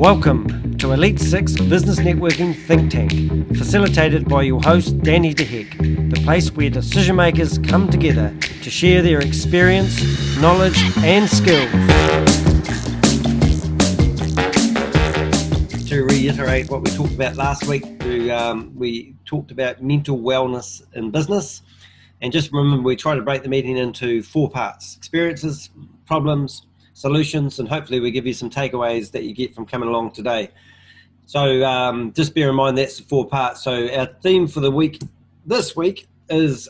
Welcome 0.00 0.78
to 0.78 0.92
Elite 0.92 1.20
Six 1.20 1.52
Business 1.60 1.98
Networking 1.98 2.56
Think 2.56 2.90
Tank, 2.90 3.12
facilitated 3.54 4.26
by 4.26 4.44
your 4.44 4.58
host 4.62 4.98
Danny 5.02 5.34
DeHeck, 5.34 6.08
the 6.08 6.18
place 6.22 6.50
where 6.52 6.70
decision 6.70 7.16
makers 7.16 7.58
come 7.58 7.86
together 7.90 8.34
to 8.62 8.70
share 8.70 9.02
their 9.02 9.20
experience, 9.20 10.00
knowledge, 10.40 10.78
and 11.04 11.28
skills. 11.28 11.70
To 15.90 16.04
reiterate 16.04 16.70
what 16.70 16.80
we 16.80 16.90
talked 16.92 17.12
about 17.12 17.36
last 17.36 17.66
week, 17.66 17.84
we, 18.02 18.30
um, 18.30 18.72
we 18.74 19.14
talked 19.26 19.50
about 19.50 19.82
mental 19.82 20.18
wellness 20.18 20.80
in 20.94 21.10
business. 21.10 21.60
And 22.22 22.32
just 22.32 22.50
remember, 22.52 22.82
we 22.82 22.96
try 22.96 23.16
to 23.16 23.22
break 23.22 23.42
the 23.42 23.50
meeting 23.50 23.76
into 23.76 24.22
four 24.22 24.48
parts 24.48 24.96
experiences, 24.96 25.68
problems, 26.06 26.64
solutions, 27.00 27.58
and 27.58 27.68
hopefully 27.68 27.98
we 27.98 28.10
give 28.10 28.26
you 28.26 28.34
some 28.34 28.50
takeaways 28.50 29.10
that 29.12 29.24
you 29.24 29.34
get 29.34 29.54
from 29.54 29.64
coming 29.64 29.88
along 29.88 30.10
today. 30.10 30.50
So 31.24 31.64
um, 31.64 32.12
just 32.12 32.34
bear 32.34 32.50
in 32.50 32.56
mind 32.56 32.76
that's 32.76 32.98
the 32.98 33.04
four 33.04 33.26
parts. 33.26 33.62
So 33.62 33.88
our 33.94 34.06
theme 34.22 34.46
for 34.46 34.60
the 34.60 34.70
week 34.70 35.00
this 35.46 35.74
week 35.74 36.08
is 36.28 36.68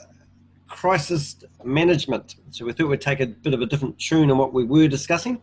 crisis 0.69 1.37
management. 1.65 2.37
So 2.51 2.65
we 2.65 2.73
thought 2.73 2.89
we'd 2.89 3.01
take 3.01 3.20
a 3.20 3.27
bit 3.27 3.55
of 3.55 3.61
a 3.61 3.66
different 3.66 3.98
tune 3.98 4.30
on 4.30 4.39
what 4.39 4.53
we 4.53 4.65
were 4.65 4.87
discussing. 4.87 5.43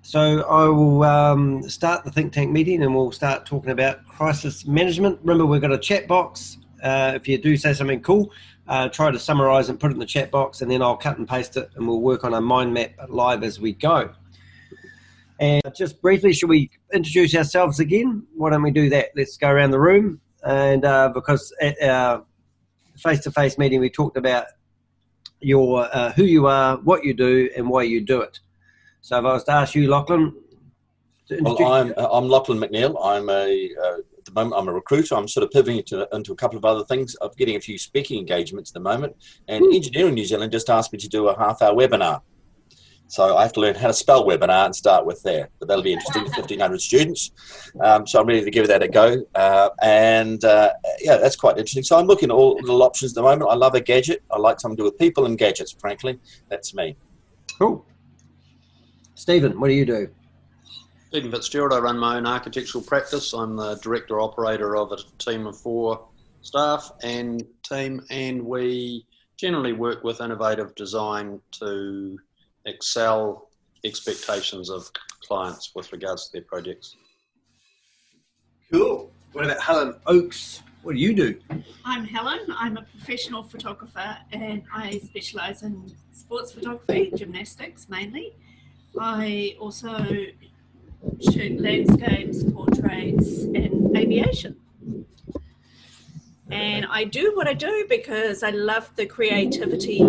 So 0.00 0.42
I 0.48 0.64
will 0.64 1.02
um, 1.02 1.68
start 1.68 2.04
the 2.04 2.10
think 2.10 2.32
tank 2.32 2.50
meeting 2.50 2.82
and 2.82 2.94
we'll 2.94 3.12
start 3.12 3.44
talking 3.44 3.70
about 3.70 4.06
crisis 4.06 4.66
management. 4.66 5.18
Remember, 5.20 5.44
we've 5.44 5.60
got 5.60 5.72
a 5.72 5.78
chat 5.78 6.08
box. 6.08 6.56
Uh, 6.82 7.12
if 7.14 7.28
you 7.28 7.38
do 7.38 7.56
say 7.56 7.74
something 7.74 8.00
cool, 8.00 8.32
uh, 8.66 8.88
try 8.88 9.10
to 9.10 9.18
summarize 9.18 9.68
and 9.68 9.78
put 9.78 9.90
it 9.90 9.94
in 9.94 10.00
the 10.00 10.06
chat 10.06 10.30
box, 10.30 10.62
and 10.62 10.70
then 10.70 10.82
I'll 10.82 10.96
cut 10.96 11.18
and 11.18 11.28
paste 11.28 11.56
it, 11.56 11.70
and 11.76 11.86
we'll 11.86 12.00
work 12.00 12.24
on 12.24 12.34
a 12.34 12.40
mind 12.40 12.74
map 12.74 12.92
live 13.08 13.44
as 13.44 13.60
we 13.60 13.72
go. 13.72 14.10
And 15.42 15.74
just 15.74 16.00
briefly, 16.00 16.32
should 16.32 16.48
we 16.48 16.70
introduce 16.94 17.34
ourselves 17.34 17.80
again? 17.80 18.24
Why 18.36 18.50
don't 18.50 18.62
we 18.62 18.70
do 18.70 18.88
that? 18.90 19.08
Let's 19.16 19.36
go 19.36 19.48
around 19.48 19.72
the 19.72 19.80
room. 19.80 20.20
And 20.44 20.84
uh, 20.84 21.08
because 21.12 21.52
at 21.60 21.82
our 21.82 22.24
face-to-face 22.96 23.58
meeting, 23.58 23.80
we 23.80 23.90
talked 23.90 24.16
about 24.16 24.46
your 25.40 25.88
uh, 25.92 26.12
who 26.12 26.22
you 26.22 26.46
are, 26.46 26.76
what 26.76 27.04
you 27.04 27.12
do, 27.12 27.50
and 27.56 27.68
why 27.68 27.82
you 27.82 28.00
do 28.00 28.20
it. 28.20 28.38
So 29.00 29.18
if 29.18 29.24
I 29.24 29.32
was 29.32 29.42
to 29.44 29.52
ask 29.52 29.74
you, 29.74 29.90
Lachlan, 29.90 30.32
well, 31.40 31.60
I'm 31.72 31.92
I'm 31.98 32.28
Lachlan 32.28 32.60
McNeil. 32.60 32.96
I'm 33.02 33.28
a 33.28 33.70
uh, 33.84 33.98
at 34.18 34.24
the 34.24 34.32
moment 34.32 34.54
I'm 34.56 34.68
a 34.68 34.72
recruiter. 34.72 35.16
I'm 35.16 35.26
sort 35.26 35.42
of 35.42 35.50
pivoting 35.50 35.78
into, 35.78 36.08
into 36.12 36.30
a 36.30 36.36
couple 36.36 36.56
of 36.56 36.64
other 36.64 36.84
things. 36.84 37.16
I'm 37.20 37.30
getting 37.36 37.56
a 37.56 37.60
few 37.60 37.78
speaking 37.78 38.20
engagements 38.20 38.70
at 38.70 38.74
the 38.74 38.80
moment, 38.80 39.16
and 39.48 39.64
Ooh. 39.64 39.74
Engineering 39.74 40.14
New 40.14 40.24
Zealand 40.24 40.52
just 40.52 40.70
asked 40.70 40.92
me 40.92 41.00
to 41.00 41.08
do 41.08 41.26
a 41.26 41.36
half-hour 41.36 41.74
webinar 41.74 42.20
so 43.12 43.36
I 43.36 43.42
have 43.42 43.52
to 43.52 43.60
learn 43.60 43.74
how 43.74 43.88
to 43.88 43.92
spell 43.92 44.24
webinar 44.24 44.64
and 44.64 44.74
start 44.74 45.04
with 45.04 45.22
there. 45.22 45.50
But 45.58 45.68
that'll 45.68 45.84
be 45.84 45.92
interesting, 45.92 46.22
1,500 46.22 46.80
students. 46.80 47.30
Um, 47.78 48.06
so 48.06 48.18
I'm 48.18 48.26
ready 48.26 48.42
to 48.42 48.50
give 48.50 48.66
that 48.68 48.82
a 48.82 48.88
go. 48.88 49.22
Uh, 49.34 49.68
and 49.82 50.42
uh, 50.42 50.72
yeah, 50.98 51.18
that's 51.18 51.36
quite 51.36 51.58
interesting. 51.58 51.82
So 51.82 51.98
I'm 51.98 52.06
looking 52.06 52.30
at 52.30 52.34
all 52.34 52.54
little 52.54 52.82
options 52.82 53.12
at 53.12 53.16
the 53.16 53.22
moment. 53.22 53.50
I 53.50 53.54
love 53.54 53.74
a 53.74 53.82
gadget. 53.82 54.22
I 54.30 54.38
like 54.38 54.60
something 54.60 54.78
to 54.78 54.80
do 54.80 54.84
with 54.84 54.96
people 54.96 55.26
and 55.26 55.36
gadgets, 55.36 55.72
frankly. 55.72 56.18
That's 56.48 56.74
me. 56.74 56.96
Cool. 57.58 57.84
Stephen, 59.14 59.60
what 59.60 59.68
do 59.68 59.74
you 59.74 59.84
do? 59.84 60.08
Stephen 61.08 61.30
Fitzgerald. 61.30 61.74
I 61.74 61.80
run 61.80 61.98
my 61.98 62.16
own 62.16 62.26
architectural 62.26 62.82
practice. 62.82 63.34
I'm 63.34 63.56
the 63.56 63.74
director 63.74 64.22
operator 64.22 64.74
of 64.74 64.90
a 64.90 64.96
team 65.18 65.46
of 65.46 65.58
four 65.58 66.08
staff 66.40 66.90
and 67.02 67.44
team, 67.62 68.06
and 68.08 68.42
we 68.42 69.04
generally 69.36 69.74
work 69.74 70.02
with 70.02 70.22
innovative 70.22 70.74
design 70.76 71.42
to 71.50 72.18
excel 72.66 73.48
expectations 73.84 74.70
of 74.70 74.90
clients 75.22 75.72
with 75.74 75.92
regards 75.92 76.26
to 76.26 76.32
their 76.32 76.42
projects. 76.42 76.96
Cool. 78.70 79.10
What 79.32 79.44
about 79.44 79.60
Helen 79.60 79.94
Oakes? 80.06 80.62
What 80.82 80.94
do 80.94 81.00
you 81.00 81.14
do? 81.14 81.38
I'm 81.84 82.04
Helen. 82.04 82.40
I'm 82.56 82.76
a 82.76 82.82
professional 82.82 83.42
photographer 83.42 84.16
and 84.32 84.62
I 84.74 84.98
specialise 84.98 85.62
in 85.62 85.94
sports 86.12 86.52
photography, 86.52 87.12
gymnastics 87.14 87.88
mainly. 87.88 88.34
I 88.98 89.56
also 89.60 89.96
shoot 91.20 91.60
landscapes, 91.60 92.42
portraits, 92.44 93.44
and 93.44 93.96
aviation. 93.96 94.56
And 96.50 96.86
I 96.90 97.04
do 97.04 97.32
what 97.34 97.48
I 97.48 97.54
do 97.54 97.86
because 97.88 98.42
I 98.42 98.50
love 98.50 98.90
the 98.96 99.06
creativity 99.06 100.04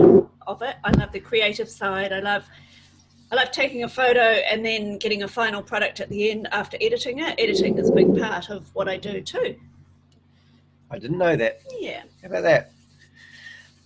of 0.47 0.61
it. 0.61 0.75
I 0.83 0.91
love 0.91 1.11
the 1.11 1.19
creative 1.19 1.69
side. 1.69 2.13
I 2.13 2.19
love 2.19 2.45
I 3.31 3.35
love 3.35 3.51
taking 3.51 3.83
a 3.83 3.89
photo 3.89 4.19
and 4.21 4.63
then 4.63 4.99
getting 4.99 5.23
a 5.23 5.27
final 5.27 5.63
product 5.63 5.99
at 5.99 6.09
the 6.09 6.29
end 6.29 6.47
after 6.51 6.77
editing 6.79 7.19
it. 7.19 7.33
Editing 7.39 7.79
is 7.79 7.89
a 7.89 7.91
big 7.91 8.15
part 8.19 8.51
of 8.51 8.69
what 8.75 8.87
I 8.87 8.97
do 8.97 9.21
too. 9.21 9.55
I 10.91 10.99
didn't 10.99 11.17
know 11.17 11.35
that. 11.35 11.61
Yeah. 11.79 12.03
How 12.21 12.27
about 12.27 12.43
that? 12.43 12.71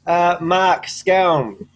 Uh, 0.05 0.37
Mark 0.41 0.87
Scown. 0.87 1.69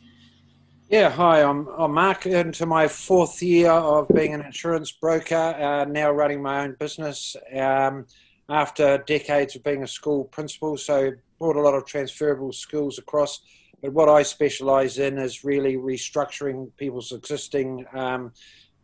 Yeah, 0.90 1.10
hi, 1.10 1.42
I'm, 1.42 1.70
I'm 1.78 1.94
Mark, 1.94 2.26
into 2.26 2.66
my 2.66 2.90
fourth 2.90 3.42
year 3.42 3.72
of 3.72 4.10
being 4.10 4.34
an 4.34 4.42
insurance 4.42 4.92
broker, 4.92 5.36
uh, 5.36 5.86
now 5.86 6.12
running 6.12 6.42
my 6.42 6.64
own 6.66 6.76
business 6.78 7.38
um, 7.58 8.06
after 8.50 8.98
decades 9.08 9.56
of 9.56 9.64
being 9.64 9.84
a 9.84 9.88
school 9.88 10.26
principal. 10.26 10.76
So, 10.76 11.14
brought 11.40 11.56
a 11.56 11.62
lot 11.62 11.76
of 11.76 11.86
transferable 11.86 12.52
skills 12.52 13.00
across 13.00 13.40
but 13.82 13.94
what 13.94 14.10
I 14.10 14.24
specialise 14.24 14.98
in 14.98 15.18
is 15.18 15.44
really 15.44 15.76
restructuring 15.76 16.70
people's 16.78 17.12
existing 17.12 17.86
um, 17.94 18.32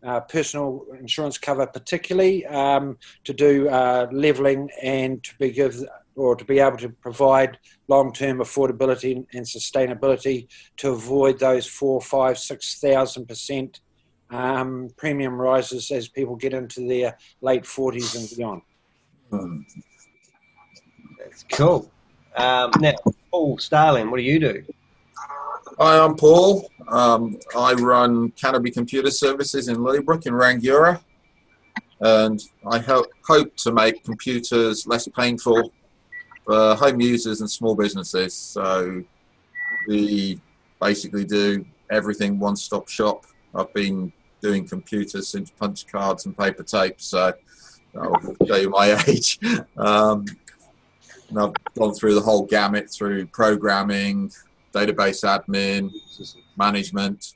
uh, 0.04 0.22
personal 0.22 0.86
insurance 1.00 1.38
cover, 1.38 1.66
particularly 1.68 2.46
um, 2.46 2.98
to 3.24 3.34
do 3.34 3.68
uh, 3.70 4.08
levelling 4.12 4.70
and 4.82 5.24
to 5.24 5.36
be 5.38 5.52
give, 5.52 5.84
or 6.16 6.36
to 6.36 6.46
be 6.46 6.60
able 6.60 6.78
to 6.78 6.90
provide 6.90 7.58
long-term 7.88 8.40
affordability 8.40 9.26
and 9.34 9.46
sustainability 9.46 10.48
to 10.78 10.90
avoid 10.90 11.40
those 11.40 11.66
four, 11.66 12.02
five, 12.02 12.38
six 12.38 12.80
thousand 12.80 13.28
percent 13.28 13.82
um, 14.30 14.90
premium 14.98 15.34
rises 15.34 15.90
as 15.92 16.08
people 16.08 16.36
get 16.36 16.54
into 16.54 16.88
their 16.88 17.18
late 17.42 17.66
forties 17.66 18.16
and 18.16 18.38
beyond. 18.38 18.62
That's 21.20 21.44
cool. 21.52 21.92
Um, 22.36 22.72
now, 22.80 22.94
Paul 23.32 23.58
Starling, 23.58 24.12
what 24.12 24.18
do 24.18 24.24
you 24.24 24.40
do? 24.40 24.64
Hi, 25.76 26.04
I'm 26.04 26.16
Paul. 26.16 26.68
Um, 26.88 27.38
I 27.56 27.74
run 27.74 28.32
Canopy 28.32 28.72
Computer 28.72 29.12
Services 29.12 29.68
in 29.68 29.78
Lilybrook 29.78 30.26
in 30.26 30.34
Rangiora, 30.34 31.00
and 32.00 32.42
I 32.66 32.80
help, 32.80 33.08
hope 33.28 33.56
to 33.58 33.72
make 33.72 34.04
computers 34.04 34.88
less 34.88 35.08
painful 35.10 35.72
for 36.46 36.74
home 36.76 37.00
users 37.00 37.42
and 37.42 37.52
small 37.52 37.76
businesses. 37.76 38.34
So 38.34 39.04
we 39.88 40.42
basically 40.82 41.26
do 41.26 41.64
everything 41.92 42.40
one-stop 42.40 42.88
shop. 42.88 43.26
I've 43.54 43.72
been 43.74 44.12
doing 44.42 44.68
computers 44.68 45.28
since 45.28 45.52
punch 45.52 45.86
cards 45.86 46.26
and 46.26 46.36
paper 46.36 46.64
tape, 46.64 47.00
so 47.00 47.34
I'll 47.96 48.36
show 48.48 48.56
you 48.56 48.70
my 48.72 48.98
age. 49.08 49.38
Um, 49.78 50.26
and 51.30 51.40
I've 51.40 51.54
gone 51.78 51.94
through 51.94 52.16
the 52.16 52.22
whole 52.22 52.46
gamut 52.46 52.90
through 52.90 53.28
programming, 53.28 54.32
database 54.74 55.24
admin, 55.24 55.92
management, 56.58 57.34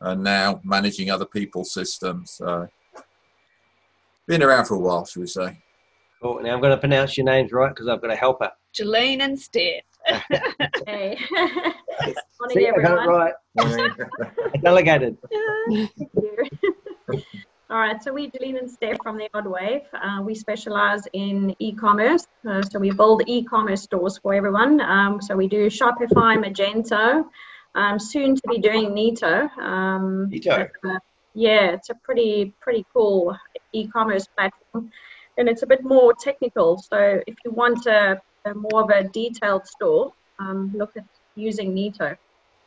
and 0.00 0.22
now 0.22 0.60
managing 0.64 1.10
other 1.10 1.26
people's 1.26 1.72
systems. 1.72 2.40
Uh, 2.40 2.66
been 4.26 4.42
around 4.42 4.66
for 4.66 4.74
a 4.74 4.78
while, 4.78 5.04
should 5.04 5.20
we 5.20 5.26
say? 5.26 5.58
Cool. 6.22 6.42
Now 6.42 6.54
I'm 6.54 6.60
going 6.60 6.72
to 6.72 6.78
pronounce 6.78 7.16
your 7.16 7.26
names 7.26 7.52
right 7.52 7.68
because 7.68 7.88
I've 7.88 8.00
got 8.00 8.10
a 8.10 8.16
helper. 8.16 8.50
Jolene 8.74 9.20
and 9.20 9.38
Steph. 9.38 9.84
hey. 10.86 11.18
Morning, 11.30 12.52
See, 12.52 12.66
everyone. 12.66 12.98
I 12.98 13.32
got 13.56 13.70
it 13.70 13.94
right. 14.16 14.62
Delegated. 14.62 15.16
All 17.68 17.78
right, 17.78 18.00
so 18.00 18.12
we're 18.12 18.30
Jolene 18.30 18.60
and 18.60 18.70
Steph 18.70 18.98
from 19.02 19.18
the 19.18 19.28
Odd 19.34 19.48
Wave. 19.48 19.82
Uh, 19.92 20.22
we 20.22 20.36
specialize 20.36 21.02
in 21.12 21.56
e-commerce. 21.58 22.24
Uh, 22.48 22.62
so 22.62 22.78
we 22.78 22.92
build 22.92 23.24
e-commerce 23.26 23.82
stores 23.82 24.18
for 24.18 24.34
everyone. 24.34 24.80
Um, 24.80 25.20
so 25.20 25.34
we 25.34 25.48
do 25.48 25.66
Shopify, 25.66 26.38
Magento, 26.38 27.24
um, 27.74 27.98
soon 27.98 28.36
to 28.36 28.42
be 28.48 28.58
doing 28.58 28.94
Neto. 28.94 29.48
Um, 29.58 30.28
Neto. 30.30 30.68
Uh, 30.84 30.98
yeah, 31.34 31.72
it's 31.72 31.90
a 31.90 31.96
pretty 31.96 32.54
pretty 32.60 32.86
cool 32.92 33.36
e-commerce 33.72 34.28
platform, 34.36 34.92
and 35.36 35.48
it's 35.48 35.64
a 35.64 35.66
bit 35.66 35.82
more 35.82 36.14
technical. 36.14 36.78
So 36.78 37.20
if 37.26 37.34
you 37.44 37.50
want 37.50 37.86
a, 37.86 38.22
a 38.44 38.54
more 38.54 38.84
of 38.84 38.90
a 38.90 39.08
detailed 39.08 39.66
store, 39.66 40.12
um, 40.38 40.72
look 40.72 40.96
at 40.96 41.04
using 41.34 41.74
Neto. 41.74 42.16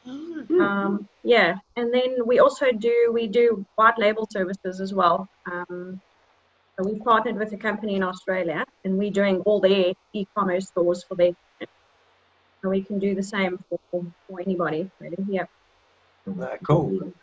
Mm-hmm. 0.07 0.61
Um, 0.61 1.09
yeah, 1.23 1.55
and 1.75 1.93
then 1.93 2.25
we 2.25 2.39
also 2.39 2.71
do 2.71 3.11
we 3.13 3.27
do 3.27 3.65
white 3.75 3.97
label 3.97 4.27
services 4.31 4.79
as 4.79 4.93
well. 4.93 5.27
Um, 5.51 6.01
so 6.77 6.89
we 6.89 6.99
partnered 6.99 7.35
with 7.35 7.51
a 7.53 7.57
company 7.57 7.95
in 7.95 8.03
Australia, 8.03 8.63
and 8.85 8.97
we're 8.97 9.11
doing 9.11 9.41
all 9.41 9.59
their 9.59 9.93
e-commerce 10.13 10.67
stores 10.67 11.03
for 11.03 11.15
their. 11.15 11.31
So 12.61 12.69
we 12.69 12.81
can 12.81 12.99
do 12.99 13.15
the 13.15 13.23
same 13.23 13.57
for, 13.69 13.79
for 14.27 14.41
anybody, 14.41 14.89
really. 14.99 15.17
Yeah. 15.29 15.45
Uh, 16.27 16.57
cool. 16.63 17.13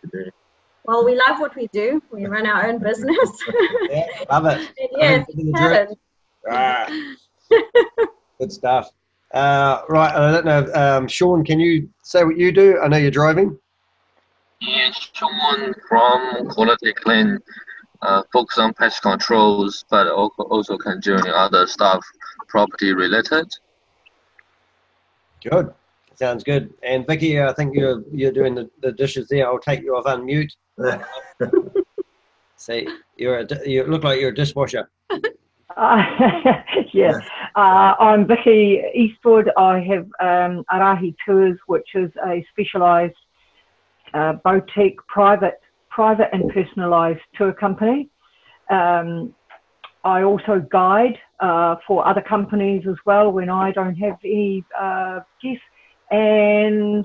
Well, 0.84 1.04
we 1.04 1.14
love 1.14 1.40
what 1.40 1.54
we 1.56 1.68
do. 1.72 2.02
We 2.10 2.26
run 2.26 2.46
our 2.46 2.66
own 2.66 2.78
business. 2.78 3.30
Yeah, 3.90 4.06
love 4.30 4.46
it. 4.46 4.70
And 4.78 4.90
yes, 4.96 5.26
Coming 5.30 5.52
to 5.52 5.58
talent. 5.58 5.98
Ah, 6.50 6.86
good 8.38 8.52
stuff. 8.52 8.90
Uh, 9.32 9.82
right, 9.88 10.14
I 10.14 10.32
don't 10.32 10.44
know. 10.46 10.72
Um, 10.74 11.08
Sean, 11.08 11.44
can 11.44 11.58
you 11.60 11.88
say 12.02 12.24
what 12.24 12.36
you 12.38 12.52
do? 12.52 12.80
I 12.80 12.88
know 12.88 12.96
you're 12.96 13.10
driving. 13.10 13.58
Yeah, 14.60 14.90
Sean 15.12 15.74
from 15.88 16.48
Quality 16.48 16.92
Clean, 16.94 17.38
uh, 18.02 18.22
focus 18.32 18.58
on 18.58 18.72
pest 18.72 19.02
controls, 19.02 19.84
but 19.90 20.06
al- 20.06 20.32
also 20.38 20.78
can 20.78 21.00
join 21.02 21.26
other 21.28 21.66
stuff 21.66 22.04
property 22.48 22.94
related. 22.94 23.46
Good. 25.42 25.72
Sounds 26.14 26.42
good. 26.42 26.72
And 26.82 27.06
Vicky, 27.06 27.42
I 27.42 27.52
think 27.52 27.74
you're 27.74 28.02
you're 28.10 28.32
doing 28.32 28.54
the, 28.54 28.70
the 28.80 28.92
dishes 28.92 29.28
there. 29.28 29.46
I'll 29.46 29.58
take 29.58 29.82
you 29.82 29.96
off 29.96 30.04
unmute. 30.04 30.50
See, 32.56 32.88
you're 33.16 33.40
a, 33.40 33.68
you 33.68 33.84
look 33.84 34.02
like 34.02 34.18
you're 34.18 34.30
a 34.30 34.34
dishwasher. 34.34 34.88
Uh, 35.76 36.02
yeah, 36.94 37.12
uh, 37.54 37.94
I'm 38.00 38.26
Vicky 38.26 38.80
Eastwood. 38.94 39.50
I 39.58 39.80
have 39.80 40.06
um, 40.20 40.64
Arahi 40.72 41.14
Tours, 41.24 41.58
which 41.66 41.88
is 41.94 42.10
a 42.26 42.44
specialised 42.50 43.14
uh, 44.14 44.34
boutique 44.44 44.98
private, 45.06 45.60
private 45.90 46.28
and 46.32 46.50
personalised 46.50 47.20
tour 47.36 47.52
company. 47.52 48.08
Um, 48.70 49.34
I 50.02 50.22
also 50.22 50.64
guide 50.70 51.18
uh, 51.40 51.76
for 51.86 52.06
other 52.06 52.22
companies 52.22 52.84
as 52.88 52.96
well 53.04 53.30
when 53.30 53.50
I 53.50 53.72
don't 53.72 53.96
have 53.96 54.16
any 54.24 54.64
uh, 54.78 55.20
guests, 55.42 55.60
and 56.10 57.04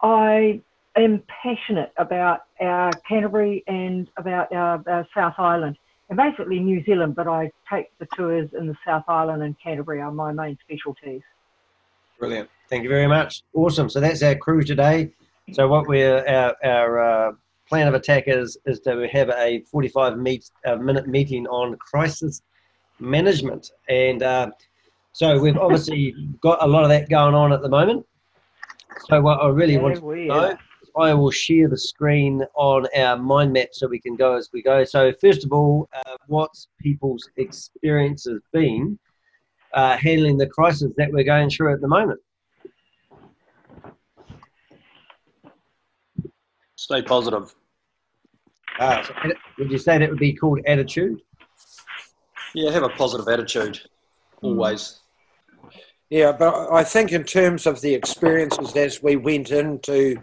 I 0.00 0.62
am 0.96 1.22
passionate 1.42 1.92
about 1.98 2.44
our 2.60 2.92
Canterbury 3.06 3.62
and 3.66 4.08
about 4.16 4.50
our, 4.52 4.82
our 4.88 5.06
South 5.14 5.34
Island 5.36 5.76
and 6.08 6.16
basically 6.16 6.60
New 6.60 6.84
Zealand, 6.84 7.14
but 7.14 7.26
I 7.26 7.50
take 7.70 7.86
the 7.98 8.06
tours 8.16 8.48
in 8.56 8.66
the 8.66 8.76
South 8.86 9.04
Island 9.08 9.42
and 9.42 9.56
Canterbury 9.60 10.00
are 10.00 10.12
my 10.12 10.32
main 10.32 10.56
specialties. 10.62 11.22
Brilliant. 12.18 12.48
Thank 12.70 12.82
you 12.82 12.88
very 12.88 13.06
much. 13.06 13.42
Awesome. 13.52 13.88
So 13.90 14.00
that's 14.00 14.22
our 14.22 14.34
crew 14.34 14.62
today. 14.62 15.12
So 15.52 15.68
what 15.68 15.86
we're 15.86 16.26
our, 16.26 16.56
our 16.64 16.98
uh, 17.28 17.32
plan 17.68 17.86
of 17.88 17.94
attack 17.94 18.24
is 18.26 18.56
is 18.66 18.80
to 18.80 19.08
have 19.12 19.30
a 19.30 19.60
45 19.70 20.18
meet, 20.18 20.50
uh, 20.64 20.76
minute 20.76 21.06
meeting 21.06 21.46
on 21.46 21.76
crisis 21.76 22.42
management, 22.98 23.70
and 23.88 24.22
uh, 24.22 24.50
so 25.12 25.38
we've 25.38 25.56
obviously 25.56 26.14
got 26.40 26.62
a 26.62 26.66
lot 26.66 26.82
of 26.82 26.88
that 26.88 27.08
going 27.08 27.34
on 27.34 27.52
at 27.52 27.62
the 27.62 27.68
moment. 27.68 28.04
So 29.08 29.20
what 29.20 29.40
I 29.40 29.48
really 29.48 29.78
want 29.78 29.96
to 29.96 30.26
know, 30.26 30.56
I 30.96 31.12
will 31.12 31.30
share 31.30 31.68
the 31.68 31.76
screen 31.76 32.42
on 32.54 32.86
our 32.96 33.18
mind 33.18 33.52
map 33.52 33.68
so 33.72 33.86
we 33.86 34.00
can 34.00 34.16
go 34.16 34.34
as 34.34 34.48
we 34.52 34.62
go. 34.62 34.82
So 34.84 35.12
first 35.20 35.44
of 35.44 35.52
all, 35.52 35.88
uh, 35.94 36.16
what's 36.26 36.68
people's 36.80 37.28
experiences 37.36 38.40
been 38.52 38.98
uh, 39.74 39.96
handling 39.98 40.38
the 40.38 40.46
crisis 40.46 40.92
that 40.96 41.12
we're 41.12 41.24
going 41.24 41.50
through 41.50 41.74
at 41.74 41.82
the 41.82 41.88
moment? 41.88 42.20
Stay 46.76 47.02
positive. 47.02 47.54
Uh, 48.78 49.02
so 49.02 49.14
would 49.58 49.70
you 49.70 49.78
say 49.78 49.98
that 49.98 50.08
would 50.08 50.18
be 50.18 50.32
called 50.32 50.60
attitude? 50.66 51.20
Yeah, 52.54 52.70
have 52.70 52.84
a 52.84 52.88
positive 52.90 53.28
attitude. 53.28 53.80
Always. 54.40 55.00
Yeah, 56.08 56.32
but 56.32 56.70
I 56.72 56.84
think 56.84 57.12
in 57.12 57.24
terms 57.24 57.66
of 57.66 57.80
the 57.80 57.92
experiences 57.92 58.76
as 58.76 59.02
we 59.02 59.16
went 59.16 59.50
into 59.50 60.16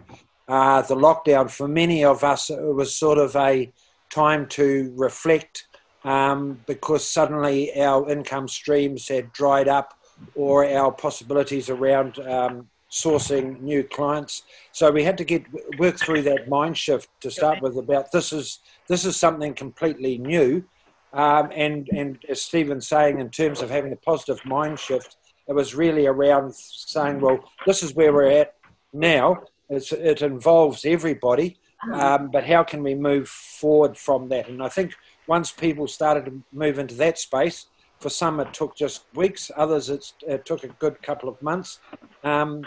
uh, 0.48 0.82
the 0.82 0.94
lockdown, 0.94 1.50
for 1.50 1.68
many 1.68 2.04
of 2.04 2.22
us, 2.22 2.50
it 2.50 2.74
was 2.74 2.94
sort 2.94 3.18
of 3.18 3.34
a 3.36 3.72
time 4.10 4.46
to 4.46 4.92
reflect 4.96 5.66
um, 6.04 6.60
because 6.66 7.06
suddenly 7.06 7.74
our 7.80 8.08
income 8.10 8.46
streams 8.46 9.08
had 9.08 9.32
dried 9.32 9.68
up 9.68 9.94
or 10.34 10.64
our 10.66 10.92
possibilities 10.92 11.70
around 11.70 12.18
um, 12.20 12.68
sourcing 12.90 13.60
new 13.60 13.82
clients. 13.82 14.42
So 14.72 14.90
we 14.90 15.02
had 15.02 15.18
to 15.18 15.24
get 15.24 15.44
work 15.78 15.98
through 15.98 16.22
that 16.22 16.48
mind 16.48 16.78
shift 16.78 17.08
to 17.22 17.30
start 17.30 17.60
with 17.60 17.76
about 17.76 18.12
this 18.12 18.32
is 18.32 18.60
this 18.88 19.04
is 19.04 19.16
something 19.16 19.54
completely 19.54 20.18
new. 20.18 20.64
Um, 21.12 21.50
and 21.54 21.88
and 21.92 22.18
as 22.28 22.42
Stephen's 22.42 22.86
saying, 22.86 23.18
in 23.18 23.30
terms 23.30 23.62
of 23.62 23.70
having 23.70 23.92
a 23.92 23.96
positive 23.96 24.44
mind 24.44 24.78
shift, 24.78 25.16
it 25.48 25.54
was 25.54 25.74
really 25.74 26.06
around 26.06 26.54
saying, 26.54 27.20
well, 27.20 27.50
this 27.66 27.82
is 27.82 27.94
where 27.94 28.12
we're 28.12 28.30
at 28.30 28.54
now. 28.92 29.42
It's, 29.68 29.92
it 29.92 30.22
involves 30.22 30.84
everybody, 30.84 31.58
um, 31.92 32.30
but 32.30 32.44
how 32.44 32.62
can 32.62 32.82
we 32.82 32.94
move 32.94 33.28
forward 33.28 33.96
from 33.96 34.28
that? 34.28 34.48
And 34.48 34.62
I 34.62 34.68
think 34.68 34.94
once 35.26 35.52
people 35.52 35.86
started 35.86 36.26
to 36.26 36.42
move 36.52 36.78
into 36.78 36.94
that 36.96 37.18
space, 37.18 37.66
for 38.00 38.10
some 38.10 38.40
it 38.40 38.52
took 38.52 38.76
just 38.76 39.06
weeks, 39.14 39.50
others 39.56 39.88
it's, 39.88 40.14
it 40.22 40.44
took 40.44 40.64
a 40.64 40.68
good 40.68 41.02
couple 41.02 41.28
of 41.28 41.40
months. 41.40 41.78
Um, 42.22 42.62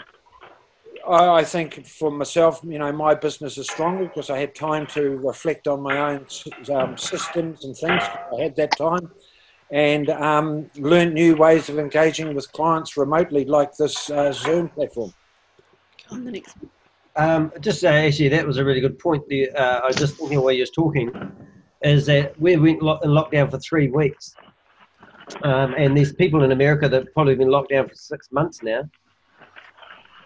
I, 1.08 1.28
I 1.28 1.44
think 1.44 1.86
for 1.86 2.10
myself, 2.10 2.60
you 2.64 2.78
know, 2.78 2.90
my 2.92 3.14
business 3.14 3.58
is 3.58 3.66
stronger 3.66 4.04
because 4.04 4.30
I 4.30 4.38
had 4.38 4.54
time 4.54 4.86
to 4.88 5.16
reflect 5.18 5.68
on 5.68 5.82
my 5.82 5.96
own 5.96 6.26
um, 6.74 6.96
systems 6.96 7.64
and 7.64 7.76
things. 7.76 8.02
I 8.36 8.42
had 8.42 8.56
that 8.56 8.76
time 8.76 9.10
and 9.70 10.08
um, 10.10 10.70
learned 10.76 11.14
new 11.14 11.36
ways 11.36 11.68
of 11.68 11.78
engaging 11.78 12.34
with 12.34 12.50
clients 12.52 12.96
remotely, 12.96 13.44
like 13.44 13.70
this 13.78 14.10
uh, 14.10 14.32
Zoom 14.32 14.68
platform. 14.68 15.12
On 16.10 16.24
the 16.24 16.32
next 16.32 16.56
one. 16.56 16.70
Um, 17.18 17.52
just 17.60 17.82
uh, 17.84 17.88
actually, 17.88 18.28
that 18.28 18.46
was 18.46 18.58
a 18.58 18.64
really 18.64 18.80
good 18.80 18.96
point. 18.96 19.26
The, 19.26 19.50
uh, 19.50 19.80
I 19.80 19.86
was 19.88 19.96
just 19.96 20.16
thinking 20.16 20.40
while 20.40 20.52
you 20.52 20.60
was 20.60 20.70
talking, 20.70 21.10
is 21.82 22.06
that 22.06 22.40
we 22.40 22.56
went 22.56 22.80
lo- 22.80 23.00
in 23.02 23.10
lockdown 23.10 23.50
for 23.50 23.58
three 23.58 23.88
weeks, 23.88 24.36
um, 25.42 25.74
and 25.76 25.96
there's 25.96 26.12
people 26.12 26.44
in 26.44 26.52
America 26.52 26.88
that 26.88 27.04
have 27.04 27.12
probably 27.14 27.34
been 27.34 27.50
locked 27.50 27.70
down 27.70 27.88
for 27.88 27.94
six 27.96 28.30
months 28.30 28.62
now, 28.62 28.88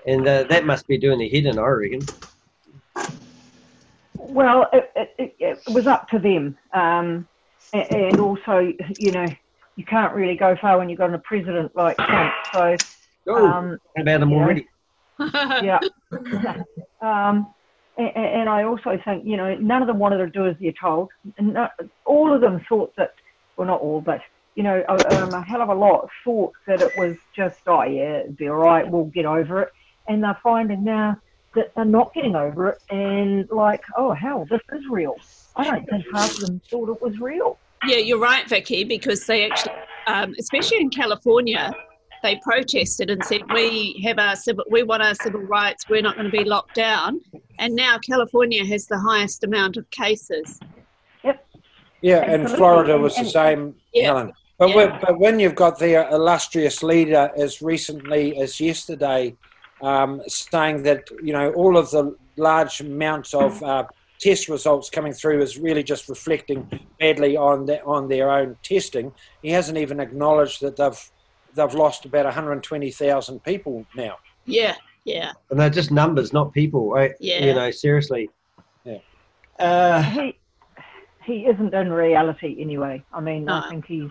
and 0.06 0.28
uh, 0.28 0.42
that 0.44 0.66
must 0.66 0.86
be 0.86 0.98
doing 0.98 1.18
their 1.18 1.30
head 1.30 1.46
in, 1.46 1.58
I 1.58 1.62
reckon. 1.62 2.00
Well, 4.18 4.68
it, 4.74 4.92
it, 5.18 5.36
it, 5.38 5.72
was 5.72 5.86
up 5.86 6.08
to 6.10 6.18
them. 6.18 6.58
Um, 6.74 7.26
a- 7.72 7.90
and 7.90 8.20
also, 8.20 8.70
you 8.98 9.12
know, 9.12 9.26
you 9.76 9.84
can't 9.86 10.14
really 10.14 10.36
go 10.36 10.56
far 10.60 10.76
when 10.76 10.90
you've 10.90 10.98
got 10.98 11.14
a 11.14 11.18
president 11.18 11.74
like 11.74 11.96
Trump. 11.96 12.34
So, 12.52 12.76
Oh, 13.28 13.46
um, 13.46 13.78
about 13.96 14.20
them 14.20 14.30
yeah. 14.30 14.36
already. 14.36 14.66
Yeah. 15.18 15.78
um, 17.00 17.52
and, 17.96 18.16
and 18.16 18.48
I 18.48 18.64
also 18.64 18.98
think, 19.04 19.24
you 19.24 19.36
know, 19.36 19.54
none 19.56 19.82
of 19.82 19.88
them 19.88 19.98
wanted 19.98 20.18
to 20.18 20.26
do 20.28 20.46
as 20.46 20.56
they're 20.60 20.72
told. 20.72 21.10
And 21.38 21.54
no, 21.54 21.68
all 22.04 22.32
of 22.32 22.40
them 22.40 22.64
thought 22.68 22.94
that, 22.96 23.14
well, 23.56 23.66
not 23.66 23.80
all, 23.80 24.00
but, 24.00 24.20
you 24.54 24.62
know, 24.62 24.84
a, 24.88 25.22
um, 25.22 25.34
a 25.34 25.42
hell 25.42 25.62
of 25.62 25.68
a 25.68 25.74
lot 25.74 26.08
thought 26.24 26.52
that 26.66 26.80
it 26.80 26.92
was 26.96 27.16
just, 27.34 27.60
oh, 27.66 27.82
yeah, 27.82 28.20
it'd 28.20 28.36
be 28.36 28.48
all 28.48 28.56
right, 28.56 28.88
we'll 28.88 29.04
get 29.06 29.26
over 29.26 29.62
it. 29.62 29.72
And 30.08 30.22
they're 30.22 30.38
finding 30.42 30.84
now 30.84 31.18
that 31.54 31.74
they're 31.74 31.84
not 31.84 32.14
getting 32.14 32.34
over 32.34 32.68
it 32.70 32.78
and 32.90 33.48
like, 33.50 33.82
oh, 33.96 34.12
hell, 34.12 34.46
this 34.48 34.60
is 34.72 34.84
real. 34.90 35.16
I 35.54 35.64
don't 35.64 35.88
think 35.88 36.04
half 36.14 36.34
of 36.34 36.46
them 36.46 36.60
thought 36.70 36.88
it 36.88 37.02
was 37.02 37.18
real. 37.20 37.58
Yeah, 37.86 37.98
you're 37.98 38.18
right, 38.18 38.48
Vicky, 38.48 38.84
because 38.84 39.26
they 39.26 39.50
actually, 39.50 39.74
um, 40.06 40.34
especially 40.38 40.78
in 40.78 40.88
California, 40.88 41.72
they 42.22 42.36
protested 42.42 43.10
and 43.10 43.22
said 43.24 43.40
we 43.52 44.00
have 44.04 44.18
our 44.18 44.36
civil, 44.36 44.64
we 44.70 44.82
want 44.82 45.02
our 45.02 45.14
civil 45.14 45.40
rights. 45.42 45.88
We're 45.88 46.02
not 46.02 46.16
going 46.16 46.30
to 46.30 46.36
be 46.36 46.44
locked 46.44 46.74
down. 46.74 47.20
And 47.58 47.74
now 47.74 47.98
California 47.98 48.64
has 48.64 48.86
the 48.86 48.98
highest 48.98 49.44
amount 49.44 49.76
of 49.76 49.88
cases. 49.90 50.60
Yep. 51.24 51.46
Yeah, 52.00 52.22
and 52.22 52.50
Florida 52.50 52.98
was 52.98 53.14
the 53.16 53.24
same, 53.24 53.74
Yeah. 53.92 54.06
Helen. 54.06 54.32
But, 54.58 54.70
Yeah. 54.70 54.76
when, 54.76 55.00
but 55.00 55.18
when 55.18 55.40
you've 55.40 55.54
got 55.54 55.78
their 55.78 56.08
illustrious 56.10 56.82
leader 56.82 57.30
as 57.36 57.62
recently 57.62 58.36
as 58.38 58.60
yesterday 58.60 59.36
um, 59.82 60.22
saying 60.28 60.84
that, 60.84 61.08
you 61.22 61.32
know, 61.32 61.52
all 61.52 61.76
of 61.76 61.90
the 61.90 62.16
large 62.36 62.80
amounts 62.80 63.34
of 63.34 63.60
uh, 63.62 63.84
test 64.20 64.48
results 64.48 64.88
coming 64.88 65.12
through 65.12 65.42
is 65.42 65.58
really 65.58 65.82
just 65.82 66.08
reflecting 66.08 66.68
badly 67.00 67.36
on, 67.36 67.66
the, 67.66 67.82
on 67.84 68.08
their 68.08 68.30
own 68.30 68.56
testing, 68.62 69.12
he 69.42 69.50
hasn't 69.50 69.76
even 69.76 69.98
acknowledged 69.98 70.60
that 70.60 70.76
they've, 70.76 71.10
they've 71.54 71.74
lost 71.74 72.04
about 72.04 72.24
120,000 72.24 73.44
people 73.44 73.86
now. 73.94 74.16
Yeah, 74.44 74.74
yeah. 75.04 75.32
And 75.50 75.58
they're 75.60 75.70
just 75.70 75.90
numbers, 75.90 76.32
not 76.32 76.52
people. 76.52 76.90
Right? 76.90 77.12
Yeah. 77.20 77.44
You 77.44 77.54
know, 77.54 77.70
seriously. 77.70 78.30
Yeah. 78.84 78.98
Uh, 79.58 80.02
he 80.02 80.38
he 81.24 81.46
isn't 81.46 81.72
in 81.72 81.92
reality 81.92 82.56
anyway. 82.60 83.04
I 83.12 83.20
mean, 83.20 83.44
No. 83.44 83.60
I 83.64 83.68
think 83.68 83.86
he's 83.86 84.10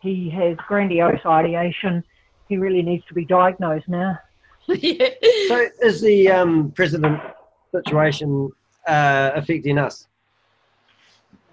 he 0.00 0.28
has 0.30 0.56
grandiose 0.68 1.24
ideation. 1.24 2.04
He 2.48 2.58
really 2.58 2.82
needs 2.82 3.04
to 3.06 3.14
be 3.14 3.24
diagnosed 3.24 3.88
now. 3.88 4.18
yeah. 4.66 5.08
so 5.48 5.68
is 5.82 6.00
the 6.00 6.30
um, 6.30 6.72
president 6.72 7.20
situation 7.74 8.50
uh, 8.86 9.30
affecting 9.34 9.78
us? 9.78 10.06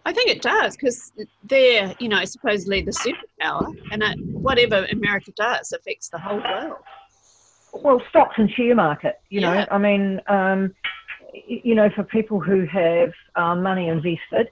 I 0.10 0.12
think 0.12 0.32
it 0.32 0.42
does 0.42 0.76
because 0.76 1.12
they're, 1.44 1.94
you 2.00 2.10
know, 2.10 2.26
supposedly 2.26 2.82
the 2.82 2.90
superpower, 2.90 3.72
and 3.92 4.02
it, 4.02 4.20
whatever 4.26 4.88
America 4.92 5.32
does 5.36 5.72
affects 5.72 6.10
the 6.10 6.18
whole 6.18 6.40
world. 6.40 6.78
Well, 7.74 8.02
stocks 8.10 8.34
and 8.40 8.50
share 8.50 8.74
market. 8.74 9.22
You 9.30 9.42
know, 9.42 9.54
Yeah. 9.54 9.66
I 9.70 9.78
mean, 9.78 10.20
um, 10.26 10.74
you 11.46 11.76
know, 11.76 11.92
for 11.96 12.04
people 12.04 12.40
who 12.40 12.66
have 12.66 13.14
um, 13.36 13.62
money 13.62 13.88
invested, 13.88 14.50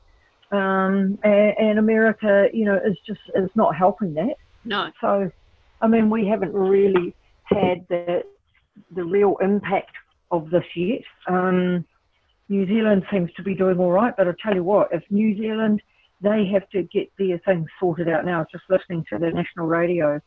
um, 0.52 1.18
and, 1.24 1.58
and, 1.58 1.80
America, 1.80 2.50
you 2.54 2.66
know, 2.66 2.76
is 2.76 2.96
just 3.08 3.22
is 3.34 3.50
not 3.56 3.76
helping 3.76 4.14
that. 4.14 4.36
No. 4.64 4.92
So, 5.02 5.32
I 5.82 5.88
mean, 5.88 6.12
we 6.12 6.28
haven't 6.28 6.54
really 6.54 7.16
had 7.46 7.84
the 7.90 8.22
the 8.92 9.04
real 9.04 9.38
impact 9.42 9.96
of 10.30 10.52
this 10.52 10.66
yet. 10.76 11.02
Um, 11.26 11.84
New 12.50 12.66
Zealand 12.66 13.04
seems 13.12 13.32
to 13.34 13.44
be 13.44 13.56
doing 13.56 13.77
all 13.77 13.92
right, 13.92 14.13
but 14.16 14.27
I 14.27 14.32
tell 14.42 14.56
you 14.56 14.63
what, 14.63 14.89
if 14.92 15.04
New 15.10 15.38
Zealand 15.38 15.82
they 16.22 16.50
have 16.51 16.68
to 16.70 16.84
get 16.84 17.12
their 17.18 17.39
things 17.39 17.68
sorted 17.80 18.10
out 18.10 18.25
now. 18.25 18.38
I 18.38 18.39
was 18.39 18.48
just 18.51 18.63
listening 18.70 19.06
to 19.12 19.20
the 19.20 19.30
national 19.30 19.68
radio, 19.68 20.20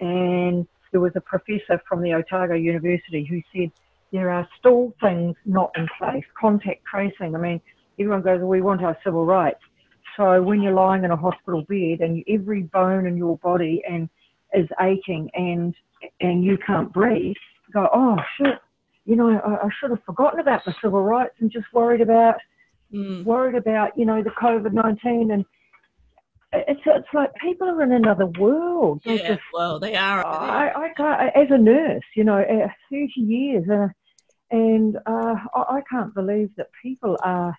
and 0.00 0.66
there 0.92 1.00
was 1.00 1.12
a 1.16 1.20
professor 1.20 1.82
from 1.88 2.02
the 2.02 2.14
Otago 2.14 2.54
University 2.54 3.26
who 3.28 3.40
said 3.52 3.72
there 4.12 4.30
are 4.30 4.48
still 4.58 4.92
things 5.00 5.34
not 5.44 5.72
in 5.76 5.88
place. 5.98 6.24
Contact 6.38 6.84
tracing. 6.84 7.34
I 7.34 7.38
mean, 7.38 7.60
everyone 7.98 8.22
goes, 8.22 8.38
well, 8.38 8.48
we 8.48 8.60
want 8.60 8.84
our 8.84 8.96
civil 9.02 9.24
rights. 9.24 9.60
So 10.16 10.42
when 10.42 10.60
you're 10.60 10.74
lying 10.74 11.04
in 11.04 11.10
a 11.10 11.16
hospital 11.16 11.62
bed 11.62 12.00
and 12.00 12.22
every 12.28 12.62
bone 12.62 13.06
in 13.06 13.16
your 13.16 13.38
body 13.38 13.82
and 13.88 14.08
is 14.52 14.68
aching 14.80 15.30
and 15.34 15.74
and 16.20 16.44
you 16.44 16.58
can't 16.66 16.92
breathe, 16.92 17.36
go, 17.72 17.88
oh 17.92 18.16
shit, 18.36 18.58
you 19.04 19.16
know, 19.16 19.30
I, 19.30 19.66
I 19.66 19.68
should 19.78 19.90
have 19.90 20.02
forgotten 20.04 20.40
about 20.40 20.64
the 20.64 20.74
civil 20.82 21.02
rights 21.02 21.34
and 21.40 21.50
just 21.50 21.66
worried 21.72 22.00
about 22.00 22.36
mm. 22.92 23.24
worried 23.24 23.56
about 23.56 23.96
you 23.96 24.04
know 24.04 24.22
the 24.22 24.30
COVID 24.30 24.72
nineteen 24.72 25.30
and 25.30 25.44
it's 26.52 26.80
it's 26.84 27.08
like 27.14 27.30
people 27.36 27.68
are 27.68 27.82
in 27.82 27.92
another 27.92 28.26
world. 28.26 29.00
They're 29.04 29.16
yeah, 29.16 29.28
just, 29.28 29.42
well, 29.52 29.80
they 29.80 29.94
are. 29.94 30.24
I, 30.24 30.70
I 30.70 30.88
can't, 30.96 31.36
as 31.36 31.48
a 31.50 31.58
nurse, 31.58 32.04
you 32.14 32.24
know, 32.24 32.44
thirty 32.90 33.20
years, 33.20 33.68
uh, 33.70 33.88
and 34.50 34.96
uh, 35.06 35.34
I, 35.54 35.60
I 35.60 35.80
can't 35.90 36.14
believe 36.14 36.50
that 36.56 36.68
people 36.82 37.16
are 37.22 37.56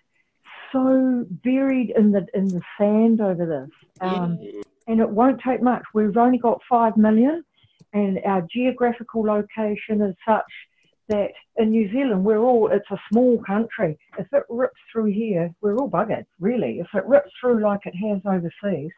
so 0.72 1.26
buried 1.28 1.92
in 1.96 2.12
the 2.12 2.26
in 2.34 2.48
the 2.48 2.60
sand 2.78 3.20
over 3.20 3.46
this. 3.46 3.70
Um, 4.00 4.38
yeah. 4.40 4.62
And 4.86 5.00
it 5.00 5.08
won't 5.08 5.40
take 5.40 5.62
much. 5.62 5.82
We've 5.94 6.16
only 6.16 6.38
got 6.38 6.60
five 6.68 6.96
million, 6.96 7.42
and 7.92 8.20
our 8.24 8.46
geographical 8.52 9.24
location 9.24 10.02
is 10.02 10.14
such 10.26 10.44
that 11.08 11.30
in 11.56 11.70
New 11.70 11.90
Zealand 11.92 12.24
we're 12.24 12.38
all 12.38 12.68
it's 12.68 12.90
a 12.90 13.00
small 13.10 13.42
country. 13.46 13.98
If 14.18 14.26
it 14.32 14.44
rips 14.48 14.80
through 14.92 15.12
here, 15.12 15.50
we're 15.60 15.76
all 15.76 15.90
buggered, 15.90 16.24
really. 16.40 16.80
If 16.80 16.88
it 16.94 17.04
rips 17.06 17.30
through 17.40 17.62
like 17.62 17.80
it 17.84 17.94
has 17.94 18.20
overseas. 18.26 18.90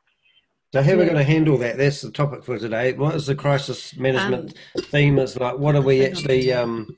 So 0.72 0.82
how 0.82 0.92
are 0.92 0.98
we 0.98 1.04
going 1.04 1.16
to 1.16 1.24
handle 1.24 1.56
that? 1.58 1.78
That's 1.78 2.02
the 2.02 2.10
topic 2.10 2.44
for 2.44 2.58
today. 2.58 2.92
What 2.92 3.14
is 3.14 3.26
the 3.26 3.34
crisis 3.34 3.96
management 3.96 4.54
um, 4.76 4.82
theme? 4.84 5.18
Is 5.18 5.38
like 5.38 5.58
what 5.58 5.74
are 5.74 5.82
we 5.82 6.04
actually 6.04 6.52
um, 6.52 6.96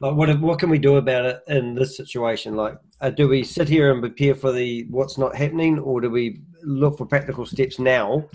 like 0.00 0.14
what 0.14 0.40
what 0.40 0.58
can 0.58 0.70
we 0.70 0.78
do 0.78 0.96
about 0.96 1.24
it 1.24 1.40
in 1.48 1.74
this 1.74 1.96
situation? 1.96 2.56
Like, 2.56 2.76
uh, 3.00 3.10
do 3.10 3.28
we 3.28 3.42
sit 3.42 3.68
here 3.68 3.90
and 3.90 4.02
prepare 4.02 4.34
for 4.34 4.52
the 4.52 4.86
what's 4.90 5.18
not 5.18 5.34
happening, 5.34 5.78
or 5.78 6.00
do 6.00 6.10
we 6.10 6.40
look 6.62 6.98
for 6.98 7.06
practical 7.06 7.46
steps 7.46 7.78
now 7.78 8.28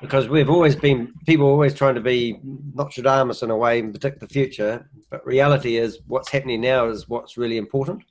because 0.00 0.28
we've 0.28 0.50
always 0.50 0.76
been 0.76 1.12
people 1.26 1.46
always 1.46 1.74
trying 1.74 1.94
to 1.94 2.00
be 2.00 2.40
Nostradamus 2.74 3.42
in 3.42 3.50
a 3.50 3.56
way 3.56 3.78
and 3.78 3.92
predict 3.92 4.20
the 4.20 4.28
future, 4.28 4.88
but 5.10 5.24
reality 5.26 5.76
is 5.76 6.00
what's 6.06 6.30
happening 6.30 6.60
now 6.60 6.88
is 6.88 7.08
what's 7.08 7.36
really 7.36 7.56
important. 7.56 8.02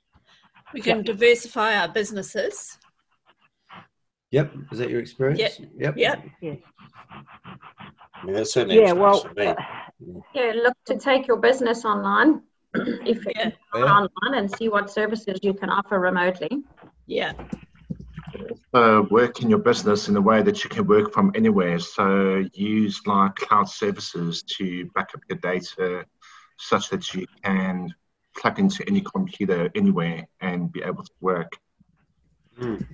We 0.72 0.80
can 0.80 0.98
yep. 0.98 1.06
diversify 1.06 1.76
our 1.76 1.88
businesses. 1.88 2.78
Yep, 4.30 4.52
is 4.72 4.78
that 4.78 4.90
your 4.90 5.00
experience? 5.00 5.40
Yep. 5.40 5.70
Yep. 5.76 5.96
Yep. 5.96 6.24
Yeah, 6.40 6.54
that's 8.26 8.52
certainly 8.52 8.80
yeah. 8.80 8.92
Well, 8.92 9.28
uh, 9.38 9.54
yeah. 10.34 10.52
Look 10.56 10.76
to 10.86 10.96
take 10.96 11.28
your 11.28 11.36
business 11.36 11.84
online 11.84 12.42
if 12.74 13.24
yeah. 13.36 13.50
yeah. 13.74 13.80
online 13.80 14.38
and 14.38 14.50
see 14.50 14.68
what 14.68 14.90
services 14.90 15.38
you 15.42 15.54
can 15.54 15.70
offer 15.70 16.00
remotely. 16.00 16.64
Yeah 17.06 17.32
uh, 18.74 19.02
work 19.10 19.40
in 19.40 19.48
your 19.48 19.60
business 19.60 20.08
in 20.08 20.16
a 20.16 20.20
way 20.20 20.42
that 20.42 20.64
you 20.64 20.70
can 20.70 20.86
work 20.86 21.12
from 21.12 21.32
anywhere. 21.34 21.78
So 21.78 22.44
use 22.52 23.00
like 23.06 23.36
cloud 23.36 23.68
services 23.68 24.42
to 24.56 24.86
back 24.94 25.10
up 25.14 25.20
your 25.28 25.38
data 25.38 26.04
such 26.58 26.90
that 26.90 27.14
you 27.14 27.26
can 27.42 27.94
plug 28.36 28.58
into 28.58 28.84
any 28.88 29.00
computer 29.00 29.70
anywhere 29.74 30.26
and 30.40 30.72
be 30.72 30.82
able 30.82 31.04
to 31.04 31.12
work. 31.20 31.52
Mm. 32.58 32.84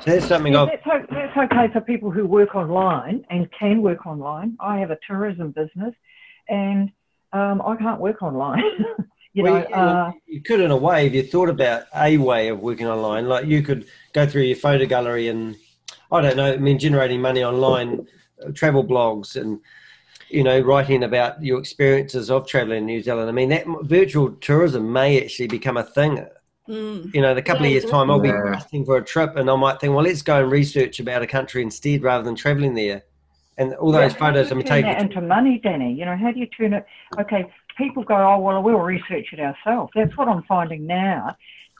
So 0.00 0.10
there's 0.10 0.24
something 0.24 0.52
yeah, 0.52 0.66
that's, 0.84 1.06
that's 1.10 1.36
okay 1.36 1.72
for 1.72 1.80
people 1.80 2.10
who 2.10 2.26
work 2.26 2.54
online 2.54 3.24
and 3.30 3.48
can 3.58 3.82
work 3.82 4.06
online. 4.06 4.56
I 4.60 4.78
have 4.78 4.90
a 4.90 4.98
tourism 5.06 5.50
business 5.50 5.94
and 6.48 6.90
um, 7.32 7.62
I 7.62 7.76
can't 7.76 8.00
work 8.00 8.22
online. 8.22 8.62
you 9.32 9.42
well, 9.42 9.54
know, 9.54 9.76
uh, 9.76 10.12
you 10.26 10.42
could 10.42 10.60
in 10.60 10.70
a 10.70 10.76
way 10.76 11.06
if 11.06 11.14
you 11.14 11.22
thought 11.22 11.48
about 11.48 11.84
a 11.96 12.16
way 12.18 12.48
of 12.48 12.60
working 12.60 12.86
online, 12.86 13.28
like 13.28 13.46
you 13.46 13.62
could 13.62 13.86
go 14.12 14.26
through 14.26 14.42
your 14.42 14.56
photo 14.56 14.86
gallery 14.86 15.28
and 15.28 15.56
I 16.10 16.20
don't 16.20 16.36
know, 16.36 16.52
I 16.52 16.56
mean, 16.58 16.78
generating 16.78 17.20
money 17.20 17.42
online, 17.42 18.06
uh, 18.44 18.50
travel 18.52 18.84
blogs 18.84 19.40
and 19.40 19.60
you 20.32 20.42
know, 20.42 20.60
writing 20.60 21.04
about 21.04 21.42
your 21.42 21.60
experiences 21.60 22.30
of 22.30 22.46
traveling 22.46 22.78
in 22.78 22.86
New 22.86 23.02
Zealand. 23.02 23.28
I 23.28 23.32
mean, 23.32 23.50
that 23.50 23.66
virtual 23.82 24.30
tourism 24.32 24.90
may 24.90 25.22
actually 25.22 25.48
become 25.48 25.76
a 25.76 25.82
thing. 25.82 26.26
Mm. 26.68 27.12
You 27.14 27.20
know, 27.20 27.32
in 27.32 27.38
a 27.38 27.42
couple 27.42 27.66
yeah, 27.66 27.76
of 27.76 27.82
years' 27.82 27.90
time, 27.90 28.10
I'll 28.10 28.18
be 28.18 28.30
asking 28.30 28.86
for 28.86 28.96
a 28.96 29.04
trip, 29.04 29.36
and 29.36 29.50
I 29.50 29.56
might 29.56 29.78
think, 29.78 29.94
well, 29.94 30.04
let's 30.04 30.22
go 30.22 30.42
and 30.42 30.50
research 30.50 31.00
about 31.00 31.22
a 31.22 31.26
country 31.26 31.60
instead 31.60 32.02
rather 32.02 32.24
than 32.24 32.34
traveling 32.34 32.74
there. 32.74 33.02
And 33.58 33.74
all 33.74 33.92
those 33.92 34.12
yeah, 34.12 34.18
photos 34.18 34.50
I'm 34.50 34.62
taking 34.62 34.90
into 34.90 35.20
money, 35.20 35.60
Danny. 35.62 35.92
You 35.92 36.06
know, 36.06 36.16
how 36.16 36.32
do 36.32 36.40
you 36.40 36.46
turn 36.46 36.72
it? 36.72 36.86
Okay, 37.20 37.52
people 37.76 38.04
go, 38.04 38.16
oh 38.16 38.38
well, 38.38 38.62
we'll 38.62 38.78
research 38.78 39.28
it 39.32 39.40
ourselves. 39.40 39.92
That's 39.94 40.16
what 40.16 40.28
I'm 40.28 40.42
finding 40.44 40.86
now. 40.86 41.36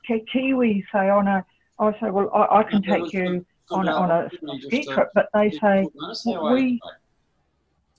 Kiwis 0.08 0.84
say, 0.92 1.10
oh 1.10 1.20
no, 1.20 1.42
I 1.78 1.92
say, 2.00 2.10
well, 2.10 2.30
I, 2.34 2.58
I 2.58 2.62
can 2.64 2.82
take 2.82 3.12
you 3.12 3.44
on, 3.70 3.88
on 3.88 4.10
a 4.10 4.30
ski 4.62 4.84
trip, 4.84 5.08
but 5.14 5.28
they 5.32 5.50
say, 5.50 5.86
well, 6.26 6.54
we, 6.54 6.80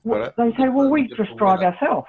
they 0.04 0.54
say, 0.58 0.70
well, 0.70 0.90
we 0.90 1.08
just 1.08 1.36
drive 1.38 1.62
ourselves. 1.62 2.08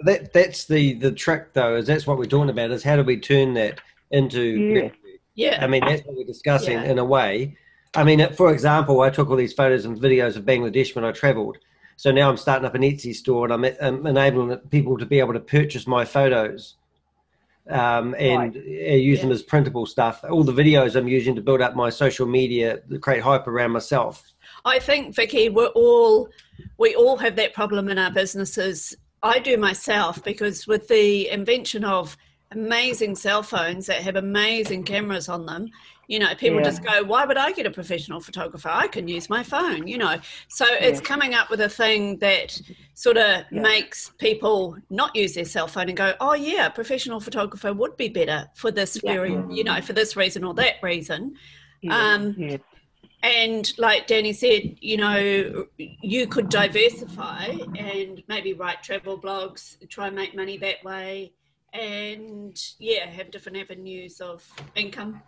That 0.00 0.32
that's 0.32 0.66
the 0.66 0.92
the 0.94 1.10
trick 1.10 1.54
though. 1.54 1.76
Is 1.76 1.86
that's 1.86 2.06
what 2.06 2.18
we're 2.18 2.26
talking 2.26 2.50
about. 2.50 2.70
Is 2.70 2.82
how 2.82 2.96
do 2.96 3.02
we 3.02 3.18
turn 3.18 3.54
that 3.54 3.80
into? 4.10 4.42
Yeah. 4.42 4.90
Yeah. 5.34 5.64
I 5.64 5.66
mean, 5.66 5.82
that's 5.84 6.02
what 6.04 6.16
we're 6.16 6.26
discussing 6.26 6.74
yeah. 6.74 6.84
in 6.84 6.98
a 6.98 7.04
way. 7.04 7.56
I 7.94 8.04
mean, 8.04 8.30
for 8.34 8.52
example, 8.52 9.00
I 9.00 9.08
took 9.08 9.30
all 9.30 9.36
these 9.36 9.54
photos 9.54 9.86
and 9.86 9.98
videos 9.98 10.36
of 10.36 10.44
Bangladesh 10.44 10.94
when 10.94 11.04
I 11.04 11.12
travelled. 11.12 11.56
So 11.96 12.12
now 12.12 12.28
I'm 12.28 12.36
starting 12.36 12.66
up 12.66 12.74
an 12.74 12.82
Etsy 12.82 13.14
store 13.14 13.50
and 13.50 13.52
I'm, 13.52 13.76
I'm 13.80 14.06
enabling 14.06 14.56
people 14.70 14.98
to 14.98 15.06
be 15.06 15.18
able 15.18 15.32
to 15.32 15.40
purchase 15.40 15.86
my 15.86 16.04
photos 16.04 16.76
um, 17.68 18.14
and 18.18 18.54
right. 18.54 18.64
use 18.64 19.18
yeah. 19.18 19.22
them 19.22 19.32
as 19.32 19.42
printable 19.42 19.86
stuff. 19.86 20.22
All 20.28 20.44
the 20.44 20.52
videos 20.52 20.94
I'm 20.94 21.08
using 21.08 21.34
to 21.34 21.40
build 21.40 21.62
up 21.62 21.74
my 21.74 21.90
social 21.90 22.26
media, 22.26 22.80
to 22.90 22.98
create 22.98 23.22
hype 23.22 23.46
around 23.48 23.72
myself. 23.72 24.32
I 24.64 24.78
think, 24.78 25.14
Vicky, 25.14 25.48
we're 25.48 25.66
all 25.68 26.28
we 26.78 26.94
all 26.94 27.16
have 27.16 27.36
that 27.36 27.54
problem 27.54 27.88
in 27.88 27.98
our 27.98 28.10
businesses. 28.10 28.94
I 29.22 29.38
do 29.38 29.56
myself 29.56 30.22
because 30.22 30.66
with 30.66 30.88
the 30.88 31.28
invention 31.30 31.84
of 31.84 32.16
amazing 32.50 33.16
cell 33.16 33.42
phones 33.42 33.86
that 33.86 34.02
have 34.02 34.16
amazing 34.16 34.84
cameras 34.84 35.28
on 35.28 35.46
them, 35.46 35.68
you 36.08 36.18
know, 36.18 36.34
people 36.34 36.58
yeah. 36.58 36.64
just 36.64 36.84
go, 36.84 37.02
why 37.02 37.24
would 37.24 37.36
I 37.36 37.52
get 37.52 37.66
a 37.66 37.70
professional 37.70 38.20
photographer? 38.20 38.68
I 38.68 38.86
can 38.86 39.08
use 39.08 39.28
my 39.28 39.42
phone, 39.42 39.86
you 39.86 39.98
know. 39.98 40.18
So 40.48 40.64
yeah. 40.64 40.86
it's 40.86 41.00
coming 41.00 41.34
up 41.34 41.50
with 41.50 41.60
a 41.60 41.68
thing 41.68 42.18
that 42.18 42.60
sort 42.94 43.16
of 43.16 43.44
yeah. 43.50 43.60
makes 43.60 44.10
people 44.18 44.76
not 44.90 45.14
use 45.16 45.34
their 45.34 45.44
cell 45.44 45.66
phone 45.66 45.88
and 45.88 45.96
go, 45.96 46.14
oh, 46.20 46.34
yeah, 46.34 46.66
a 46.66 46.70
professional 46.70 47.20
photographer 47.20 47.72
would 47.72 47.96
be 47.96 48.08
better 48.08 48.48
for 48.54 48.70
this 48.70 48.96
very, 48.98 49.32
you 49.50 49.64
know, 49.64 49.80
for 49.80 49.92
this 49.92 50.16
reason 50.16 50.44
or 50.44 50.54
that 50.54 50.74
reason. 50.82 51.34
Um, 51.90 52.58
and 53.22 53.72
like 53.78 54.06
Danny 54.06 54.32
said, 54.32 54.76
you 54.80 54.96
know, 54.96 55.66
you 55.78 56.26
could 56.28 56.48
diversify 56.48 57.46
and 57.76 58.22
maybe 58.28 58.52
write 58.52 58.82
travel 58.82 59.20
blogs, 59.20 59.76
try 59.88 60.06
and 60.06 60.14
make 60.16 60.36
money 60.36 60.56
that 60.58 60.84
way, 60.84 61.32
and 61.72 62.56
yeah, 62.78 63.06
have 63.06 63.30
different 63.30 63.58
avenues 63.58 64.20
of 64.20 64.48
income. 64.76 65.20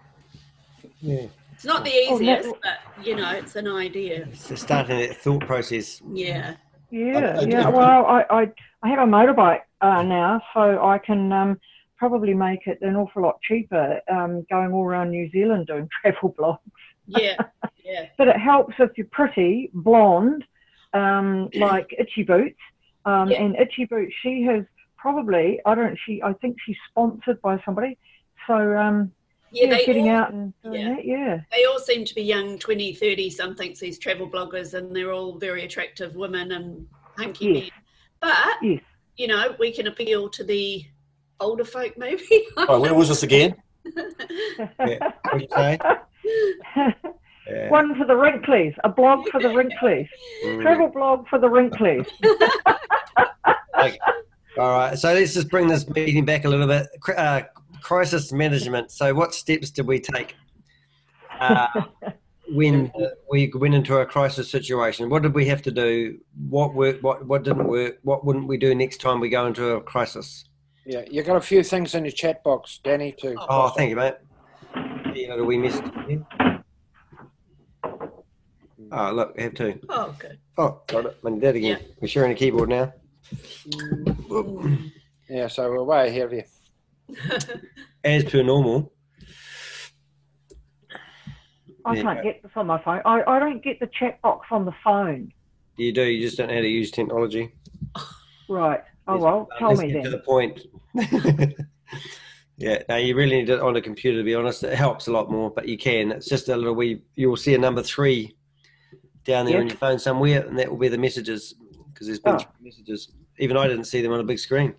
Yeah. 1.00 1.26
It's 1.52 1.64
not 1.64 1.85
the 1.85 1.93
oh, 2.09 2.17
easiest, 2.17 2.49
oh, 2.49 2.59
but 2.62 3.07
you 3.07 3.17
know, 3.17 3.31
it's 3.33 3.57
an 3.57 3.67
idea. 3.69 4.28
It's 4.31 4.61
starting 4.61 4.99
that 4.99 5.17
thought 5.17 5.47
process. 5.47 6.00
Yeah. 6.12 6.55
Yeah, 6.90 7.40
yeah. 7.40 7.69
Well, 7.69 8.07
I, 8.07 8.25
I, 8.31 8.52
I 8.83 8.88
have 8.88 9.00
a 9.00 9.11
motorbike 9.11 9.61
uh, 9.81 10.02
now, 10.02 10.40
so 10.55 10.83
I 10.83 10.99
can 10.99 11.33
um, 11.33 11.61
probably 11.97 12.33
make 12.33 12.67
it 12.67 12.78
an 12.81 12.97
awful 12.97 13.23
lot 13.23 13.40
cheaper 13.43 14.00
um, 14.11 14.47
going 14.50 14.73
all 14.73 14.85
around 14.85 15.11
New 15.11 15.31
Zealand 15.31 15.67
doing 15.67 15.88
travel 16.02 16.35
blogs. 16.38 16.59
Yeah, 17.07 17.37
yeah. 17.85 18.07
but 18.17 18.28
it 18.28 18.37
helps 18.37 18.75
if 18.78 18.90
you're 18.97 19.07
pretty, 19.09 19.71
blonde, 19.75 20.45
um, 20.95 21.50
like 21.55 21.95
Itchy 21.99 22.23
Boots. 22.23 22.59
Um, 23.05 23.31
yeah. 23.31 23.43
And 23.43 23.57
Itchy 23.57 23.85
Boots, 23.85 24.14
she 24.23 24.43
has 24.45 24.64
probably, 24.97 25.61
I 25.67 25.75
don't, 25.75 25.99
she, 26.07 26.23
I 26.23 26.33
think 26.35 26.57
she's 26.64 26.76
sponsored 26.90 27.40
by 27.43 27.61
somebody. 27.64 27.99
So 28.47 28.55
um, 28.55 29.12
yeah, 29.52 29.64
yeah, 29.64 29.71
they 29.71 29.87
getting 29.87 30.09
all, 30.09 30.17
out 30.17 30.33
and 30.33 30.52
yeah. 30.64 30.95
That, 30.95 31.05
yeah. 31.05 31.40
They 31.52 31.64
all 31.64 31.78
seem 31.78 32.05
to 32.05 32.14
be 32.14 32.23
young 32.23 32.59
20, 32.59 32.95
30 32.95 33.31
somethings, 33.31 33.81
these 33.81 33.99
travel 33.99 34.28
bloggers, 34.28 34.75
and 34.75 34.95
they're 34.95 35.12
all 35.12 35.38
very 35.38 35.64
attractive 35.64 36.17
women 36.17 36.52
and 36.52 36.87
hunky 37.17 37.47
yes. 37.47 37.55
men. 37.55 37.71
But, 38.21 38.62
yes. 38.62 38.81
you 39.17 39.26
know, 39.26 39.55
we 39.59 39.73
can 39.73 39.87
appeal 39.87 40.28
to 40.31 40.45
the 40.45 40.85
older 41.40 41.64
folk, 41.64 41.97
maybe. 41.97 42.47
Oh, 42.57 42.81
where 42.81 42.95
was 42.95 43.09
this 43.09 43.23
again? 43.23 43.55
Yeah. 44.81 45.12
What? 45.33 46.09
Yeah. 47.50 47.71
One 47.71 47.95
for 47.97 48.05
the 48.05 48.12
Wrinklies, 48.12 48.75
a 48.85 48.90
blog 48.90 49.26
for 49.31 49.40
the 49.40 49.49
Wrinklies, 49.49 50.07
Mm. 50.45 50.61
travel 50.61 50.88
blog 50.88 51.26
for 51.28 51.38
the 51.38 51.49
Wrinklies. 51.49 52.07
Okay. 53.78 53.99
All 54.59 54.71
right. 54.73 54.99
So 54.99 55.14
let's 55.14 55.35
just 55.35 55.49
bring 55.49 55.69
this 55.69 55.88
meeting 55.88 56.25
back 56.25 56.45
a 56.45 56.49
little 56.49 56.67
bit. 56.67 56.88
Uh, 57.17 57.43
crisis 57.82 58.32
management. 58.32 58.90
So, 58.90 59.14
what 59.14 59.35
steps 59.35 59.70
did 59.70 59.87
we 59.87 60.00
take 60.00 60.37
uh, 61.40 61.66
when 62.52 62.92
we 63.30 63.52
went 63.54 63.75
into 63.75 63.99
a 63.99 64.06
crisis 64.06 64.50
situation? 64.50 65.08
What 65.11 65.23
did 65.23 65.35
we 65.35 65.47
have 65.47 65.62
to 65.62 65.70
do? 65.70 66.18
What 66.49 66.75
worked? 66.75 67.02
What 67.02 67.26
what 67.26 67.42
didn't 67.44 67.66
work? 67.66 67.99
What 68.02 68.25
wouldn't 68.25 68.47
we 68.47 68.56
do 68.56 68.75
next 68.75 69.00
time 69.00 69.20
we 69.20 69.28
go 69.28 69.47
into 69.47 69.70
a 69.70 69.80
crisis? 69.80 70.44
Yeah, 70.88 71.04
you 71.11 71.23
got 71.23 71.37
a 71.37 71.40
few 71.40 71.62
things 71.62 71.94
in 71.94 72.06
your 72.06 72.12
chat 72.12 72.42
box, 72.42 72.80
Danny, 72.82 73.12
too. 73.12 73.37
Oh, 73.38 73.68
thank 73.68 73.90
you, 73.90 73.97
mate. 73.97 74.14
You 75.14 75.28
know, 75.28 75.44
we 75.44 75.58
missed. 75.58 75.82
Oh, 78.90 79.12
look, 79.12 79.35
I 79.38 79.42
have 79.42 79.52
two. 79.52 79.78
oh, 79.90 80.16
good. 80.18 80.38
Oh, 80.56 80.80
got 80.87 81.04
it. 81.04 81.18
I 81.23 81.30
did 81.30 81.40
that 81.42 81.56
again. 81.56 81.80
We're 82.00 82.08
sharing 82.08 82.32
a 82.32 82.35
keyboard 82.35 82.70
now. 82.70 82.94
Yeah, 85.30 85.47
so 85.49 85.70
we're 85.70 85.82
way 85.82 86.08
ahead 86.08 86.23
of 86.23 86.32
you. 86.32 86.42
As 88.05 88.25
per 88.25 88.43
normal. 88.43 88.93
I 91.85 92.03
can't 92.03 92.23
get 92.23 92.43
this 92.43 92.53
on 92.55 92.67
my 92.67 92.83
phone. 92.83 93.00
I, 93.05 93.23
I 93.27 93.38
don't 93.38 93.62
get 93.62 93.81
the 93.81 93.88
chat 93.99 94.21
box 94.21 94.49
on 94.50 94.65
the 94.65 94.75
phone. 94.85 95.33
You 95.77 95.93
do. 95.93 96.03
You 96.03 96.21
just 96.21 96.37
don't 96.37 96.49
know 96.49 96.55
how 96.55 96.61
to 96.61 96.69
use 96.69 96.91
technology. 96.91 97.55
Right. 98.49 98.83
Oh 99.07 99.15
Yes, 99.15 99.23
well, 99.23 99.49
tell 99.59 99.75
me 99.75 99.93
get 99.93 100.05
to 100.05 100.11
the 100.11 100.19
point. 100.19 100.61
yeah, 102.59 102.83
no, 102.88 102.97
you 102.97 103.15
really 103.15 103.37
need 103.37 103.49
it 103.49 103.61
on 103.61 103.77
a 103.77 103.81
computer 103.81 104.19
to 104.19 104.25
be 104.25 104.35
honest. 104.35 104.65
It 104.65 104.75
helps 104.75 105.07
a 105.07 105.12
lot 105.12 105.31
more, 105.31 105.50
but 105.50 105.69
you 105.69 105.79
can. 105.79 106.12
It's 106.12 106.29
just 106.29 106.49
a 106.49 106.57
little 106.57 106.75
wee. 106.75 107.03
You'll 107.15 107.37
see 107.37 107.55
a 107.55 107.59
number 107.59 107.83
three 107.83 108.37
down 109.25 109.47
there 109.47 109.61
on 109.61 109.69
your 109.69 109.77
phone 109.77 109.99
somewhere, 109.99 110.47
and 110.47 110.59
that 110.59 110.71
will 110.71 110.79
be 110.79 110.88
the 110.88 110.99
messages 110.99 111.55
because 111.93 112.07
there's 112.07 112.19
been 112.19 112.35
Oh. 112.35 112.45
messages. 112.61 113.12
Even 113.38 113.57
I 113.57 113.67
didn't 113.67 113.85
see 113.85 114.03
them 114.03 114.12
on 114.12 114.21
a 114.21 114.25
big 114.25 114.38
screen. 114.38 114.75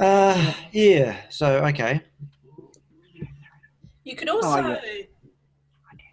Uh, 0.00 0.54
yeah. 0.72 1.20
So 1.28 1.64
okay. 1.66 2.00
You 4.04 4.16
could 4.16 4.30
also 4.30 4.78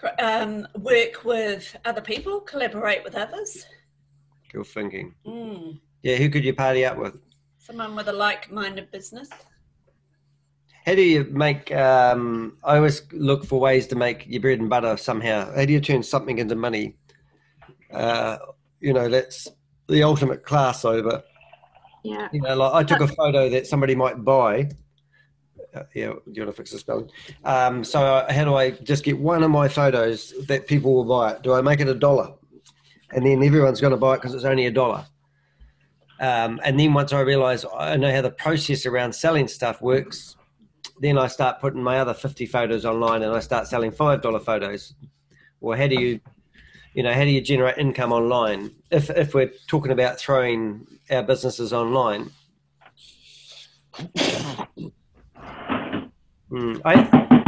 Oh, 0.03 0.09
um, 0.19 0.67
work 0.75 1.23
with 1.23 1.75
other 1.85 2.01
people, 2.01 2.41
collaborate 2.41 3.03
with 3.03 3.15
others. 3.15 3.65
Good 4.51 4.67
thinking. 4.67 5.15
Mm. 5.25 5.79
Yeah. 6.03 6.17
Who 6.17 6.29
could 6.29 6.43
you 6.43 6.53
party 6.53 6.85
up 6.85 6.97
with? 6.97 7.17
Someone 7.57 7.95
with 7.95 8.07
a 8.09 8.13
like-minded 8.13 8.91
business. 8.91 9.29
How 10.85 10.95
do 10.95 11.01
you 11.01 11.25
make? 11.25 11.71
Um, 11.71 12.57
I 12.63 12.77
always 12.77 13.01
look 13.11 13.45
for 13.45 13.59
ways 13.59 13.87
to 13.87 13.95
make 13.95 14.25
your 14.27 14.41
bread 14.41 14.59
and 14.59 14.69
butter 14.69 14.95
somehow. 14.97 15.53
How 15.53 15.65
do 15.65 15.73
you 15.73 15.81
turn 15.81 16.03
something 16.03 16.37
into 16.37 16.55
money? 16.55 16.95
Uh, 17.91 18.37
you 18.79 18.93
know, 18.93 19.09
that's 19.09 19.47
the 19.87 20.03
ultimate 20.03 20.43
class 20.43 20.85
over. 20.85 21.23
Yeah. 22.07 22.29
You 22.31 22.41
know, 22.41 22.55
like 22.55 22.73
I 22.73 22.83
took 22.83 23.01
a 23.01 23.07
photo 23.07 23.49
that 23.49 23.67
somebody 23.67 23.95
might 23.95 24.23
buy. 24.23 24.69
Uh, 25.73 25.83
yeah, 25.93 26.07
do 26.07 26.21
you 26.31 26.41
want 26.41 26.49
to 26.49 26.53
fix 26.53 26.71
the 26.71 26.79
spelling? 26.79 27.09
Um, 27.43 27.83
so 27.83 28.01
uh, 28.01 28.31
how 28.31 28.45
do 28.45 28.55
I 28.55 28.71
just 28.71 29.03
get 29.03 29.19
one 29.19 29.43
of 29.43 29.51
my 29.51 29.67
photos 29.67 30.33
that 30.47 30.67
people 30.67 30.93
will 30.95 31.03
buy 31.03 31.33
it? 31.33 31.41
Do 31.41 31.53
I 31.53 31.61
make 31.61 31.81
it 31.81 31.87
a 31.87 31.93
dollar, 31.93 32.33
and 33.11 33.25
then 33.25 33.43
everyone's 33.43 33.81
going 33.81 33.91
to 33.91 33.97
buy 33.97 34.13
it 34.13 34.17
because 34.17 34.33
it's 34.33 34.45
only 34.45 34.65
a 34.67 34.71
dollar? 34.71 35.05
Um, 36.19 36.59
and 36.63 36.79
then 36.79 36.93
once 36.93 37.13
I 37.13 37.19
realise 37.19 37.65
I 37.77 37.97
know 37.97 38.11
how 38.11 38.21
the 38.21 38.31
process 38.31 38.85
around 38.85 39.13
selling 39.13 39.47
stuff 39.47 39.81
works, 39.81 40.35
then 40.99 41.17
I 41.17 41.27
start 41.27 41.59
putting 41.59 41.83
my 41.83 41.99
other 41.99 42.13
50 42.13 42.45
photos 42.47 42.85
online 42.85 43.21
and 43.21 43.35
I 43.35 43.39
start 43.39 43.67
selling 43.67 43.91
$5 43.91 44.43
photos. 44.43 44.95
Well, 45.59 45.77
how 45.77 45.87
do 45.87 45.95
you, 45.95 46.19
you 46.97 47.03
know, 47.03 47.13
how 47.13 47.23
do 47.23 47.29
you 47.29 47.41
generate 47.41 47.77
income 47.77 48.11
online? 48.11 48.71
If, 48.89 49.11
if 49.11 49.35
we're 49.35 49.51
talking 49.67 49.91
about 49.91 50.17
throwing 50.17 50.87
our 51.11 51.21
businesses 51.21 51.71
online. 51.71 52.31
Mm, 56.49 56.81
I, 56.85 56.93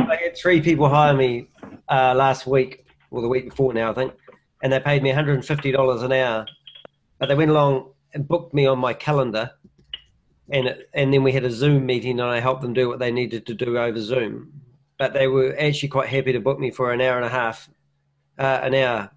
I 0.10 0.16
had 0.22 0.38
three 0.38 0.62
people 0.62 0.88
hire 0.88 1.16
me 1.16 1.48
uh, 1.90 2.14
last 2.16 2.46
week, 2.46 2.86
or 3.10 3.22
the 3.24 3.28
week 3.28 3.50
before 3.50 3.74
now, 3.74 3.90
I 3.90 3.94
think, 3.96 4.14
and 4.62 4.72
they 4.72 4.80
paid 4.80 5.02
me 5.02 5.12
$150 5.12 6.04
an 6.04 6.12
hour. 6.12 6.46
But 7.18 7.30
they 7.30 7.36
went 7.36 7.50
along 7.50 7.94
and 8.14 8.28
booked 8.28 8.54
me 8.54 8.68
on 8.68 8.78
my 8.78 8.94
calendar 8.94 9.52
and 10.52 10.76
and 10.94 11.14
then 11.14 11.24
we 11.24 11.32
had 11.32 11.44
a 11.44 11.52
Zoom 11.52 11.86
meeting, 11.86 12.20
and 12.20 12.30
I 12.30 12.40
helped 12.40 12.62
them 12.62 12.74
do 12.74 12.88
what 12.88 13.00
they 13.00 13.12
needed 13.12 13.46
to 13.48 13.54
do 13.54 13.78
over 13.78 14.00
Zoom. 14.00 14.52
But 14.98 15.14
they 15.14 15.28
were 15.28 15.56
actually 15.60 15.90
quite 15.90 16.10
happy 16.10 16.34
to 16.34 16.40
book 16.40 16.60
me 16.60 16.72
for 16.72 16.92
an 16.92 17.02
hour 17.02 17.18
and 17.18 17.26
a 17.26 17.30
half, 17.30 17.70
uh, 18.38 18.60
an 18.64 18.74
hour. 18.74 19.12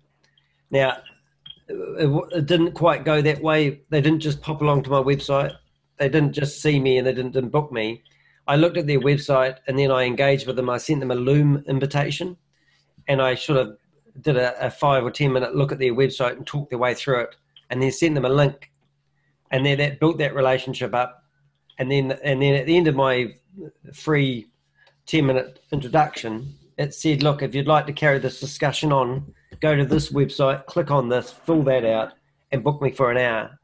Now, 0.72 0.98
it, 1.68 2.28
it 2.32 2.46
didn't 2.46 2.72
quite 2.72 3.04
go 3.04 3.22
that 3.22 3.40
way. 3.40 3.82
They 3.90 4.00
didn't 4.00 4.20
just 4.20 4.42
pop 4.42 4.60
along 4.60 4.82
to 4.84 4.90
my 4.90 5.00
website. 5.00 5.54
They 5.98 6.08
didn't 6.08 6.32
just 6.32 6.60
see 6.60 6.80
me 6.80 6.98
and 6.98 7.06
they 7.06 7.12
didn't, 7.12 7.32
didn't 7.32 7.50
book 7.50 7.70
me. 7.70 8.02
I 8.48 8.56
looked 8.56 8.76
at 8.76 8.88
their 8.88 8.98
website 8.98 9.58
and 9.68 9.78
then 9.78 9.92
I 9.92 10.02
engaged 10.02 10.48
with 10.48 10.56
them. 10.56 10.68
I 10.68 10.78
sent 10.78 10.98
them 10.98 11.12
a 11.12 11.14
Loom 11.14 11.62
invitation, 11.68 12.36
and 13.06 13.22
I 13.22 13.36
sort 13.36 13.60
of 13.60 13.76
did 14.20 14.36
a, 14.36 14.66
a 14.66 14.70
five 14.70 15.04
or 15.04 15.12
ten 15.12 15.32
minute 15.32 15.54
look 15.54 15.70
at 15.70 15.78
their 15.78 15.94
website 15.94 16.32
and 16.32 16.44
talked 16.44 16.70
their 16.70 16.78
way 16.80 16.94
through 16.94 17.20
it, 17.20 17.36
and 17.70 17.80
then 17.80 17.92
sent 17.92 18.16
them 18.16 18.24
a 18.24 18.28
link, 18.28 18.72
and 19.52 19.64
then 19.64 19.78
that 19.78 20.00
built 20.00 20.18
that 20.18 20.34
relationship 20.34 20.92
up 20.92 21.22
and 21.78 21.90
then 21.90 22.12
and 22.22 22.42
then 22.42 22.54
at 22.54 22.66
the 22.66 22.76
end 22.76 22.88
of 22.88 22.94
my 22.94 23.34
free 23.92 24.46
10 25.06 25.26
minute 25.26 25.60
introduction 25.72 26.54
it 26.78 26.94
said 26.94 27.22
look 27.22 27.42
if 27.42 27.54
you'd 27.54 27.66
like 27.66 27.86
to 27.86 27.92
carry 27.92 28.18
this 28.18 28.40
discussion 28.40 28.92
on 28.92 29.34
go 29.60 29.76
to 29.76 29.84
this 29.84 30.10
website 30.10 30.66
click 30.66 30.90
on 30.90 31.08
this 31.08 31.32
fill 31.32 31.62
that 31.62 31.84
out 31.84 32.12
and 32.50 32.64
book 32.64 32.80
me 32.82 32.90
for 32.90 33.10
an 33.10 33.18
hour. 33.18 33.58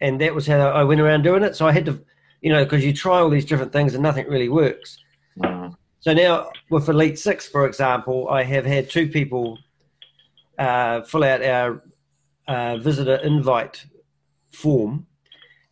And 0.00 0.20
that 0.20 0.34
was 0.34 0.46
how 0.46 0.68
i 0.70 0.84
went 0.84 1.00
around 1.00 1.22
doing 1.22 1.42
it. 1.42 1.56
So 1.56 1.66
i 1.66 1.72
had 1.72 1.86
to 1.86 2.04
you 2.40 2.52
know 2.52 2.64
because 2.64 2.84
you 2.84 2.92
try 2.92 3.18
all 3.18 3.30
these 3.30 3.46
different 3.46 3.72
things 3.72 3.94
and 3.94 4.02
nothing 4.02 4.26
really 4.28 4.48
works. 4.48 4.98
So 6.00 6.12
now 6.12 6.50
with 6.70 6.88
elite 6.88 7.18
six 7.18 7.48
for 7.48 7.66
example 7.66 8.28
i 8.28 8.42
have 8.42 8.64
had 8.64 8.88
two 8.88 9.08
people 9.08 9.58
uh, 10.58 11.02
fill 11.02 11.24
out 11.24 11.42
our 11.42 11.82
uh, 12.48 12.76
visitor 12.78 13.16
invite 13.16 13.84
form. 14.52 15.06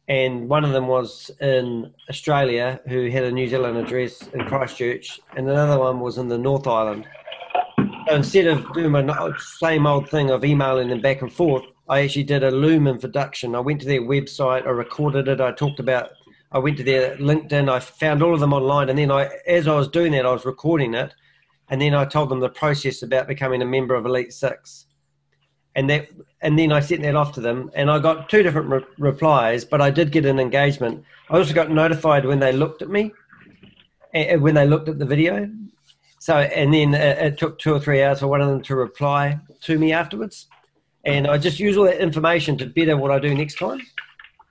And 0.06 0.48
one 0.48 0.64
of 0.64 0.72
them 0.72 0.86
was 0.86 1.30
in 1.40 1.92
Australia 2.10 2.80
who 2.88 3.08
had 3.08 3.24
a 3.24 3.32
New 3.32 3.48
Zealand 3.48 3.78
address 3.78 4.26
in 4.34 4.44
Christchurch, 4.44 5.18
and 5.34 5.48
another 5.48 5.78
one 5.78 6.00
was 6.00 6.18
in 6.18 6.28
the 6.28 6.36
North 6.36 6.66
Island. 6.66 7.08
So 8.06 8.14
instead 8.14 8.46
of 8.46 8.72
doing 8.74 8.90
my 8.90 9.32
same 9.38 9.86
old 9.86 10.10
thing 10.10 10.30
of 10.30 10.44
emailing 10.44 10.88
them 10.88 11.00
back 11.00 11.22
and 11.22 11.32
forth, 11.32 11.64
I 11.88 12.02
actually 12.02 12.24
did 12.24 12.44
a 12.44 12.50
Loom 12.50 12.86
introduction. 12.86 13.54
I 13.54 13.60
went 13.60 13.80
to 13.80 13.86
their 13.86 14.02
website, 14.02 14.66
I 14.66 14.70
recorded 14.70 15.28
it, 15.28 15.40
I 15.40 15.52
talked 15.52 15.80
about, 15.80 16.10
I 16.52 16.58
went 16.58 16.76
to 16.78 16.84
their 16.84 17.16
LinkedIn, 17.16 17.70
I 17.70 17.80
found 17.80 18.22
all 18.22 18.34
of 18.34 18.40
them 18.40 18.52
online, 18.52 18.90
and 18.90 18.98
then 18.98 19.10
I, 19.10 19.30
as 19.46 19.66
I 19.66 19.74
was 19.74 19.88
doing 19.88 20.12
that, 20.12 20.26
I 20.26 20.32
was 20.32 20.44
recording 20.44 20.94
it, 20.94 21.14
and 21.70 21.80
then 21.80 21.94
I 21.94 22.04
told 22.04 22.28
them 22.28 22.40
the 22.40 22.48
process 22.48 23.02
about 23.02 23.26
becoming 23.26 23.62
a 23.62 23.66
member 23.66 23.94
of 23.94 24.06
Elite 24.06 24.32
Six 24.32 24.86
and 25.74 25.90
that 25.90 26.08
and 26.40 26.58
then 26.58 26.72
I 26.72 26.80
sent 26.80 27.02
that 27.02 27.16
off 27.16 27.32
to 27.32 27.40
them, 27.40 27.70
and 27.74 27.90
I 27.90 27.98
got 27.98 28.28
two 28.28 28.42
different 28.42 28.68
re- 28.68 28.84
replies, 28.98 29.64
but 29.64 29.80
I 29.80 29.90
did 29.90 30.12
get 30.12 30.26
an 30.26 30.38
engagement. 30.38 31.02
I 31.30 31.38
also 31.38 31.54
got 31.54 31.70
notified 31.70 32.26
when 32.26 32.38
they 32.38 32.52
looked 32.52 32.82
at 32.82 32.90
me, 32.90 33.12
and 34.12 34.42
when 34.42 34.54
they 34.54 34.66
looked 34.66 34.88
at 34.88 34.98
the 34.98 35.06
video. 35.06 35.50
So 36.24 36.38
and 36.38 36.72
then 36.72 36.94
it, 36.94 37.18
it 37.18 37.38
took 37.38 37.58
two 37.58 37.74
or 37.74 37.78
three 37.78 38.02
hours 38.02 38.20
for 38.20 38.28
one 38.28 38.40
of 38.40 38.48
them 38.48 38.62
to 38.62 38.74
reply 38.76 39.38
to 39.60 39.78
me 39.78 39.92
afterwards, 39.92 40.46
and 41.04 41.26
I 41.26 41.36
just 41.36 41.60
use 41.60 41.76
all 41.76 41.84
that 41.84 42.00
information 42.00 42.56
to 42.58 42.66
better 42.66 42.96
what 42.96 43.10
I 43.10 43.18
do 43.18 43.34
next 43.34 43.58
time. 43.58 43.80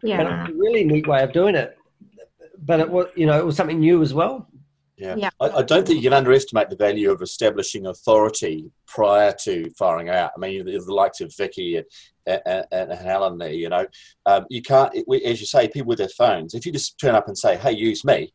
And 0.03 0.09
Yeah. 0.11 0.43
it's 0.43 0.51
a 0.51 0.53
really 0.53 0.83
neat 0.83 1.07
way 1.07 1.23
of 1.23 1.33
doing 1.33 1.55
it, 1.55 1.75
but 2.63 2.79
it 2.79 2.87
was 2.87 3.07
you 3.15 3.25
know 3.25 3.39
it 3.39 3.43
was 3.43 3.55
something 3.55 3.79
new 3.79 4.03
as 4.03 4.13
well. 4.13 4.47
Yeah. 4.97 5.15
Yeah. 5.15 5.31
I, 5.39 5.49
I 5.49 5.61
don't 5.63 5.83
think 5.87 5.97
you 5.97 6.09
can 6.11 6.13
underestimate 6.13 6.69
the 6.69 6.75
value 6.75 7.09
of 7.09 7.23
establishing 7.23 7.87
authority 7.87 8.69
prior 8.85 9.33
to 9.45 9.71
firing 9.71 10.09
out. 10.09 10.29
I 10.37 10.39
mean, 10.39 10.63
the, 10.65 10.77
the 10.77 10.93
likes 10.93 11.21
of 11.21 11.35
Vicky 11.35 11.77
and, 11.77 12.39
and, 12.45 12.65
and 12.71 12.91
Helen 12.93 13.39
there, 13.39 13.51
you 13.51 13.69
know, 13.69 13.87
um, 14.27 14.45
you 14.51 14.61
can't, 14.61 14.93
it, 14.93 15.05
we- 15.07 15.23
as 15.25 15.39
you 15.39 15.47
say, 15.47 15.67
people 15.67 15.87
with 15.89 15.97
their 15.97 16.09
phones, 16.09 16.53
if 16.53 16.67
you 16.67 16.71
just 16.71 16.99
turn 16.99 17.15
up 17.15 17.27
and 17.27 17.35
say, 17.35 17.57
hey, 17.57 17.71
use 17.71 18.05
me, 18.05 18.31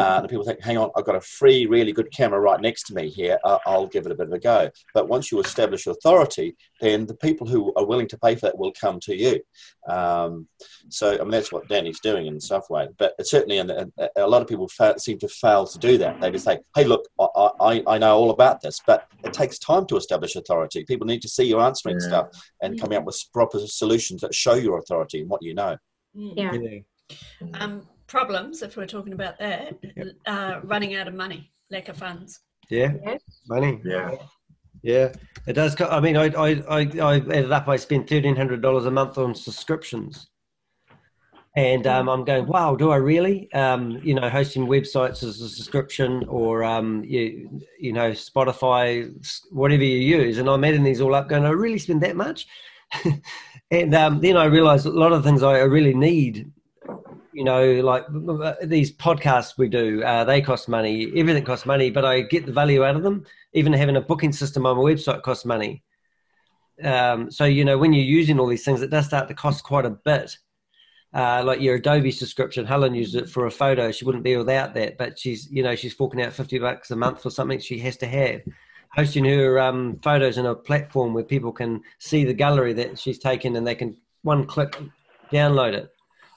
uh, 0.00 0.18
and 0.20 0.28
people 0.28 0.44
think, 0.44 0.60
hang 0.62 0.78
on, 0.78 0.90
I've 0.96 1.04
got 1.04 1.16
a 1.16 1.20
free, 1.20 1.66
really 1.66 1.92
good 1.92 2.10
camera 2.12 2.40
right 2.40 2.60
next 2.60 2.84
to 2.84 2.94
me 2.94 3.08
here, 3.08 3.38
uh, 3.44 3.58
I'll 3.66 3.86
give 3.86 4.06
it 4.06 4.12
a 4.12 4.14
bit 4.14 4.28
of 4.28 4.32
a 4.32 4.38
go. 4.38 4.70
But 4.94 5.08
once 5.08 5.30
you 5.30 5.40
establish 5.40 5.86
authority, 5.86 6.56
then 6.80 7.06
the 7.06 7.14
people 7.14 7.46
who 7.46 7.72
are 7.76 7.84
willing 7.84 8.08
to 8.08 8.18
pay 8.18 8.34
for 8.34 8.46
that 8.46 8.58
will 8.58 8.72
come 8.72 8.98
to 9.00 9.14
you. 9.14 9.40
Um, 9.88 10.48
so, 10.88 11.14
I 11.14 11.18
mean, 11.18 11.30
that's 11.30 11.52
what 11.52 11.68
Danny's 11.68 12.00
doing 12.00 12.26
in 12.26 12.40
some 12.40 12.62
way. 12.70 12.88
But 12.98 13.14
it's 13.18 13.30
certainly, 13.30 13.58
and 13.58 13.70
a 14.16 14.26
lot 14.26 14.42
of 14.42 14.48
people 14.48 14.68
fa- 14.68 14.98
seem 14.98 15.18
to 15.20 15.28
fail 15.28 15.66
to 15.66 15.78
do 15.78 15.98
that. 15.98 16.20
They 16.20 16.30
just 16.30 16.44
say, 16.44 16.58
hey, 16.74 16.84
look, 16.84 17.06
I, 17.20 17.50
I, 17.60 17.82
I 17.86 17.98
know 17.98 18.16
all 18.16 18.30
about 18.30 18.60
this, 18.60 18.80
but 18.86 19.06
it 19.24 19.32
takes 19.32 19.58
time 19.58 19.86
to 19.86 19.96
establish 19.96 20.34
authority. 20.36 20.84
People 20.84 21.06
need 21.06 21.22
to 21.22 21.28
see 21.28 21.44
you 21.44 21.60
answering 21.60 21.98
Yeah. 22.00 22.08
stuff 22.08 22.26
and 22.62 22.80
coming 22.80 22.98
up 22.98 23.04
with 23.04 23.22
proper 23.32 23.58
solutions 23.66 24.20
that 24.22 24.34
show 24.34 24.54
your 24.54 24.78
authority 24.78 25.20
and 25.20 25.28
what 25.28 25.42
you 25.42 25.54
know. 25.54 25.76
Mm. 26.16 26.32
Yeah. 26.36 26.52
Yeah. 26.54 26.80
Um, 27.60 27.86
problems, 28.14 28.62
if 28.62 28.76
we're 28.76 28.86
talking 28.86 29.12
about 29.12 29.38
that, 29.38 29.78
uh, 30.26 30.60
running 30.64 30.96
out 30.96 31.06
of 31.08 31.14
money, 31.14 31.50
lack 31.70 31.88
of 31.88 31.96
funds. 31.96 32.40
Yeah, 32.68 32.92
Yes. 33.04 33.22
money. 33.48 33.80
Yeah. 33.84 34.16
Yeah, 34.82 35.12
it 35.46 35.52
does. 35.52 35.74
co- 35.74 35.88
I 35.88 36.00
mean, 36.00 36.16
I 36.16 36.26
I 36.28 36.48
I, 36.68 36.80
I 37.02 37.14
added 37.16 37.52
up. 37.52 37.68
I 37.68 37.76
spend 37.76 38.08
thirteen 38.08 38.34
hundred 38.34 38.62
dollars 38.62 38.86
a 38.86 38.90
month 38.90 39.18
on 39.18 39.34
subscriptions, 39.34 40.30
and 41.54 41.86
um, 41.86 42.08
I'm 42.08 42.24
going, 42.24 42.46
wow, 42.46 42.76
do 42.76 42.90
I 42.90 42.96
really? 42.96 43.52
Um, 43.52 44.00
you 44.02 44.14
know, 44.14 44.30
hosting 44.30 44.66
websites 44.66 45.22
as 45.22 45.38
a 45.42 45.48
subscription, 45.50 46.24
or 46.28 46.64
um, 46.64 47.04
you 47.04 47.60
you 47.78 47.92
know, 47.92 48.12
Spotify, 48.12 49.12
whatever 49.50 49.84
you 49.84 49.98
use, 49.98 50.38
and 50.38 50.48
I'm 50.48 50.64
adding 50.64 50.82
these 50.82 51.02
all 51.02 51.14
up, 51.14 51.28
going, 51.28 51.44
I 51.44 51.50
really 51.50 51.78
spend 51.78 52.00
that 52.02 52.16
much, 52.16 52.46
and 53.70 53.94
um, 53.94 54.20
then 54.20 54.38
I 54.38 54.46
realised 54.46 54.86
a 54.86 54.90
lot 54.90 55.12
of 55.12 55.22
things 55.24 55.42
I 55.42 55.58
really 55.58 55.94
need. 55.94 56.50
You 57.32 57.44
know, 57.44 57.80
like 57.80 58.04
these 58.62 58.92
podcasts 58.92 59.56
we 59.56 59.68
do, 59.68 60.02
uh, 60.02 60.24
they 60.24 60.40
cost 60.40 60.68
money. 60.68 61.12
Everything 61.14 61.44
costs 61.44 61.64
money, 61.64 61.90
but 61.90 62.04
I 62.04 62.22
get 62.22 62.44
the 62.44 62.52
value 62.52 62.84
out 62.84 62.96
of 62.96 63.02
them 63.02 63.24
even 63.52 63.72
having 63.72 63.96
a 63.96 64.00
booking 64.00 64.32
system 64.32 64.66
on 64.66 64.76
my 64.76 64.82
website 64.82 65.22
costs 65.22 65.44
money. 65.44 65.82
Um, 66.82 67.30
so 67.30 67.44
you 67.44 67.64
know 67.64 67.76
when 67.76 67.92
you're 67.92 68.04
using 68.04 68.38
all 68.38 68.46
these 68.46 68.64
things, 68.64 68.82
it 68.82 68.90
does 68.90 69.06
start 69.06 69.28
to 69.28 69.34
cost 69.34 69.64
quite 69.64 69.84
a 69.84 69.90
bit. 69.90 70.36
Uh, 71.12 71.42
like 71.44 71.60
your 71.60 71.74
Adobe 71.74 72.12
subscription, 72.12 72.64
Helen 72.64 72.94
used 72.94 73.16
it 73.16 73.28
for 73.28 73.46
a 73.46 73.50
photo. 73.50 73.90
She 73.90 74.04
wouldn't 74.04 74.22
be 74.22 74.36
without 74.36 74.74
that, 74.74 74.96
but 74.96 75.18
she's 75.18 75.50
you 75.50 75.62
know 75.62 75.74
she's 75.74 75.92
forking 75.92 76.22
out 76.22 76.32
fifty 76.32 76.58
bucks 76.58 76.90
a 76.90 76.96
month 76.96 77.22
for 77.22 77.30
something 77.30 77.58
she 77.58 77.78
has 77.80 77.96
to 77.98 78.06
have. 78.06 78.42
Hosting 78.92 79.24
her 79.24 79.60
um, 79.60 79.98
photos 80.02 80.38
in 80.38 80.46
a 80.46 80.54
platform 80.54 81.14
where 81.14 81.24
people 81.24 81.52
can 81.52 81.80
see 81.98 82.24
the 82.24 82.34
gallery 82.34 82.72
that 82.72 82.98
she's 82.98 83.18
taken 83.18 83.54
and 83.56 83.66
they 83.66 83.74
can 83.74 83.96
one 84.22 84.46
click 84.46 84.76
download 85.32 85.74
it, 85.74 85.90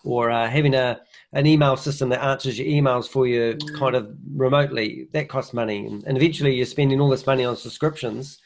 or 0.03 0.29
uh, 0.31 0.49
having 0.49 0.73
a 0.75 0.99
an 1.33 1.45
email 1.47 1.75
system 1.75 2.09
that 2.09 2.23
answers 2.23 2.59
your 2.59 2.67
emails 2.67 3.07
for 3.07 3.25
you 3.25 3.57
kind 3.77 3.95
of 3.95 4.15
remotely 4.35 5.07
that 5.13 5.27
costs 5.29 5.53
money 5.53 5.85
and, 5.87 6.03
and 6.05 6.17
eventually 6.17 6.53
you're 6.53 6.65
spending 6.65 6.99
all 7.01 7.09
this 7.09 7.25
money 7.25 7.43
on 7.43 7.55
subscriptions 7.55 8.39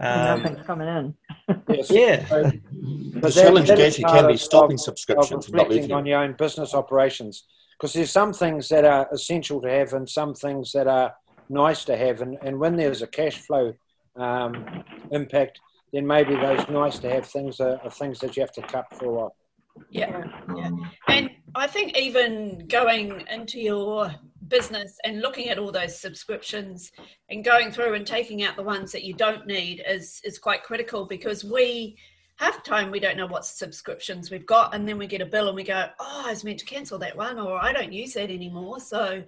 um, 0.00 0.40
Nothing's 0.42 0.64
coming 0.66 0.86
in. 0.88 1.14
Yes. 1.68 1.90
yeah 1.90 2.24
The 2.30 3.20
that- 3.20 3.32
challenge 3.32 3.68
that 3.68 3.78
is 3.80 3.94
actually 3.98 4.04
can 4.20 4.28
be 4.28 4.36
stopping 4.36 4.74
of- 4.74 4.80
subscriptions 4.80 5.44
of 5.46 5.50
from 5.50 5.56
not 5.56 5.62
reflecting 5.64 5.82
leaving. 5.82 5.96
on 5.96 6.06
your 6.06 6.20
own 6.20 6.34
business 6.38 6.72
operations 6.74 7.44
because 7.76 7.92
there's 7.92 8.10
some 8.10 8.32
things 8.32 8.68
that 8.68 8.84
are 8.84 9.08
essential 9.12 9.60
to 9.62 9.68
have 9.68 9.92
and 9.92 10.08
some 10.08 10.34
things 10.34 10.72
that 10.72 10.86
are 10.86 11.12
nice 11.50 11.84
to 11.84 11.96
have 11.96 12.20
and, 12.20 12.38
and 12.42 12.58
when 12.58 12.76
there's 12.76 13.02
a 13.02 13.06
cash 13.06 13.38
flow 13.38 13.72
um, 14.16 14.84
impact 15.10 15.60
then 15.92 16.06
maybe 16.06 16.34
those 16.36 16.68
nice 16.68 16.98
to 16.98 17.10
have 17.10 17.26
things 17.26 17.60
are, 17.60 17.80
are 17.82 17.90
things 17.90 18.18
that 18.20 18.36
you 18.36 18.42
have 18.42 18.52
to 18.52 18.62
cut 18.62 18.86
for 18.96 19.04
a 19.06 19.10
while 19.10 19.34
Yeah. 19.90 20.24
Yeah. 20.56 20.70
Mm. 20.70 20.90
And 21.08 21.30
I 21.54 21.66
think 21.66 21.96
even 21.96 22.66
going 22.68 23.24
into 23.30 23.60
your 23.60 24.14
business 24.48 24.96
and 25.04 25.20
looking 25.20 25.48
at 25.48 25.58
all 25.58 25.72
those 25.72 25.98
subscriptions 25.98 26.90
and 27.28 27.44
going 27.44 27.70
through 27.70 27.94
and 27.94 28.06
taking 28.06 28.42
out 28.42 28.56
the 28.56 28.62
ones 28.62 28.92
that 28.92 29.04
you 29.04 29.14
don't 29.14 29.46
need 29.46 29.82
is 29.86 30.20
is 30.24 30.38
quite 30.38 30.62
critical 30.62 31.06
because 31.06 31.44
we 31.44 31.96
half 32.36 32.62
the 32.62 32.70
time 32.70 32.90
we 32.90 33.00
don't 33.00 33.16
know 33.16 33.26
what 33.26 33.44
subscriptions 33.44 34.30
we've 34.30 34.46
got 34.46 34.74
and 34.74 34.88
then 34.88 34.96
we 34.96 35.06
get 35.06 35.20
a 35.20 35.26
bill 35.26 35.48
and 35.48 35.56
we 35.56 35.64
go, 35.64 35.86
Oh, 35.98 36.22
I 36.26 36.30
was 36.30 36.44
meant 36.44 36.58
to 36.60 36.64
cancel 36.64 36.98
that 36.98 37.16
one 37.16 37.38
or 37.38 37.62
I 37.62 37.72
don't 37.72 37.92
use 37.92 38.14
that 38.14 38.30
anymore. 38.30 38.80
So 38.80 39.22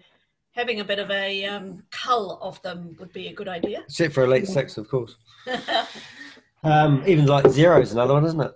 having 0.52 0.80
a 0.80 0.84
bit 0.84 0.98
of 0.98 1.10
a 1.10 1.44
um, 1.44 1.82
cull 1.90 2.38
of 2.42 2.60
them 2.62 2.96
would 2.98 3.12
be 3.12 3.28
a 3.28 3.32
good 3.32 3.48
idea. 3.48 3.82
except 3.86 4.14
for 4.14 4.24
elite 4.24 4.46
six 4.46 4.76
of 4.76 4.88
course 4.88 5.16
um, 6.64 7.02
even 7.06 7.26
like 7.26 7.44
Xero's 7.44 7.92
another 7.92 8.14
one 8.14 8.24
isn't 8.24 8.40
it 8.40 8.54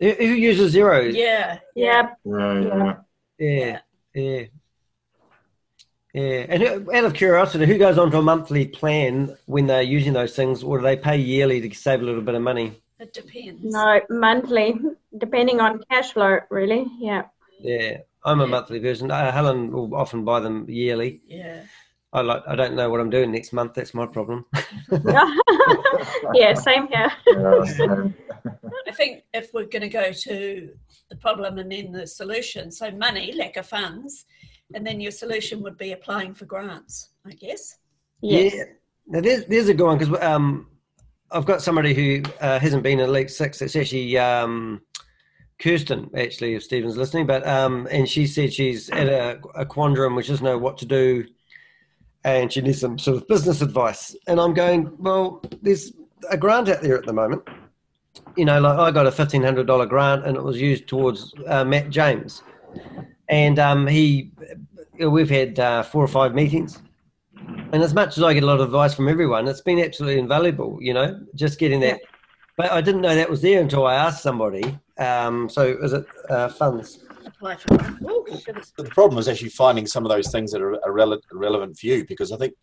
who, 0.00 0.10
who 0.12 0.24
uses 0.24 0.74
Xeros 0.74 1.14
yeah. 1.14 1.58
Yeah. 1.74 2.10
Yeah, 2.24 2.60
yeah. 2.60 2.94
yeah 3.38 3.78
yeah 4.14 4.44
yeah 6.12 6.46
and 6.48 6.62
who- 6.62 6.92
out 6.92 7.04
of 7.04 7.14
curiosity 7.14 7.66
who 7.66 7.78
goes 7.78 7.98
onto 7.98 8.18
a 8.18 8.22
monthly 8.22 8.66
plan 8.66 9.36
when 9.46 9.66
they're 9.66 9.82
using 9.82 10.12
those 10.12 10.34
things 10.34 10.62
or 10.62 10.78
do 10.78 10.82
they 10.82 10.96
pay 10.96 11.16
yearly 11.16 11.60
to 11.60 11.74
save 11.74 12.00
a 12.00 12.04
little 12.04 12.22
bit 12.22 12.34
of 12.34 12.42
money 12.42 12.72
It 12.98 13.14
depends. 13.14 13.64
No, 13.64 14.00
monthly, 14.10 14.74
depending 15.16 15.58
on 15.60 15.82
cash 15.90 16.12
flow, 16.12 16.40
really. 16.50 16.84
Yeah. 16.98 17.22
Yeah, 17.58 17.92
I'm 18.24 18.42
a 18.42 18.46
monthly 18.46 18.78
person. 18.78 19.10
Uh, 19.10 19.32
Helen 19.32 19.72
will 19.72 19.94
often 19.94 20.22
buy 20.22 20.40
them 20.40 20.68
yearly. 20.68 21.22
Yeah. 21.26 21.62
I 22.12 22.22
like. 22.22 22.42
I 22.46 22.56
don't 22.56 22.74
know 22.74 22.90
what 22.90 23.00
I'm 23.00 23.10
doing 23.10 23.30
next 23.30 23.52
month. 23.52 23.74
That's 23.74 23.94
my 23.94 24.06
problem. 24.06 24.44
yeah, 26.34 26.54
same 26.54 26.88
here. 26.88 27.12
I 28.88 28.92
think 28.92 29.22
if 29.32 29.54
we're 29.54 29.66
going 29.66 29.82
to 29.82 29.88
go 29.88 30.12
to 30.12 30.70
the 31.08 31.16
problem 31.16 31.58
and 31.58 31.70
then 31.70 31.92
the 31.92 32.06
solution, 32.06 32.72
so 32.72 32.90
money, 32.90 33.32
lack 33.32 33.56
of 33.56 33.66
funds, 33.66 34.26
and 34.74 34.84
then 34.84 35.00
your 35.00 35.12
solution 35.12 35.62
would 35.62 35.76
be 35.76 35.92
applying 35.92 36.34
for 36.34 36.46
grants, 36.46 37.10
I 37.24 37.32
guess. 37.32 37.78
Yes. 38.22 38.54
Yeah. 38.54 38.64
Now 39.06 39.20
there's 39.20 39.44
there's 39.46 39.68
a 39.68 39.74
good 39.74 39.86
one 39.86 39.98
because 39.98 40.20
um, 40.20 40.66
I've 41.30 41.46
got 41.46 41.62
somebody 41.62 41.94
who 41.94 42.22
uh, 42.40 42.58
hasn't 42.58 42.82
been 42.82 42.98
in 42.98 43.08
Elite 43.08 43.30
Six. 43.30 43.62
It's 43.62 43.76
actually 43.76 44.18
um, 44.18 44.82
Kirsten, 45.60 46.10
actually, 46.16 46.54
if 46.54 46.64
Stephen's 46.64 46.96
listening. 46.96 47.26
But 47.26 47.46
um, 47.46 47.86
and 47.90 48.08
she 48.08 48.26
said 48.26 48.52
she's 48.52 48.90
at 48.90 49.08
a, 49.08 49.40
a 49.54 49.64
quandrum, 49.64 50.16
which 50.16 50.28
doesn't 50.28 50.44
know 50.44 50.58
what 50.58 50.78
to 50.78 50.86
do, 50.86 51.24
and 52.24 52.52
she 52.52 52.60
needs 52.60 52.80
some 52.80 52.98
sort 52.98 53.16
of 53.16 53.28
business 53.28 53.62
advice. 53.62 54.14
And 54.26 54.40
I'm 54.40 54.54
going, 54.54 54.92
well, 54.98 55.42
there's 55.62 55.92
a 56.30 56.36
grant 56.36 56.68
out 56.68 56.82
there 56.82 56.96
at 56.96 57.06
the 57.06 57.12
moment. 57.12 57.42
You 58.36 58.44
know, 58.44 58.60
like 58.60 58.78
I 58.78 58.90
got 58.90 59.06
a 59.06 59.12
fifteen 59.12 59.42
hundred 59.42 59.66
dollar 59.66 59.86
grant, 59.86 60.26
and 60.26 60.36
it 60.36 60.42
was 60.42 60.60
used 60.60 60.88
towards 60.88 61.32
uh, 61.46 61.64
Matt 61.64 61.90
James, 61.90 62.42
and 63.28 63.58
um, 63.58 63.86
he, 63.86 64.32
we've 64.98 65.30
had 65.30 65.58
uh, 65.58 65.82
four 65.82 66.04
or 66.04 66.08
five 66.08 66.34
meetings. 66.34 66.82
And 67.72 67.82
as 67.82 67.94
much 67.94 68.16
as 68.18 68.22
I 68.22 68.34
get 68.34 68.42
a 68.42 68.46
lot 68.46 68.60
of 68.60 68.66
advice 68.66 68.94
from 68.94 69.08
everyone, 69.08 69.48
it's 69.48 69.60
been 69.60 69.78
absolutely 69.78 70.20
invaluable, 70.20 70.78
you 70.80 70.92
know, 70.92 71.20
just 71.34 71.58
getting 71.58 71.80
that. 71.80 72.00
But 72.56 72.72
I 72.72 72.80
didn't 72.80 73.00
know 73.00 73.14
that 73.14 73.30
was 73.30 73.42
there 73.42 73.60
until 73.60 73.86
I 73.86 73.94
asked 73.94 74.22
somebody. 74.22 74.78
Um, 74.98 75.48
so 75.48 75.78
is 75.80 75.92
it 75.92 76.04
uh, 76.28 76.48
funds? 76.48 77.04
Apply 77.34 77.56
for 77.56 77.76
grant. 77.76 77.98
Oh, 78.06 78.26
shivers. 78.44 78.72
But 78.76 78.86
the 78.86 78.90
problem 78.90 79.18
is 79.18 79.28
actually 79.28 79.50
finding 79.50 79.86
some 79.86 80.04
of 80.04 80.10
those 80.10 80.30
things 80.30 80.52
that 80.52 80.62
are, 80.62 80.74
are 80.84 80.92
rele- 80.92 81.20
relevant 81.32 81.76
for 81.78 81.86
you 81.86 82.04
because 82.06 82.32
I 82.32 82.36
think 82.36 82.54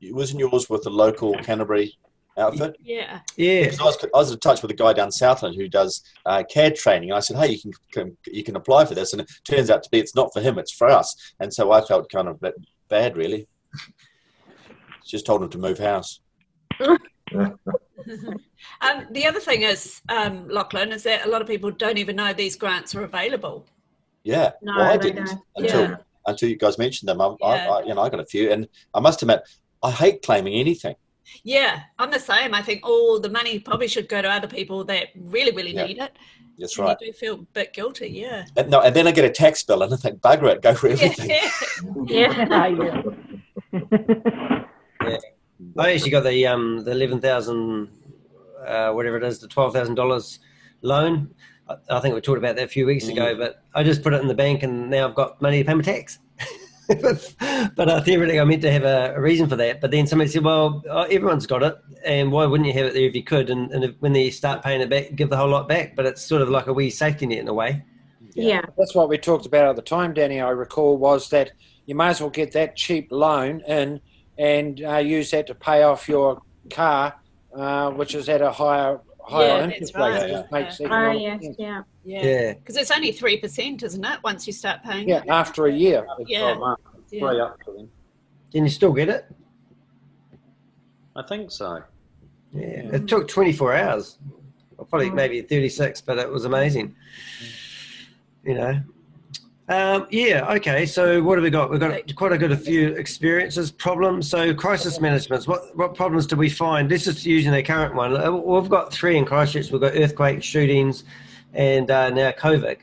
it 0.00 0.14
wasn't 0.14 0.40
yours 0.40 0.68
with 0.68 0.82
the 0.82 0.90
local 0.90 1.34
Canterbury 1.38 1.96
outfit? 2.38 2.76
Yeah. 2.82 3.20
Yeah. 3.36 3.64
Because 3.64 3.80
I 3.80 3.84
was, 3.84 4.04
I 4.04 4.18
was 4.18 4.32
in 4.32 4.38
touch 4.40 4.62
with 4.62 4.70
a 4.70 4.74
guy 4.74 4.92
down 4.92 5.12
Southland 5.12 5.56
who 5.56 5.68
does 5.68 6.02
uh, 6.26 6.42
CAD 6.50 6.76
training, 6.76 7.10
and 7.10 7.16
I 7.16 7.20
said, 7.20 7.36
"Hey, 7.36 7.52
you 7.52 7.60
can, 7.60 7.72
can 7.92 8.16
you 8.26 8.44
can 8.44 8.56
apply 8.56 8.84
for 8.84 8.94
this," 8.94 9.12
and 9.12 9.22
it 9.22 9.30
turns 9.44 9.70
out 9.70 9.82
to 9.82 9.90
be 9.90 9.98
it's 9.98 10.14
not 10.14 10.32
for 10.32 10.40
him, 10.40 10.58
it's 10.58 10.72
for 10.72 10.88
us. 10.88 11.14
And 11.40 11.52
so 11.52 11.72
I 11.72 11.80
felt 11.80 12.10
kind 12.10 12.28
of 12.28 12.42
bad, 12.88 13.16
really. 13.16 13.46
Just 15.06 15.26
told 15.26 15.42
him 15.42 15.50
to 15.50 15.58
move 15.58 15.78
house. 15.78 16.20
Um, 18.80 19.06
the 19.12 19.26
other 19.26 19.40
thing 19.40 19.62
is, 19.62 20.02
um, 20.08 20.46
Lachlan, 20.48 20.92
is 20.92 21.04
that 21.04 21.24
a 21.24 21.30
lot 21.30 21.40
of 21.40 21.48
people 21.48 21.70
don't 21.70 21.96
even 21.96 22.16
know 22.16 22.32
these 22.32 22.56
grants 22.56 22.94
are 22.94 23.02
available. 23.02 23.66
Yeah, 24.24 24.52
No, 24.62 24.76
well, 24.76 24.90
I 24.92 24.96
didn't 24.96 25.26
don't. 25.26 25.40
until 25.56 25.80
Yeah. 25.82 25.96
until 26.26 26.48
you 26.48 26.56
guys 26.56 26.78
mentioned 26.78 27.08
them. 27.10 27.20
I, 27.20 27.26
I, 27.26 27.54
Yeah. 27.56 27.70
I, 27.70 27.82
you 27.84 27.94
know, 27.94 28.00
I 28.00 28.08
got 28.08 28.20
a 28.20 28.24
few, 28.26 28.50
and 28.50 28.66
I 28.94 29.00
must 29.00 29.20
admit, 29.22 29.42
I 29.82 29.90
hate 29.90 30.22
claiming 30.22 30.54
anything. 30.54 30.96
Yeah, 31.42 31.80
I'm 31.98 32.10
the 32.10 32.18
same. 32.18 32.54
I 32.54 32.62
think, 32.62 32.80
oh, 32.84 33.18
the 33.18 33.28
money 33.28 33.58
probably 33.58 33.88
should 33.88 34.08
go 34.08 34.22
to 34.22 34.28
other 34.30 34.48
people 34.48 34.82
that 34.84 35.08
really, 35.14 35.52
really 35.54 35.74
Yeah. 35.74 35.84
need 35.86 35.98
it. 35.98 36.12
That's 36.58 36.78
And 36.78 36.86
right. 36.86 36.96
You 37.00 37.08
do 37.08 37.12
feel 37.12 37.34
a 37.34 37.38
bit 37.52 37.72
guilty, 37.74 38.08
yeah. 38.08 38.46
And, 38.56 38.70
no, 38.70 38.80
and 38.80 38.94
then 38.96 39.06
I 39.06 39.10
get 39.12 39.24
a 39.26 39.30
tax 39.30 39.62
bill, 39.62 39.82
and 39.82 39.92
I 39.92 39.96
think, 39.96 40.20
bugger 40.20 40.50
it, 40.52 40.62
go 40.62 40.74
for 40.74 40.88
everything. 40.88 41.30
Yeah. 42.08 42.48
Yeah. 42.52 43.02
yeah. 45.02 45.18
I 45.78 45.92
actually 45.92 46.10
got 46.10 46.24
the 46.24 46.46
um, 46.46 46.84
the 46.84 46.92
eleven 46.92 47.20
thousand, 47.20 47.88
uh, 48.66 48.92
whatever 48.92 49.16
it 49.16 49.24
is, 49.24 49.38
the 49.40 49.48
twelve 49.48 49.72
thousand 49.74 49.96
dollars 49.96 50.38
loan. 50.82 51.34
I, 51.68 51.76
I 51.90 52.00
think 52.00 52.14
we 52.14 52.20
talked 52.20 52.38
about 52.38 52.56
that 52.56 52.64
a 52.64 52.68
few 52.68 52.86
weeks 52.86 53.08
ago, 53.08 53.36
but 53.36 53.62
I 53.74 53.82
just 53.82 54.02
put 54.02 54.14
it 54.14 54.20
in 54.20 54.28
the 54.28 54.34
bank, 54.34 54.62
and 54.62 54.90
now 54.90 55.08
I've 55.08 55.14
got 55.14 55.40
money 55.40 55.62
to 55.62 55.66
pay 55.66 55.74
my 55.74 55.82
tax. 55.82 56.18
but 56.88 57.88
uh, 57.88 58.02
theoretically, 58.02 58.40
I 58.40 58.44
meant 58.44 58.62
to 58.62 58.70
have 58.70 58.84
a, 58.84 59.14
a 59.16 59.20
reason 59.20 59.48
for 59.48 59.56
that. 59.56 59.80
But 59.80 59.90
then 59.90 60.06
somebody 60.06 60.30
said, 60.30 60.44
"Well, 60.44 60.82
uh, 60.88 61.06
everyone's 61.10 61.46
got 61.46 61.62
it, 61.62 61.76
and 62.04 62.30
why 62.30 62.44
wouldn't 62.46 62.66
you 62.66 62.74
have 62.74 62.86
it 62.86 62.94
there 62.94 63.04
if 63.04 63.14
you 63.14 63.24
could?" 63.24 63.48
And, 63.50 63.70
and 63.72 63.84
if, 63.84 63.94
when 64.00 64.12
they 64.12 64.30
start 64.30 64.62
paying 64.62 64.80
it 64.80 64.90
back, 64.90 65.14
give 65.14 65.30
the 65.30 65.36
whole 65.36 65.48
lot 65.48 65.68
back. 65.68 65.96
But 65.96 66.06
it's 66.06 66.22
sort 66.22 66.42
of 66.42 66.50
like 66.50 66.66
a 66.66 66.72
wee 66.72 66.90
safety 66.90 67.26
net 67.26 67.38
in 67.38 67.48
a 67.48 67.54
way. 67.54 67.82
Yeah. 68.34 68.62
That's 68.76 68.94
what 68.94 69.08
we 69.08 69.16
talked 69.16 69.46
about 69.46 69.68
at 69.68 69.76
the 69.76 69.82
time, 69.82 70.12
Danny. 70.12 70.40
I 70.40 70.50
recall 70.50 70.98
was 70.98 71.30
that 71.30 71.52
you 71.86 71.94
may 71.94 72.08
as 72.08 72.20
well 72.20 72.30
get 72.30 72.52
that 72.52 72.76
cheap 72.76 73.08
loan 73.10 73.60
in 73.60 74.00
and 74.38 74.84
uh, 74.84 74.96
use 74.96 75.30
that 75.30 75.46
to 75.46 75.54
pay 75.54 75.84
off 75.84 76.08
your 76.08 76.42
car, 76.70 77.14
uh, 77.54 77.90
which 77.90 78.14
is 78.14 78.28
at 78.28 78.42
a 78.42 78.50
higher 78.50 79.00
higher 79.26 79.46
Yeah, 79.46 79.64
interest 79.64 79.92
that's 79.92 79.94
right. 79.94 80.22
rate. 80.22 80.30
It 80.32 80.52
makes 80.52 80.80
Oh, 80.80 80.84
economic 80.84 81.22
yes. 81.22 81.42
sense. 81.42 81.56
Yeah. 81.58 81.82
Yeah. 82.04 82.24
Yeah. 82.24 82.52
Because 82.54 82.76
it's 82.76 82.90
only 82.90 83.12
3%, 83.12 83.82
isn't 83.82 84.04
it, 84.04 84.18
once 84.22 84.46
you 84.46 84.52
start 84.52 84.82
paying? 84.82 85.08
Yeah, 85.08 85.22
after 85.28 85.66
a 85.66 85.72
year. 85.72 86.06
Yeah. 86.26 86.40
12 86.54 86.58
months. 86.58 86.82
Yeah. 87.10 87.24
Way 87.24 87.40
up 87.40 87.62
to 87.64 87.72
them. 87.72 87.90
Can 88.52 88.64
you 88.64 88.70
still 88.70 88.92
get 88.92 89.08
it? 89.08 89.26
I 91.16 91.22
think 91.22 91.50
so. 91.50 91.82
Yeah, 92.52 92.90
it 92.92 93.08
took 93.08 93.26
24 93.28 93.74
hours, 93.74 94.18
or 94.78 94.84
probably 94.86 95.10
Mm. 95.10 95.14
maybe 95.14 95.42
36, 95.42 96.00
but 96.00 96.18
it 96.18 96.28
was 96.28 96.44
amazing. 96.44 96.94
You 98.44 98.54
know, 98.54 98.80
Um, 99.68 100.06
yeah, 100.10 100.52
okay. 100.52 100.84
So 100.84 101.22
what 101.22 101.38
have 101.38 101.42
we 101.42 101.50
got? 101.50 101.70
We've 101.70 101.80
got 101.80 102.14
quite 102.16 102.32
a 102.32 102.38
good 102.38 102.52
a 102.52 102.56
few 102.56 102.88
experiences, 102.88 103.70
problems. 103.70 104.28
So 104.28 104.52
crisis 104.52 105.00
management. 105.00 105.48
What 105.48 105.74
what 105.76 105.94
problems 105.94 106.26
do 106.26 106.36
we 106.36 106.50
find? 106.50 106.90
This 106.90 107.06
is 107.06 107.24
using 107.24 107.52
the 107.52 107.62
current 107.62 107.94
one. 107.94 108.14
Uh, 108.14 108.30
We've 108.32 108.68
got 108.68 108.92
three 108.92 109.16
in 109.16 109.24
Christchurch. 109.24 109.70
We've 109.70 109.80
got 109.80 109.94
earthquakes, 109.94 110.44
shootings, 110.44 111.04
and 111.54 111.90
uh, 111.90 112.10
now 112.10 112.30
COVID. 112.32 112.76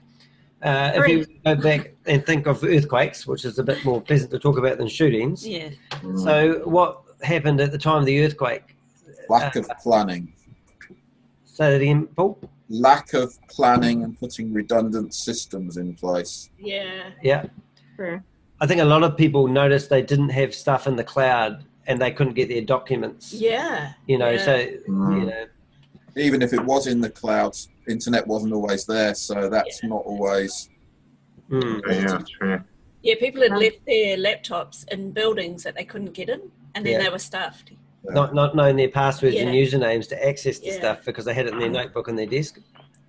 Uh, 0.63 0.91
if 0.96 1.08
you 1.08 1.26
go 1.44 1.56
back 1.56 1.94
and 2.06 2.26
think 2.26 2.48
of 2.48 2.63
earthquakes, 2.63 3.26
which 3.26 3.46
is 3.46 3.58
a 3.58 3.63
bit 3.63 3.84
more 3.84 4.00
pleasant 4.02 4.32
to 4.32 4.39
talk 4.39 4.58
about 4.58 4.78
than 4.78 4.88
shootings. 4.88 5.48
Yeah. 5.48 5.70
So 6.15 6.62
what 6.65 7.02
happened 7.22 7.62
at 7.62 7.72
the 7.72 7.78
time 7.78 8.00
of 8.00 8.06
the 8.06 8.24
earthquake? 8.24 8.76
Lack 9.30 9.56
of 9.56 9.70
planning. 9.82 10.34
Say 11.62 11.69
that 11.74 11.82
again, 11.82 12.08
Paul. 12.08 12.39
Lack 12.69 13.13
of 13.13 13.38
planning 13.47 14.04
and 14.04 14.17
putting 14.19 14.52
redundant 14.52 15.13
systems 15.13 15.78
in 15.78 15.93
place. 15.93 16.50
Yeah. 16.58 17.12
Yeah. 17.21 17.45
True. 17.95 18.19
I 18.60 18.65
think 18.65 18.82
a 18.82 18.86
lot 18.86 19.04
of 19.04 19.15
people 19.15 19.47
noticed 19.47 19.91
they 19.91 20.02
didn't 20.02 20.30
have 20.30 20.56
stuff 20.56 20.88
in 20.88 20.95
the 20.95 21.04
cloud 21.04 21.63
and 21.86 22.02
they 22.02 22.10
couldn't 22.12 22.34
get 22.34 22.50
their 22.50 22.63
documents. 22.63 23.32
Yeah. 23.32 23.93
You 24.08 24.17
know, 24.17 24.30
Yeah. 24.32 24.45
so 24.45 24.56
you 24.58 24.82
know, 24.88 25.45
Even 26.15 26.41
if 26.41 26.52
it 26.52 26.65
was 26.65 26.88
in 26.88 27.00
the 27.00 27.12
cloud, 27.12 27.56
internet 27.88 28.26
wasn't 28.26 28.54
always 28.54 28.86
there, 28.88 29.13
so 29.13 29.47
that's 29.47 29.84
not 29.84 30.02
always. 30.04 30.67
mm, 31.52 31.80
Yeah, 31.88 32.17
true. 32.39 32.60
Yeah, 33.04 33.15
people 33.19 33.43
had 33.43 33.52
left 33.52 33.86
their 33.86 34.17
laptops 34.17 34.91
in 34.91 35.12
buildings 35.12 35.62
that 35.62 35.76
they 35.76 35.86
couldn't 35.86 36.13
get 36.13 36.28
in, 36.30 36.41
and 36.74 36.84
then 36.84 36.93
Yeah. 36.93 37.04
they 37.04 37.10
were 37.10 37.19
stuffed. 37.19 37.71
Not 38.04 38.34
not 38.34 38.56
knowing 38.56 38.76
their 38.76 38.90
passwords 38.90 39.36
and 39.36 39.50
usernames 39.50 40.08
to 40.10 40.28
access 40.28 40.60
the 40.60 40.68
Yeah. 40.68 40.74
stuff 40.80 41.06
because 41.06 41.26
they 41.26 41.34
had 41.34 41.48
it 41.48 41.54
in 41.54 41.60
their 41.60 41.70
notebook 41.70 42.08
on 42.08 42.16
their 42.16 42.26
desk. 42.26 42.60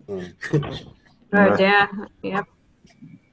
Oh 1.35 1.57
dear. 1.57 1.89
Yep. 2.23 2.45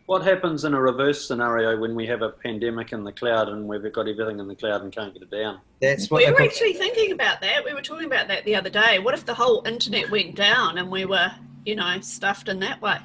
What 0.05 0.23
happens 0.23 0.63
in 0.63 0.73
a 0.73 0.81
reverse 0.81 1.27
scenario 1.27 1.77
when 1.79 1.93
we 1.95 2.07
have 2.07 2.21
a 2.21 2.29
pandemic 2.29 2.93
in 2.93 3.03
the 3.03 3.11
cloud 3.11 3.49
and 3.49 3.67
we've 3.67 3.81
got 3.93 4.07
everything 4.07 4.39
in 4.39 4.47
the 4.47 4.55
cloud 4.55 4.81
and 4.83 4.91
can't 4.95 5.13
get 5.13 5.21
it 5.23 5.29
down? 5.29 5.59
That's 5.81 6.09
what 6.09 6.19
We 6.19 6.25
they 6.25 6.31
were 6.31 6.37
call- 6.37 6.47
actually 6.47 6.73
thinking 6.73 7.11
about 7.11 7.41
that. 7.41 7.63
We 7.65 7.73
were 7.73 7.81
talking 7.81 8.05
about 8.07 8.27
that 8.29 8.45
the 8.45 8.55
other 8.55 8.69
day. 8.69 8.99
What 8.99 9.13
if 9.13 9.25
the 9.25 9.33
whole 9.33 9.61
internet 9.67 10.09
went 10.09 10.35
down 10.35 10.77
and 10.77 10.89
we 10.89 11.03
were, 11.05 11.29
you 11.65 11.75
know, 11.75 11.99
stuffed 11.99 12.47
in 12.47 12.59
that 12.61 12.81
way? 12.81 12.97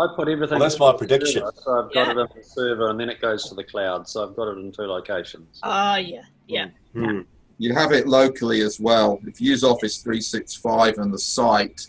I 0.00 0.06
put 0.16 0.28
everything. 0.28 0.58
Well, 0.58 0.68
that's 0.68 0.80
my 0.80 0.94
prediction. 0.94 1.42
server, 1.42 1.52
So 1.56 1.78
I've 1.84 1.92
got 1.92 2.06
Yeah. 2.06 2.22
it 2.22 2.30
in 2.32 2.38
the 2.38 2.42
server 2.42 2.88
and 2.88 2.98
then 2.98 3.10
it 3.10 3.20
goes 3.20 3.48
to 3.50 3.54
the 3.54 3.64
cloud. 3.64 4.08
So 4.08 4.26
I've 4.26 4.34
got 4.34 4.48
it 4.48 4.58
in 4.58 4.72
two 4.72 4.82
locations. 4.82 5.60
Oh, 5.62 5.96
yeah, 5.96 6.22
yeah. 6.46 6.68
Hmm. 6.94 7.20
You 7.58 7.74
have 7.74 7.92
it 7.92 8.06
locally 8.06 8.60
as 8.60 8.78
well. 8.78 9.20
If 9.26 9.40
you 9.40 9.50
use 9.50 9.64
Office 9.64 9.98
365 9.98 10.98
and 10.98 11.12
the 11.12 11.18
site, 11.18 11.86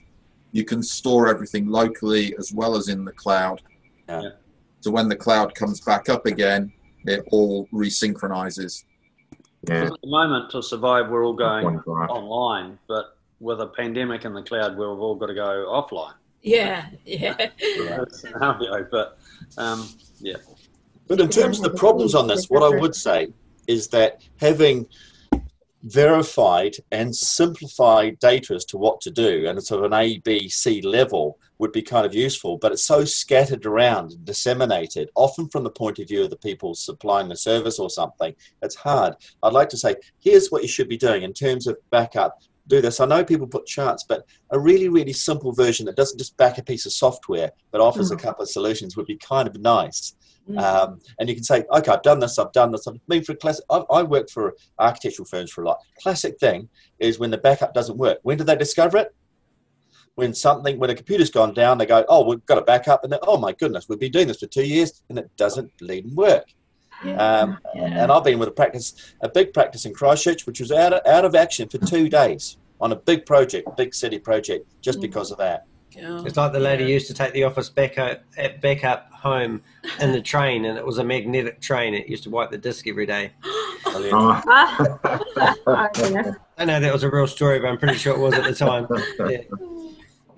you 0.51 0.65
can 0.65 0.81
store 0.81 1.29
everything 1.29 1.67
locally 1.67 2.35
as 2.37 2.51
well 2.51 2.75
as 2.75 2.89
in 2.89 3.05
the 3.05 3.11
cloud. 3.11 3.61
Yeah. 4.07 4.31
So 4.81 4.91
when 4.91 5.09
the 5.09 5.15
cloud 5.15 5.53
comes 5.53 5.79
back 5.81 6.09
up 6.09 6.25
again, 6.25 6.71
it 7.05 7.23
all 7.31 7.67
resynchronizes. 7.71 8.83
Yeah. 9.67 9.85
At 9.85 10.01
the 10.01 10.07
moment, 10.07 10.49
to 10.51 10.63
survive, 10.63 11.09
we're 11.09 11.25
all 11.25 11.33
going 11.33 11.65
online, 11.67 12.79
but 12.87 13.17
with 13.39 13.61
a 13.61 13.67
pandemic 13.67 14.25
in 14.25 14.33
the 14.33 14.41
cloud, 14.41 14.77
we've 14.77 14.87
all 14.87 15.15
got 15.15 15.27
to 15.27 15.33
go 15.33 15.65
offline. 15.69 16.13
Yeah, 16.41 16.87
yeah. 17.05 17.35
That's 17.79 18.21
scenario, 18.21 18.87
but 18.89 19.19
um, 19.57 19.89
yeah. 20.19 20.37
But 21.07 21.19
in 21.19 21.29
terms 21.29 21.57
of 21.59 21.71
the 21.71 21.77
problems 21.77 22.15
on 22.15 22.27
this, 22.27 22.49
what 22.49 22.63
I 22.63 22.79
would 22.79 22.95
say 22.95 23.33
is 23.67 23.87
that 23.89 24.21
having 24.39 24.85
verified 25.83 26.75
and 26.91 27.15
simplified 27.15 28.19
data 28.19 28.53
as 28.53 28.65
to 28.65 28.77
what 28.77 28.99
to 29.01 29.11
do 29.11 29.47
and 29.47 29.63
sort 29.63 29.83
of 29.83 29.91
an 29.91 29.97
A, 29.97 30.19
B, 30.19 30.49
C 30.49 30.81
level 30.81 31.37
would 31.59 31.71
be 31.71 31.81
kind 31.81 32.05
of 32.05 32.15
useful, 32.15 32.57
but 32.57 32.71
it's 32.71 32.85
so 32.85 33.05
scattered 33.05 33.65
around 33.65 34.11
and 34.11 34.25
disseminated, 34.25 35.09
often 35.15 35.47
from 35.49 35.63
the 35.63 35.69
point 35.69 35.99
of 35.99 36.07
view 36.07 36.23
of 36.23 36.29
the 36.29 36.37
people 36.37 36.73
supplying 36.73 37.27
the 37.27 37.35
service 37.35 37.79
or 37.79 37.89
something, 37.89 38.33
it's 38.61 38.75
hard. 38.75 39.13
I'd 39.43 39.53
like 39.53 39.69
to 39.69 39.77
say, 39.77 39.95
here's 40.19 40.49
what 40.49 40.61
you 40.61 40.69
should 40.69 40.89
be 40.89 40.97
doing 40.97 41.23
in 41.23 41.33
terms 41.33 41.67
of 41.67 41.77
backup. 41.91 42.41
Do 42.67 42.81
this. 42.81 42.99
I 42.99 43.05
know 43.05 43.23
people 43.23 43.47
put 43.47 43.65
charts, 43.65 44.05
but 44.07 44.25
a 44.51 44.59
really, 44.59 44.89
really 44.89 45.11
simple 45.11 45.51
version 45.51 45.85
that 45.87 45.95
doesn't 45.95 46.19
just 46.19 46.37
back 46.37 46.59
a 46.59 46.63
piece 46.63 46.85
of 46.85 46.93
software 46.93 47.51
but 47.71 47.81
offers 47.81 48.11
a 48.11 48.15
mm. 48.15 48.19
couple 48.19 48.43
of 48.43 48.49
solutions 48.49 48.95
would 48.95 49.07
be 49.07 49.17
kind 49.17 49.47
of 49.47 49.59
nice. 49.59 50.15
Um, 50.57 50.99
and 51.19 51.29
you 51.29 51.35
can 51.35 51.43
say, 51.43 51.63
okay, 51.71 51.91
I've 51.91 52.01
done 52.01 52.19
this, 52.19 52.39
I've 52.39 52.51
done 52.51 52.71
this. 52.71 52.87
I 52.87 52.91
mean, 53.07 53.23
for 53.23 53.35
classic, 53.35 53.65
I, 53.69 53.83
I 53.91 54.03
worked 54.03 54.31
for 54.31 54.55
architectural 54.79 55.25
firms 55.25 55.51
for 55.51 55.63
a 55.63 55.67
lot. 55.67 55.79
Classic 56.01 56.37
thing 56.39 56.69
is 56.99 57.19
when 57.19 57.31
the 57.31 57.37
backup 57.37 57.73
doesn't 57.73 57.97
work. 57.97 58.19
When 58.23 58.37
do 58.37 58.43
they 58.43 58.55
discover 58.55 58.97
it? 58.97 59.15
When 60.15 60.33
something, 60.33 60.79
when 60.79 60.89
a 60.89 60.95
computer's 60.95 61.29
gone 61.29 61.53
down, 61.53 61.77
they 61.77 61.85
go, 61.85 62.03
oh, 62.09 62.25
we've 62.25 62.45
got 62.45 62.57
a 62.57 62.63
backup, 62.63 63.03
and 63.03 63.13
then, 63.13 63.19
oh 63.23 63.37
my 63.37 63.53
goodness, 63.53 63.87
we've 63.87 63.99
been 63.99 64.11
doing 64.11 64.27
this 64.27 64.39
for 64.39 64.47
two 64.47 64.65
years, 64.65 65.03
and 65.09 65.17
it 65.19 65.29
doesn't 65.37 65.77
bleed 65.77 66.05
and 66.05 66.17
work. 66.17 66.45
Um, 67.17 67.59
And 67.75 68.11
I've 68.11 68.23
been 68.25 68.39
with 68.39 68.49
a 68.49 68.51
practice, 68.51 69.13
a 69.21 69.29
big 69.29 69.53
practice 69.53 69.85
in 69.85 69.93
Christchurch, 69.93 70.45
which 70.45 70.59
was 70.59 70.71
out 70.71 70.93
of, 70.93 71.01
out 71.05 71.25
of 71.25 71.35
action 71.35 71.69
for 71.69 71.77
two 71.77 72.09
days 72.09 72.57
on 72.81 72.91
a 72.91 72.95
big 72.95 73.25
project, 73.25 73.69
big 73.77 73.93
city 73.93 74.19
project, 74.19 74.65
just 74.81 74.99
because 74.99 75.31
of 75.31 75.37
that. 75.37 75.65
It's 76.01 76.37
like 76.37 76.53
the 76.53 76.59
lady 76.59 76.85
used 76.85 77.07
to 77.07 77.13
take 77.13 77.33
the 77.33 77.43
office 77.43 77.69
back 77.69 77.97
up, 77.97 78.23
back 78.61 78.83
up 78.83 79.11
home 79.11 79.61
in 79.99 80.11
the 80.11 80.21
train, 80.33 80.65
and 80.65 80.77
it 80.77 80.85
was 80.85 80.97
a 80.97 81.03
magnetic 81.03 81.61
train. 81.61 81.93
It 81.93 82.07
used 82.07 82.23
to 82.23 82.29
wipe 82.29 82.51
the 82.51 82.57
disc 82.57 82.87
every 82.87 83.05
day. 83.05 83.31
Oh, 83.91 84.41
Oh. 85.65 86.35
I 86.57 86.65
know 86.65 86.79
that 86.79 86.93
was 86.93 87.03
a 87.03 87.09
real 87.09 87.27
story, 87.27 87.59
but 87.59 87.67
I'm 87.67 87.77
pretty 87.77 87.97
sure 87.97 88.13
it 88.13 88.19
was 88.19 88.33
at 88.33 88.43
the 88.43 88.53
time. 88.53 88.87
Yeah. 89.29 89.41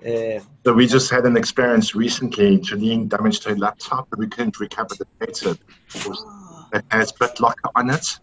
Yeah. 0.04 0.40
So 0.64 0.72
we 0.72 0.86
just 0.86 1.10
had 1.10 1.26
an 1.26 1.36
experience 1.36 1.94
recently. 1.94 2.58
Janine 2.58 3.08
damaged 3.08 3.44
her 3.44 3.56
laptop, 3.56 4.08
but 4.10 4.18
we 4.18 4.26
couldn't 4.26 4.58
recover 4.58 4.94
the 4.94 5.06
data. 5.26 5.58
Ah. 5.96 6.68
It 6.72 6.84
has 6.90 7.12
BitLocker 7.12 7.70
on 7.74 7.90
it, 7.90 8.18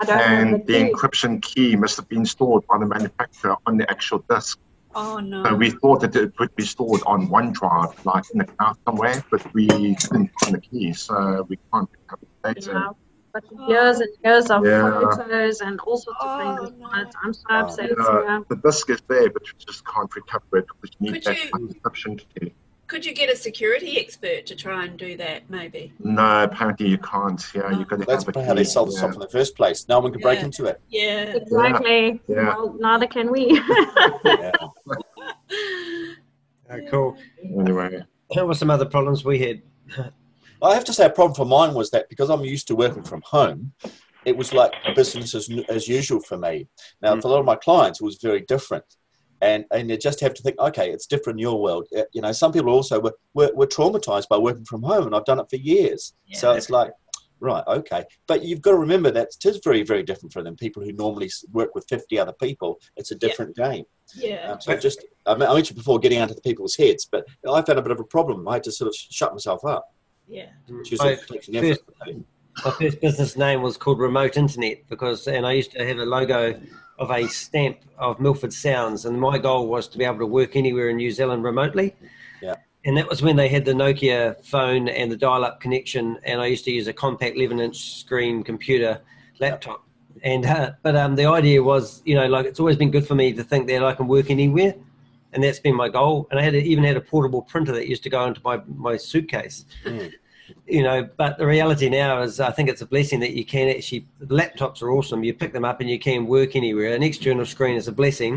I 0.00 0.04
don't 0.04 0.16
know 0.16 0.22
and 0.24 0.66
the 0.66 0.72
the 0.72 0.90
encryption 0.90 1.40
key 1.42 1.76
must 1.76 1.96
have 1.96 2.08
been 2.08 2.24
stored 2.24 2.66
by 2.66 2.78
the 2.78 2.86
manufacturer 2.86 3.56
on 3.66 3.76
the 3.76 3.88
actual 3.90 4.24
disk. 4.28 4.58
Oh, 4.94 5.18
no. 5.18 5.44
So 5.44 5.54
we 5.54 5.70
thought 5.70 6.00
that 6.00 6.14
it 6.16 6.32
would 6.38 6.54
be 6.56 6.64
stored 6.64 7.02
on 7.06 7.28
OneDrive, 7.28 8.04
like 8.04 8.24
in 8.32 8.38
the 8.38 8.44
cloud 8.44 8.76
somewhere, 8.84 9.24
but 9.30 9.42
we 9.54 9.66
couldn't 9.68 10.30
find 10.40 10.54
the 10.54 10.60
key, 10.60 10.92
so 10.92 11.46
we 11.48 11.58
can't 11.72 11.88
recover 11.92 12.26
the 12.42 12.54
data. 12.54 12.70
Yeah. 12.72 12.90
But 13.32 13.44
years 13.66 14.00
and 14.00 14.10
years 14.22 14.50
of 14.50 14.66
Yeah. 14.66 15.00
photos 15.16 15.62
and 15.62 15.80
all 15.80 15.96
sorts 15.96 16.20
of 16.22 16.38
things 16.38 16.78
oh, 16.82 16.84
on 16.84 17.00
it. 17.00 17.14
I'm 17.24 17.32
so 17.32 17.44
upset. 17.48 17.90
Yeah, 17.98 18.22
yeah. 18.24 18.40
the 18.48 18.56
disk 18.56 18.90
is 18.90 19.00
there, 19.08 19.30
but 19.30 19.42
we 19.42 19.64
just 19.64 19.86
can't 19.86 20.14
recover 20.14 20.58
it 20.58 20.66
because 20.66 20.90
you 20.98 21.12
need 21.12 21.24
Could 21.24 21.34
that 21.36 21.44
you- 21.44 21.50
encryption 21.80 22.18
key. 22.34 22.54
Could 22.92 23.06
you 23.06 23.14
get 23.14 23.32
a 23.32 23.36
security 23.36 23.98
expert 23.98 24.44
to 24.44 24.54
try 24.54 24.84
and 24.84 24.98
do 24.98 25.16
that, 25.16 25.48
maybe? 25.48 25.94
No, 26.00 26.44
apparently 26.44 26.88
you 26.88 26.98
can't. 26.98 27.42
Yeah, 27.54 27.70
you 27.70 27.86
got 27.86 28.00
to 28.00 28.04
That's 28.04 28.26
have 28.26 28.36
a 28.36 28.44
how 28.44 28.52
they 28.52 28.64
key. 28.64 28.68
sold 28.68 28.90
the 28.90 28.92
yeah. 28.92 29.00
software 29.00 29.14
in 29.14 29.20
the 29.20 29.30
first 29.30 29.56
place. 29.56 29.88
No 29.88 30.00
one 30.00 30.12
can 30.12 30.20
break 30.20 30.40
into 30.40 30.66
it. 30.66 30.78
Yeah. 30.90 31.22
Exactly. 31.34 32.20
Yeah. 32.28 32.48
Well, 32.48 32.76
neither 32.78 33.06
can 33.06 33.32
we. 33.32 33.58
Yeah. 34.26 34.52
Oh, 36.70 36.80
cool. 36.90 37.16
Anyway, 37.60 38.02
What 38.28 38.46
were 38.46 38.54
some 38.54 38.70
other 38.70 38.86
problems 38.86 39.26
we 39.26 39.38
had? 39.38 39.62
I 40.62 40.74
have 40.74 40.84
to 40.84 40.92
say, 40.92 41.04
a 41.04 41.10
problem 41.10 41.34
for 41.34 41.44
mine 41.44 41.74
was 41.74 41.90
that 41.90 42.08
because 42.08 42.30
I'm 42.30 42.44
used 42.44 42.66
to 42.68 42.76
working 42.76 43.02
from 43.02 43.20
home, 43.26 43.72
it 44.24 44.34
was 44.34 44.54
like 44.54 44.72
business 44.94 45.34
as, 45.34 45.50
as 45.68 45.86
usual 45.86 46.20
for 46.20 46.38
me. 46.38 46.68
Now, 47.02 47.14
hmm. 47.14 47.20
for 47.20 47.28
a 47.28 47.30
lot 47.30 47.40
of 47.40 47.46
my 47.46 47.56
clients, 47.56 48.00
it 48.00 48.04
was 48.04 48.16
very 48.22 48.40
different. 48.40 48.84
And, 49.42 49.64
and 49.72 49.90
you 49.90 49.96
just 49.98 50.20
have 50.20 50.34
to 50.34 50.42
think, 50.42 50.56
okay, 50.60 50.90
it's 50.92 51.06
different 51.06 51.38
in 51.38 51.42
your 51.42 51.60
world. 51.60 51.88
Uh, 51.96 52.02
You 52.12 52.22
know, 52.22 52.30
some 52.32 52.52
people 52.52 52.70
also 52.72 53.00
were, 53.00 53.14
were, 53.34 53.50
were 53.54 53.66
traumatized 53.66 54.28
by 54.28 54.38
working 54.38 54.64
from 54.64 54.82
home, 54.84 55.04
and 55.06 55.14
I've 55.14 55.24
done 55.24 55.40
it 55.40 55.50
for 55.50 55.56
years. 55.56 56.14
So 56.32 56.52
it's 56.52 56.70
like, 56.70 56.92
right, 57.40 57.64
okay. 57.66 58.04
But 58.28 58.44
you've 58.44 58.62
got 58.62 58.70
to 58.70 58.78
remember 58.78 59.10
that 59.10 59.28
it 59.36 59.44
is 59.44 59.60
very, 59.64 59.82
very 59.82 60.04
different 60.04 60.32
for 60.32 60.42
them. 60.44 60.54
People 60.56 60.84
who 60.84 60.92
normally 60.92 61.28
work 61.52 61.74
with 61.74 61.84
50 61.88 62.18
other 62.20 62.32
people, 62.40 62.78
it's 62.96 63.10
a 63.10 63.14
Yeah. 63.14 63.18
different 63.28 63.56
game. 63.56 63.84
Yeah. 64.14 64.52
Um, 64.52 64.60
so 64.60 64.76
just, 64.76 65.04
I 65.26 65.34
men- 65.34 65.48
I 65.48 65.54
mentioned 65.54 65.76
before 65.76 65.98
getting 65.98 66.20
under 66.20 66.34
the 66.34 66.40
people's 66.40 66.76
heads, 66.76 67.08
but 67.10 67.26
I 67.48 67.62
found 67.62 67.80
a 67.80 67.82
bit 67.82 67.90
of 67.92 67.98
a 68.00 68.04
problem. 68.04 68.46
I 68.46 68.54
had 68.54 68.64
to 68.64 68.72
sort 68.72 68.88
of 68.88 68.94
shut 68.94 69.32
myself 69.32 69.64
up. 69.64 69.92
Yeah. 70.28 70.50
Which 70.68 70.92
was 70.92 71.00
My 71.00 71.12
a 71.12 72.16
my 72.64 72.70
first 72.72 73.00
business 73.00 73.36
name 73.36 73.62
was 73.62 73.76
called 73.76 73.98
Remote 73.98 74.36
Internet 74.36 74.86
because, 74.88 75.26
and 75.26 75.46
I 75.46 75.52
used 75.52 75.72
to 75.72 75.84
have 75.86 75.98
a 75.98 76.04
logo 76.04 76.60
of 77.02 77.10
a 77.10 77.26
stamp 77.26 77.78
of 77.98 78.20
Milford 78.20 78.52
Sounds, 78.52 79.04
and 79.06 79.20
my 79.20 79.36
goal 79.36 79.66
was 79.66 79.88
to 79.88 79.98
be 79.98 80.04
able 80.04 80.18
to 80.18 80.26
work 80.26 80.54
anywhere 80.54 80.88
in 80.88 80.96
New 80.96 81.10
Zealand 81.10 81.42
remotely. 81.42 81.96
Yeah. 82.40 82.54
And 82.84 82.96
that 82.96 83.08
was 83.08 83.22
when 83.22 83.34
they 83.34 83.48
had 83.48 83.64
the 83.64 83.72
Nokia 83.72 84.44
phone 84.44 84.88
and 84.88 85.10
the 85.10 85.16
dial-up 85.16 85.60
connection, 85.60 86.18
and 86.22 86.40
I 86.40 86.46
used 86.46 86.64
to 86.66 86.70
use 86.70 86.86
a 86.86 86.92
compact 86.92 87.36
11-inch 87.36 87.98
screen 88.00 88.44
computer 88.44 89.00
laptop. 89.40 89.84
And 90.22 90.46
uh, 90.46 90.72
but 90.82 90.94
um, 90.94 91.16
the 91.16 91.26
idea 91.26 91.60
was, 91.62 92.02
you 92.04 92.14
know, 92.14 92.26
like 92.28 92.46
it's 92.46 92.60
always 92.60 92.76
been 92.76 92.92
good 92.92 93.06
for 93.06 93.16
me 93.16 93.32
to 93.32 93.42
think 93.42 93.66
that 93.66 93.82
I 93.82 93.94
can 93.94 94.06
work 94.06 94.30
anywhere, 94.30 94.74
and 95.32 95.42
that's 95.42 95.58
been 95.58 95.74
my 95.74 95.88
goal. 95.88 96.28
And 96.30 96.38
I 96.38 96.42
had 96.44 96.54
a, 96.54 96.62
even 96.62 96.84
had 96.84 96.96
a 96.96 97.00
portable 97.00 97.42
printer 97.42 97.72
that 97.72 97.88
used 97.88 98.04
to 98.04 98.10
go 98.10 98.24
into 98.26 98.40
my 98.44 98.60
my 98.76 98.96
suitcase 98.96 99.64
Mm. 99.84 100.12
You 100.66 100.82
know 100.82 101.08
but 101.16 101.38
the 101.38 101.46
reality 101.46 101.88
now 101.88 102.20
is 102.22 102.40
i 102.40 102.50
think 102.50 102.68
it's 102.68 102.82
a 102.82 102.86
blessing 102.86 103.20
that 103.20 103.32
you 103.32 103.44
can 103.44 103.68
actually 103.68 104.06
laptops 104.26 104.82
are 104.82 104.90
awesome 104.90 105.22
you 105.24 105.34
pick 105.34 105.52
them 105.52 105.64
up 105.64 105.80
and 105.80 105.88
you 105.90 105.98
can 105.98 106.26
work 106.26 106.56
anywhere 106.56 106.94
an 106.94 107.02
external 107.02 107.44
screen 107.44 107.76
is 107.76 107.88
a 107.88 107.92
blessing 107.92 108.34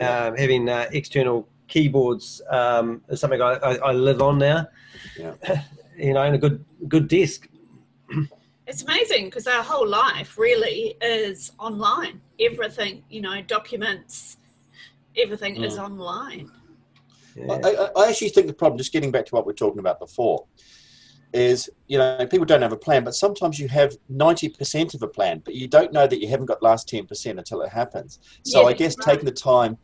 um, 0.00 0.36
having 0.36 0.68
uh, 0.68 0.86
external 0.92 1.46
keyboards 1.66 2.40
um, 2.50 3.02
is 3.08 3.20
something 3.20 3.42
I, 3.42 3.54
I, 3.54 3.74
I 3.76 3.92
live 3.92 4.22
on 4.22 4.38
now 4.38 4.66
Yeah. 5.18 5.34
you 5.96 6.12
know, 6.14 6.22
and 6.22 6.34
a 6.36 6.38
good 6.38 6.64
good 6.86 7.08
desk. 7.08 7.48
It's 8.68 8.82
amazing 8.82 9.24
because 9.26 9.46
our 9.48 9.62
whole 9.64 9.88
life 9.88 10.38
really 10.38 10.94
is 11.02 11.50
online. 11.58 12.20
Everything, 12.38 13.02
you 13.10 13.20
know, 13.20 13.42
documents, 13.42 14.36
everything 15.16 15.56
is 15.64 15.74
Mm. 15.76 15.84
online. 15.84 16.50
Yeah. 17.34 17.58
I, 17.64 17.70
I- 17.70 17.90
I 18.04 18.08
actually 18.10 18.28
think 18.28 18.46
the 18.46 18.52
problem, 18.52 18.78
just 18.78 18.92
getting 18.92 19.10
back 19.10 19.26
to 19.26 19.34
what 19.34 19.44
we 19.46 19.50
are 19.52 19.56
talking 19.56 19.80
about 19.80 19.98
before, 19.98 20.44
is 21.32 21.68
you 21.88 21.98
know 21.98 22.26
people 22.30 22.46
don't 22.46 22.62
have 22.62 22.72
a 22.72 22.76
plan, 22.76 23.04
but 23.04 23.14
sometimes 23.14 23.58
you 23.58 23.68
have 23.68 23.96
ninety 24.08 24.48
percent 24.48 24.94
of 24.94 25.02
a 25.02 25.08
plan, 25.08 25.42
but 25.44 25.54
you 25.54 25.68
don't 25.68 25.92
know 25.92 26.06
that 26.06 26.20
you 26.20 26.28
haven't 26.28 26.46
got 26.46 26.62
last 26.62 26.88
ten 26.88 27.06
percent 27.06 27.38
until 27.38 27.60
it 27.62 27.70
happens. 27.70 28.18
So 28.44 28.62
Yeah, 28.62 28.68
I 28.68 28.72
guess 28.72 28.96
right. 28.98 29.12
taking 29.12 29.26
the 29.26 29.32
time 29.32 29.76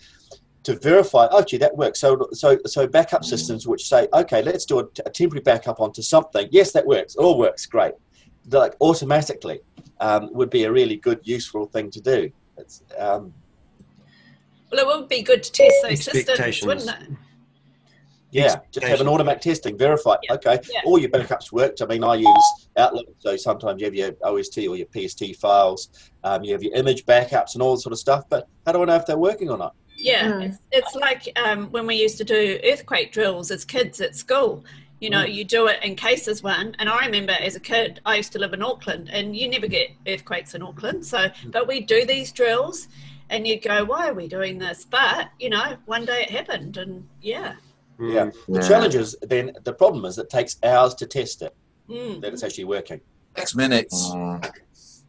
to 0.63 0.77
verify, 0.77 1.29
oh 1.31 1.43
gee, 1.43 1.59
that 1.59 1.77
works. 1.77 2.01
So 2.01 2.29
so 2.33 2.59
so 2.67 2.87
backup 2.87 3.25
systems 3.25 3.67
which 3.67 3.87
say, 3.87 4.09
okay, 4.15 4.43
let's 4.43 4.65
do 4.65 4.81
a, 4.81 4.85
a 5.05 5.11
temporary 5.11 5.43
backup 5.43 5.81
onto 5.81 6.03
something. 6.03 6.49
Yes, 6.51 6.73
that 6.73 6.87
works. 6.87 7.17
All 7.17 7.39
works 7.39 7.67
great. 7.67 7.93
Like 8.51 8.75
automatically 8.81 9.61
um, 10.01 10.31
would 10.33 10.51
be 10.51 10.65
a 10.65 10.73
really 10.73 10.97
good, 10.97 11.21
useful 11.23 11.67
thing 11.67 11.91
to 11.91 12.01
do. 12.01 12.31
It's, 12.57 12.83
um, 12.99 13.33
Well, 14.71 14.81
it 14.81 14.87
would 14.87 15.09
be 15.09 15.23
good 15.23 15.43
to 15.43 15.53
test 15.53 15.75
those 15.83 16.05
systems, 16.05 16.63
wouldn't 16.63 16.89
it? 16.89 17.17
Yeah, 18.35 18.57
just 18.73 18.87
have 18.87 19.01
an 19.01 19.07
automatic 19.09 19.43
testing, 19.43 19.79
verify. 19.79 20.17
Yeah, 20.25 20.35
Okay, 20.35 20.59
yeah. 20.73 20.81
all 20.85 20.99
your 20.99 21.09
backups 21.11 21.53
worked. 21.53 21.81
I 21.83 21.87
mean, 21.87 22.03
I 22.03 22.17
use 22.17 22.67
Outlook, 22.77 23.07
so 23.21 23.37
sometimes 23.37 23.81
you 23.81 23.85
have 23.87 23.95
your 23.95 24.11
OST 24.23 24.59
or 24.67 24.77
your 24.77 24.87
PST 24.93 25.37
files, 25.37 25.89
um, 26.25 26.43
you 26.43 26.53
have 26.53 26.63
your 26.63 26.75
image 26.75 27.07
backups 27.07 27.55
and 27.55 27.63
all 27.63 27.77
that 27.77 27.83
sort 27.83 27.93
of 27.93 27.99
stuff. 28.01 28.25
But 28.29 28.49
how 28.67 28.73
do 28.73 28.83
I 28.83 28.87
know 28.87 28.97
if 28.97 29.07
they're 29.07 29.17
working 29.17 29.51
or 29.51 29.57
not? 29.57 29.75
Yeah, 29.97 30.33
Mm. 30.33 30.43
it's, 30.49 30.59
it's 30.73 30.95
like 30.97 31.29
um, 31.39 31.71
when 31.71 31.87
we 31.87 31.95
used 31.95 32.19
to 32.19 32.25
do 32.25 32.59
earthquake 32.65 33.13
drills 33.13 33.53
as 33.53 33.65
kids 33.65 34.01
at 34.01 34.17
school. 34.17 34.65
You 35.01 35.11
know, 35.11 35.23
you 35.25 35.45
do 35.45 35.67
it 35.67 35.83
in 35.85 35.97
case 35.97 36.25
there's 36.25 36.43
one. 36.43 36.75
And 36.79 36.89
I 36.89 37.05
remember 37.05 37.33
as 37.39 37.57
a 37.57 37.61
kid, 37.61 38.01
I 38.07 38.17
used 38.17 38.33
to 38.33 38.39
live 38.39 38.55
in 38.55 38.63
Auckland, 38.63 39.11
and 39.11 39.37
you 39.37 39.49
never 39.49 39.67
get 39.67 39.91
earthquakes 40.09 40.55
in 40.55 40.63
Auckland. 40.63 41.05
So, 41.05 41.29
but 41.49 41.69
we 41.69 41.81
do 41.81 42.07
these 42.07 42.33
drills, 42.33 42.89
and 43.29 43.47
you 43.47 43.61
go, 43.61 43.85
"Why 43.85 44.09
are 44.09 44.15
we 44.15 44.29
doing 44.29 44.57
this?" 44.59 44.87
But 44.89 45.29
you 45.39 45.51
know, 45.51 45.77
one 45.87 46.05
day 46.07 46.23
it 46.23 46.31
happened, 46.31 46.77
and 46.79 47.07
yeah, 47.21 47.55
Yeah. 48.01 48.31
The 48.49 48.61
Yeah. 48.61 48.69
challenge 48.69 48.95
is 48.95 49.17
then 49.23 49.53
the 49.65 49.73
problem 49.73 50.05
is 50.05 50.19
it 50.19 50.29
takes 50.31 50.57
hours 50.63 50.95
to 50.95 51.07
test 51.07 51.43
it 51.43 51.55
mm. 51.89 52.21
that 52.21 52.33
it's 52.33 52.43
actually 52.43 52.65
working. 52.65 53.01
Six 53.37 53.55
minutes. 53.55 54.11
Mm. 54.11 54.53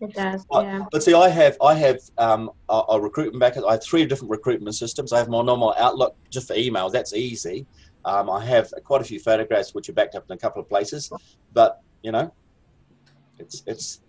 It 0.01 0.13
does, 0.13 0.45
But- 0.51 0.65
yeah. 0.65 0.85
But 0.91 1.03
see, 1.03 1.13
I 1.13 1.29
have 1.29 1.57
I 1.61 1.73
have 1.73 1.99
um, 2.17 2.51
a, 2.69 2.81
a 2.89 2.99
recruitment 3.01 3.39
backup. 3.39 3.63
I 3.65 3.73
have 3.73 3.83
three 3.83 4.05
different 4.05 4.29
recruitment 4.29 4.75
systems. 4.75 5.13
I 5.13 5.19
have 5.19 5.29
my 5.29 5.41
normal 5.41 5.73
Outlook 5.77 6.15
just 6.29 6.47
for 6.47 6.53
email. 6.55 6.89
That's 6.89 7.13
easy. 7.13 7.65
Um, 8.03 8.29
I 8.29 8.43
have 8.45 8.71
quite 8.83 9.01
a 9.01 9.03
few 9.05 9.19
photographs 9.19 9.73
which 9.73 9.89
are 9.89 9.93
backed 9.93 10.15
up 10.15 10.25
in 10.29 10.35
a 10.35 10.37
couple 10.37 10.61
of 10.61 10.69
places. 10.69 11.11
But 11.53 11.81
you 12.03 12.11
know, 12.11 12.31
it's 13.39 13.63
it's 13.65 14.01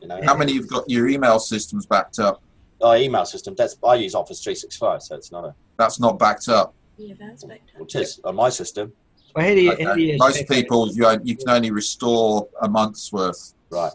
you 0.00 0.06
know 0.06 0.20
How 0.22 0.36
many 0.36 0.52
you've 0.52 0.68
got 0.68 0.88
your 0.88 1.08
email 1.08 1.38
systems 1.38 1.86
backed 1.86 2.18
up? 2.18 2.42
our 2.82 2.96
email 2.96 3.26
system. 3.26 3.54
That's 3.56 3.76
I 3.86 3.96
use 3.96 4.14
Office 4.14 4.42
three 4.42 4.54
six 4.54 4.76
five, 4.76 5.02
so 5.02 5.14
it's 5.14 5.32
not 5.32 5.44
a 5.44 5.54
That's 5.78 6.00
not 6.00 6.18
backed 6.18 6.48
up. 6.48 6.74
Yeah, 7.00 7.14
that's 7.18 7.44
back 7.44 7.60
to 7.76 7.82
it 7.82 7.94
is 7.94 8.20
on 8.24 8.36
my 8.36 8.48
system. 8.50 8.92
Well, 9.34 9.46
how 9.46 9.54
do 9.54 9.60
you, 9.60 9.70
how 9.86 9.94
do 9.94 10.02
you 10.02 10.16
Most 10.18 10.40
expect- 10.40 10.50
people, 10.50 10.88
you, 10.92 11.06
you 11.24 11.36
can 11.36 11.48
only 11.48 11.70
restore 11.70 12.48
a 12.62 12.68
month's 12.68 13.12
worth. 13.12 13.54
Right. 13.70 13.92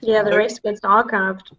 Yeah, 0.00 0.22
the 0.22 0.36
rest 0.36 0.62
gets 0.62 0.80
archived 0.80 1.52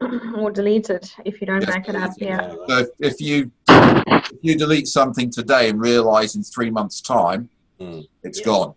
or 0.36 0.50
deleted 0.50 1.10
if 1.24 1.40
you 1.40 1.46
don't 1.46 1.62
Yes, 1.62 1.70
back 1.70 1.88
it 1.88 1.94
up. 1.96 2.10
Yeah. 2.18 2.54
So 2.68 2.78
if, 2.78 2.88
if 3.00 3.20
you 3.20 3.50
if 3.68 4.38
you 4.42 4.56
delete 4.58 4.86
something 4.88 5.30
today 5.30 5.70
and 5.70 5.80
realise 5.80 6.34
in 6.34 6.42
three 6.42 6.70
months' 6.70 7.00
time 7.00 7.48
Mm. 7.80 8.06
it's 8.22 8.38
Yeah. 8.40 8.46
gone, 8.46 8.74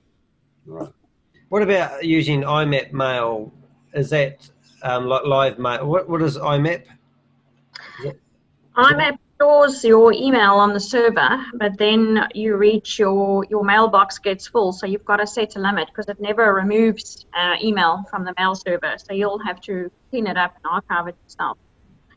Right. 0.65 0.91
What 1.47 1.61
about 1.61 2.03
using 2.03 2.41
IMAP 2.41 2.91
mail? 2.91 3.51
Is 3.93 4.09
that 4.09 4.47
um, 4.83 5.07
like 5.07 5.23
live 5.25 5.57
mail? 5.57 5.85
What 5.87 6.09
what 6.09 6.21
is 6.21 6.37
IMAP? 6.37 6.83
IMAP 8.77 9.17
stores 9.43 9.85
your 9.85 10.11
email 10.11 10.55
on 10.55 10.73
the 10.73 10.79
server, 10.81 11.41
but 11.53 11.77
then 11.77 12.27
you 12.33 12.57
reach 12.57 12.99
your 12.99 13.45
your 13.49 13.63
mailbox 13.63 14.19
gets 14.19 14.47
full, 14.47 14.73
so 14.73 14.85
you've 14.85 15.05
got 15.05 15.17
to 15.17 15.25
set 15.27 15.55
a 15.55 15.59
limit 15.59 15.87
because 15.87 16.09
it 16.09 16.19
never 16.19 16.53
removes 16.53 17.25
uh, 17.33 17.55
email 17.63 18.03
from 18.11 18.25
the 18.25 18.33
mail 18.37 18.53
server. 18.53 18.95
So 18.97 19.13
you'll 19.13 19.39
have 19.45 19.61
to 19.61 19.89
clean 20.09 20.27
it 20.27 20.35
up 20.35 20.53
and 20.61 20.69
archive 20.73 21.07
it 21.07 21.15
yourself. 21.25 21.57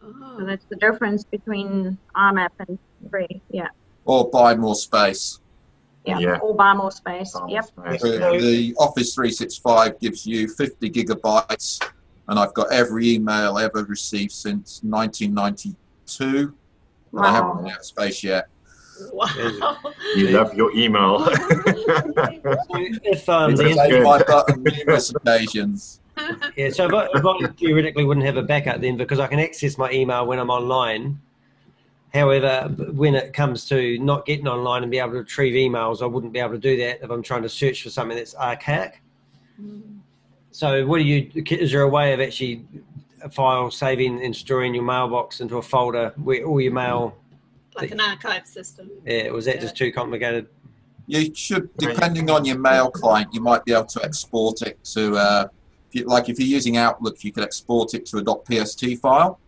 So 0.01 0.13
Oh, 0.21 0.45
that's 0.45 0.67
the 0.69 0.75
difference 0.77 1.23
between 1.31 1.97
IMAP 2.17 2.49
and 2.67 2.77
free. 3.09 3.41
Yeah, 3.51 3.69
or 4.05 4.29
buy 4.29 4.57
more 4.57 4.75
space. 4.75 5.39
yeah, 6.05 6.19
Yeah. 6.19 6.39
or 6.39 6.57
buy 6.57 6.75
more 6.75 6.91
space. 6.91 7.35
Sounds 7.35 7.53
Yep. 7.53 7.65
nice. 7.79 8.03
The, 8.03 8.19
the 8.41 8.75
Office 8.81 9.15
365 9.15 10.01
gives 10.01 10.27
you 10.27 10.49
50 10.49 10.91
gigabytes, 10.91 11.79
and 12.27 12.37
I've 12.37 12.53
got 12.55 12.73
every 12.73 13.13
email 13.15 13.59
ever 13.59 13.85
received 13.85 14.33
since 14.33 14.81
1992. 14.83 16.53
And 17.13 17.27
I 17.27 17.31
haven't 17.33 17.51
Wow. 17.57 17.63
run 17.63 17.71
out 17.73 17.79
of 17.79 17.85
space 17.85 18.23
yet. 18.25 18.49
wow. 19.13 19.77
You 20.17 20.29
love 20.29 20.55
your 20.55 20.75
email. 20.77 21.29
If 23.05 23.29
um, 23.29 23.51
It's 23.53 23.61
the, 23.61 23.75
saved 23.75 23.91
good. 23.91 24.03
my 24.05 24.23
button 24.23 24.63
numerous 24.79 25.11
occasions. 25.15 26.01
yeah, 26.57 26.71
so 26.71 26.87
if 26.87 26.93
I, 26.95 27.07
if 27.15 27.25
I 27.25 27.47
theoretically 27.59 28.05
wouldn't 28.05 28.25
have 28.27 28.37
a 28.37 28.43
backup 28.43 28.81
then 28.81 28.97
because 28.97 29.19
I 29.19 29.27
can 29.27 29.39
access 29.41 29.77
my 29.77 29.91
email 29.91 30.27
when 30.27 30.39
I'm 30.39 30.51
online. 30.51 31.21
However, 32.15 32.69
when 32.93 33.15
it 33.15 33.33
comes 33.33 33.67
to 33.69 33.99
not 33.99 34.27
getting 34.27 34.47
online 34.49 34.83
and 34.83 34.91
be 34.91 34.99
able 34.99 35.13
to 35.13 35.19
retrieve 35.19 35.55
emails, 35.55 36.03
I 36.03 36.07
wouldn't 36.07 36.33
be 36.33 36.39
able 36.41 36.53
to 36.53 36.59
do 36.59 36.77
that 36.79 37.01
if 37.03 37.11
I'm 37.11 37.23
trying 37.23 37.43
to 37.43 37.49
search 37.49 37.83
for 37.83 37.91
something 37.91 38.17
that's 38.17 38.35
archaic. 38.37 39.03
So, 40.51 40.85
what 40.87 40.99
do 40.99 41.05
you? 41.05 41.31
Is 41.51 41.73
there 41.73 41.83
a 41.83 41.89
way 41.89 42.13
of 42.13 42.21
actually 42.21 42.65
a 42.92 42.92
file 43.31 43.71
saving 43.71 44.25
and 44.25 44.35
storing 44.35 44.75
your 44.75 44.85
mailbox 44.85 45.41
into 45.41 45.59
a 45.59 45.63
folder 45.63 46.13
where 46.17 46.45
all 46.45 46.61
your 46.61 46.73
mail? 46.73 47.17
like 47.75 47.91
an 47.91 48.01
archive 48.01 48.47
system. 48.47 48.91
Yeah, 49.07 49.31
was 49.31 49.47
that 49.47 49.59
just 49.61 49.75
too 49.75 49.91
complicated? 49.93 50.47
You 51.07 51.35
should, 51.35 51.75
depending 51.79 52.29
on 52.31 52.45
your 52.45 52.59
mail 52.59 52.91
client, 52.91 53.33
you 53.33 53.41
might 53.41 53.65
be 53.65 53.73
able 53.73 53.87
to 53.87 54.05
export 54.05 54.61
it 54.61 54.83
to, 54.93 55.17
uh, 55.17 55.47
if 55.89 55.95
you, 56.01 56.05
like 56.05 56.29
if 56.29 56.39
you're 56.39 56.49
using 56.49 56.77
Outlook, 56.77 57.25
you 57.25 57.33
could 57.33 57.45
export 57.45 57.95
it 57.95 58.05
to 58.07 58.19
a 58.19 58.23
.pst 58.65 59.01
file, 59.01 59.41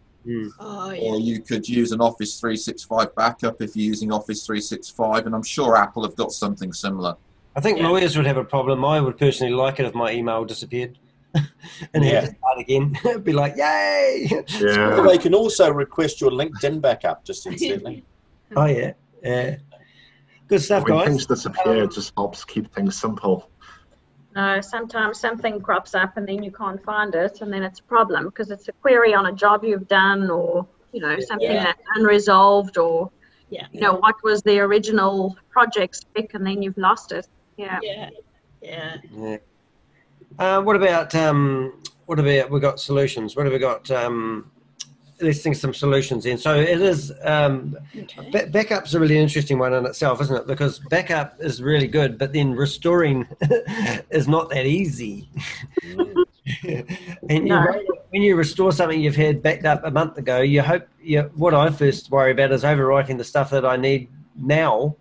Oh, 0.58 0.90
or 1.02 1.20
you 1.20 1.40
could 1.40 1.68
use 1.68 1.92
an 1.92 2.00
Office 2.00 2.40
365 2.40 3.14
backup 3.14 3.60
if 3.60 3.76
you're 3.76 3.84
using 3.84 4.10
Office 4.10 4.46
365, 4.46 5.26
and 5.26 5.34
I'm 5.34 5.42
sure 5.42 5.76
Apple 5.76 6.02
have 6.04 6.16
got 6.16 6.32
something 6.32 6.72
similar. 6.72 7.16
I 7.54 7.60
think 7.60 7.78
Yeah. 7.78 7.88
lawyers 7.88 8.16
would 8.16 8.26
have 8.26 8.38
a 8.38 8.44
problem. 8.44 8.84
I 8.86 9.00
would 9.00 9.18
personally 9.18 9.52
like 9.52 9.78
it 9.78 9.84
if 9.84 9.94
my 9.94 10.12
email 10.12 10.46
disappeared 10.46 10.98
and 11.34 12.04
Yeah. 12.04 12.20
had 12.20 12.30
to 12.30 12.36
start 12.36 12.58
again. 12.58 12.96
Be 13.22 13.32
like, 13.32 13.56
yay! 13.56 14.28
yeah. 14.60 15.00
They 15.06 15.18
can 15.18 15.34
also 15.34 15.70
request 15.72 16.20
your 16.20 16.30
LinkedIn 16.30 16.80
backup 16.80 17.24
just 17.24 17.46
instantly. 17.50 18.04
Oh 18.56 18.66
yeah, 18.66 18.92
yeah. 19.22 19.56
Good 20.48 20.60
stuff, 20.62 20.84
When 20.84 20.92
guys. 20.98 21.06
things 21.06 21.26
disappear, 21.26 21.84
it 21.84 21.90
just 21.92 22.12
helps 22.16 22.44
keep 22.44 22.72
things 22.74 22.98
simple. 23.00 23.50
No, 24.36 24.60
sometimes 24.60 25.18
something 25.18 25.60
crops 25.60 25.94
up 25.94 26.16
and 26.16 26.26
then 26.28 26.42
you 26.42 26.50
can't 26.52 26.82
find 26.84 27.14
it, 27.14 27.40
and 27.40 27.52
then 27.52 27.62
it's 27.62 27.80
a 27.80 27.84
problem 27.84 28.26
because 28.26 28.50
it's 28.50 28.68
a 28.68 28.72
query 28.72 29.14
on 29.14 29.26
a 29.26 29.32
job 29.32 29.64
you've 29.64 29.88
done, 29.88 30.30
or 30.30 30.66
you 30.92 31.00
know 31.00 31.18
something 31.20 31.50
Yeah. 31.50 31.64
that's 31.64 31.82
unresolved, 31.96 32.76
or 32.78 33.10
Yeah. 33.48 33.66
you 33.72 33.80
know 33.80 33.94
what 33.94 34.16
was 34.22 34.42
the 34.42 34.58
original 34.60 35.36
project 35.50 35.96
spec, 35.96 36.34
and 36.34 36.46
then 36.46 36.62
you've 36.62 36.76
lost 36.78 37.12
it. 37.12 37.26
Yeah. 37.56 37.78
Yeah. 37.82 38.10
Yeah. 38.60 38.96
Yeah. 39.12 39.36
Uh, 40.38 40.60
what 40.62 40.76
about 40.76 41.14
um, 41.14 41.72
what 42.06 42.18
about 42.18 42.50
we 42.50 42.60
got 42.60 42.80
solutions? 42.80 43.36
What 43.36 43.46
have 43.46 43.52
we 43.52 43.58
got? 43.58 43.90
Um, 43.90 44.50
let's 45.20 45.42
some 45.54 45.72
solutions 45.72 46.26
in. 46.26 46.38
So 46.38 46.54
it 46.56 46.80
is 46.80 47.12
um, 47.22 47.76
Okay. 47.96 48.30
ba- 48.30 48.46
backup's 48.50 48.94
a 48.94 49.00
really 49.00 49.18
interesting 49.18 49.58
one 49.58 49.72
in 49.72 49.86
itself, 49.86 50.20
isn't 50.20 50.36
it? 50.36 50.46
Because 50.46 50.80
backup 50.90 51.36
is 51.40 51.62
really 51.62 51.86
good, 51.86 52.18
but 52.18 52.32
then 52.32 52.52
restoring 52.52 53.26
is 54.10 54.26
not 54.28 54.50
that 54.50 54.66
easy. 54.66 55.28
and 57.28 57.48
you, 57.48 57.56
when 58.10 58.22
you 58.22 58.36
restore 58.36 58.72
something 58.72 59.00
you've 59.00 59.16
had 59.16 59.42
backed 59.42 59.64
up 59.64 59.84
a 59.84 59.90
month 59.90 60.18
ago, 60.18 60.40
you 60.40 60.62
hope 60.62 60.86
you, 61.00 61.22
what 61.36 61.54
I 61.54 61.70
first 61.70 62.10
worry 62.10 62.32
about 62.32 62.52
is 62.52 62.64
overwriting 62.64 63.16
the 63.16 63.24
stuff 63.24 63.50
that 63.50 63.64
I 63.64 63.76
need 63.76 64.08
now. 64.36 64.96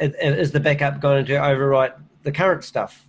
Is 0.00 0.50
the 0.50 0.60
backup 0.60 1.00
going 1.00 1.26
to 1.26 1.34
overwrite 1.34 1.94
the 2.24 2.32
current 2.32 2.64
stuff? 2.64 3.06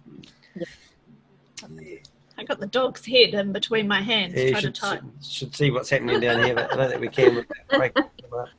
I 2.43 2.45
got 2.45 2.59
the 2.59 2.67
dog's 2.67 3.05
head 3.05 3.33
in 3.35 3.53
between 3.53 3.87
my 3.87 4.01
hands 4.01 4.33
Yeah, 4.35 4.43
you 4.43 4.51
trying 4.51 4.61
to 4.63 4.67
should, 4.67 4.75
type. 4.75 5.01
should 5.21 5.55
see 5.55 5.71
what's 5.71 5.89
happening 5.89 6.19
down 6.19 6.39
here, 6.39 6.55
but 6.55 6.73
I 6.73 6.75
don't 6.75 6.89
think 6.89 6.99
we 7.01 7.07
can. 7.07 7.35
without 7.35 7.47
breaking 7.69 8.03
them 8.21 8.33
up. 8.37 8.49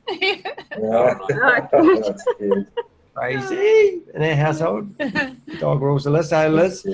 Crazy 3.14 4.00
in 4.14 4.22
our 4.22 4.34
household. 4.34 4.96
Dog 5.58 5.82
rules 5.82 6.04
the 6.04 6.10
list. 6.10 6.30
Hey, 6.30 6.48
Liz, 6.48 6.86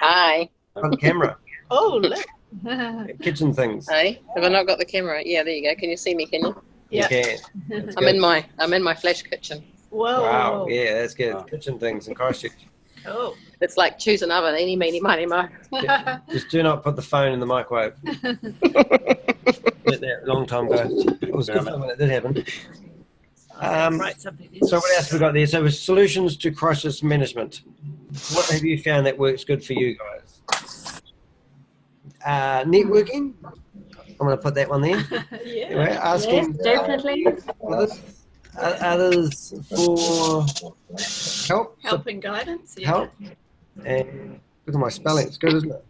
Hi. 0.00 0.48
on 0.74 0.96
camera. 0.96 1.38
oh, 1.70 2.00
look. 2.02 2.26
Kitchen 3.22 3.52
things. 3.54 3.88
Hey, 3.88 4.20
have 4.34 4.42
I 4.44 4.48
not 4.48 4.66
got 4.66 4.78
the 4.78 4.84
camera? 4.84 5.22
Yeah, 5.24 5.44
there 5.44 5.54
you 5.54 5.70
go. 5.70 5.76
Can 5.78 5.90
you 5.90 5.96
see 5.96 6.14
me? 6.16 6.26
Can 6.26 6.42
you? 6.42 6.48
You 6.48 7.02
Yeah. 7.02 7.08
can. 7.08 7.38
I'm 7.72 7.94
good. 7.94 8.14
in 8.16 8.20
my 8.20 8.44
I'm 8.58 8.72
in 8.72 8.82
my 8.82 8.94
flash 8.94 9.22
kitchen. 9.22 9.64
Whoa. 9.90 10.22
Wow. 10.22 10.66
Yeah, 10.68 10.94
that's 11.00 11.14
good. 11.14 11.34
Wow. 11.34 11.42
Kitchen 11.42 11.78
things 11.78 12.08
in 12.08 12.14
Christchurch. 12.16 12.66
Cool. 13.06 13.36
It's 13.60 13.76
like 13.76 13.98
choose 13.98 14.22
another, 14.22 14.48
any, 14.48 14.76
meeny, 14.76 15.00
miny, 15.00 15.26
mo. 15.26 15.48
Just 16.30 16.50
do 16.50 16.62
not 16.62 16.82
put 16.82 16.96
the 16.96 17.02
phone 17.02 17.32
in 17.32 17.40
the 17.40 17.46
microwave. 17.46 17.94
That 19.86 20.22
long 20.26 20.46
time 20.46 20.66
ago. 20.66 20.88
It 21.22 21.32
was 21.32 21.48
good 21.48 21.62
fun 21.62 21.80
when 21.80 21.90
it 21.90 21.98
did 21.98 22.10
happen. 22.10 22.44
Um, 23.54 23.98
Write 24.00 24.20
something 24.20 24.48
in. 24.52 24.66
So 24.66 24.78
what 24.78 24.96
else 24.96 25.10
have 25.10 25.12
we 25.12 25.18
got 25.20 25.32
there? 25.32 25.46
So 25.46 25.62
with 25.62 25.76
solutions 25.76 26.36
to 26.38 26.50
crisis 26.50 27.04
management. 27.04 27.62
What 28.32 28.46
have 28.46 28.64
you 28.64 28.82
found 28.82 29.06
that 29.06 29.16
works 29.16 29.44
good 29.44 29.64
for 29.64 29.74
you 29.74 29.96
guys? 29.96 31.00
Uh, 32.24 32.64
networking. 32.64 33.34
I'm 33.44 34.26
going 34.26 34.36
to 34.36 34.42
put 34.42 34.54
that 34.54 34.68
one 34.68 34.80
there. 34.80 35.04
yeah. 35.44 35.66
Anyway, 35.66 35.90
asking 35.90 36.54
Yes, 36.54 36.64
definitely. 36.64 37.26
uh, 37.70 37.86
others 38.58 39.54
for 39.68 40.46
help, 41.46 41.78
Help 41.82 42.06
and 42.06 42.22
guidance. 42.22 42.74
Yeah. 42.78 42.88
help, 42.88 43.10
and 43.84 44.40
look 44.66 44.74
at 44.74 44.80
my 44.80 44.88
spelling. 44.88 45.26
It's 45.26 45.38
good, 45.38 45.54
isn't 45.54 45.70
it? 45.70 45.84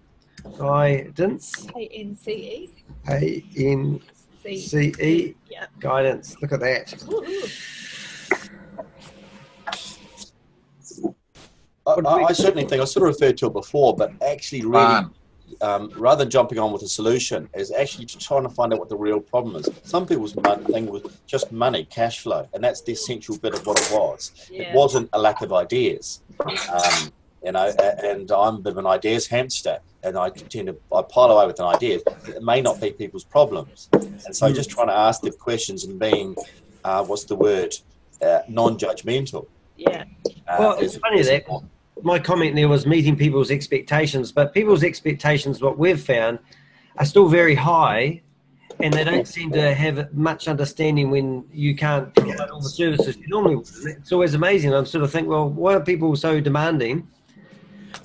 Guidance. 0.58 1.66
A 1.76 1.88
N 1.88 2.16
C 2.16 2.30
E. 2.32 2.70
A 3.08 3.44
N 3.56 4.00
C. 4.42 4.58
C 4.58 4.94
E. 5.00 5.34
Yeah. 5.50 5.66
Guidance. 5.80 6.36
Look 6.40 6.52
at 6.52 6.60
that. 6.60 6.86
Woohoo. 6.88 7.72
I, 11.86 11.92
I, 11.92 12.24
I 12.24 12.32
certainly 12.32 12.64
think 12.64 12.82
I 12.82 12.84
sort 12.84 13.08
of 13.08 13.14
referred 13.14 13.38
to 13.38 13.46
it 13.46 13.52
before, 13.52 13.94
but 13.94 14.12
actually, 14.22 14.62
really, 14.62 14.84
Fun. 14.84 15.14
Um, 15.60 15.90
rather 15.96 16.24
than 16.24 16.30
jumping 16.30 16.58
on 16.58 16.72
with 16.72 16.82
a 16.82 16.88
solution, 16.88 17.48
is 17.54 17.70
actually 17.72 18.06
trying 18.06 18.42
to 18.42 18.48
find 18.48 18.72
out 18.72 18.78
what 18.78 18.88
the 18.88 18.96
real 18.96 19.20
problem 19.20 19.56
is. 19.56 19.68
Some 19.82 20.06
people's 20.06 20.34
mon- 20.36 20.64
thing 20.64 20.86
was 20.86 21.02
just 21.26 21.52
money, 21.52 21.84
cash 21.84 22.20
flow, 22.20 22.48
and 22.52 22.62
that's 22.62 22.80
the 22.82 22.92
essential 22.92 23.36
bit 23.38 23.54
of 23.54 23.66
what 23.66 23.80
it 23.80 23.90
was. 23.92 24.32
Yeah. 24.50 24.62
It 24.62 24.74
wasn't 24.74 25.08
a 25.12 25.18
lack 25.18 25.40
of 25.42 25.52
ideas. 25.52 26.20
Um, 26.40 27.10
you 27.44 27.52
know, 27.52 27.72
and 28.02 28.30
I'm 28.32 28.56
a 28.56 28.58
bit 28.58 28.72
of 28.72 28.78
an 28.78 28.86
ideas 28.86 29.26
hamster, 29.26 29.78
and 30.02 30.18
I 30.18 30.30
tend 30.30 30.66
to 30.68 30.76
I 30.92 31.02
pile 31.02 31.30
away 31.30 31.46
with 31.46 31.60
an 31.60 31.66
idea. 31.66 32.00
It 32.26 32.42
may 32.42 32.60
not 32.60 32.80
be 32.80 32.90
people's 32.90 33.24
problems, 33.24 33.88
and 33.92 34.34
so 34.34 34.52
just 34.52 34.68
trying 34.70 34.88
to 34.88 34.94
ask 34.96 35.20
the 35.22 35.30
questions 35.30 35.84
and 35.84 35.98
being, 35.98 36.34
uh, 36.84 37.04
what's 37.04 37.24
the 37.24 37.36
word, 37.36 37.74
uh, 38.20 38.40
non-judgmental. 38.48 39.46
Yeah. 39.76 40.04
Uh, 40.48 40.56
Well, 40.58 40.78
it's 40.80 40.96
funny 40.96 41.20
is 41.20 41.26
that- 41.28 41.42
important. 41.42 41.70
My 42.02 42.18
comment 42.18 42.54
there 42.54 42.68
was 42.68 42.86
meeting 42.86 43.16
people's 43.16 43.50
expectations, 43.50 44.32
but 44.32 44.52
people's 44.52 44.84
expectations, 44.84 45.62
what 45.62 45.78
we've 45.78 46.00
found, 46.00 46.38
are 46.98 47.04
still 47.04 47.28
very 47.28 47.54
high, 47.54 48.22
and 48.80 48.92
they 48.92 49.04
don't 49.04 49.26
seem 49.26 49.50
to 49.52 49.74
have 49.74 50.12
much 50.12 50.48
understanding 50.48 51.10
when 51.10 51.44
you 51.52 51.74
can't 51.74 52.14
provide 52.14 52.50
all 52.50 52.60
the 52.60 52.68
services 52.68 53.16
you 53.16 53.26
normally 53.28 53.56
would. 53.56 53.68
It's 53.84 54.12
always 54.12 54.34
amazing. 54.34 54.74
I'm 54.74 54.86
sort 54.86 55.04
of 55.04 55.10
think, 55.10 55.28
well, 55.28 55.48
why 55.48 55.74
are 55.74 55.80
people 55.80 56.14
so 56.16 56.40
demanding? 56.40 57.08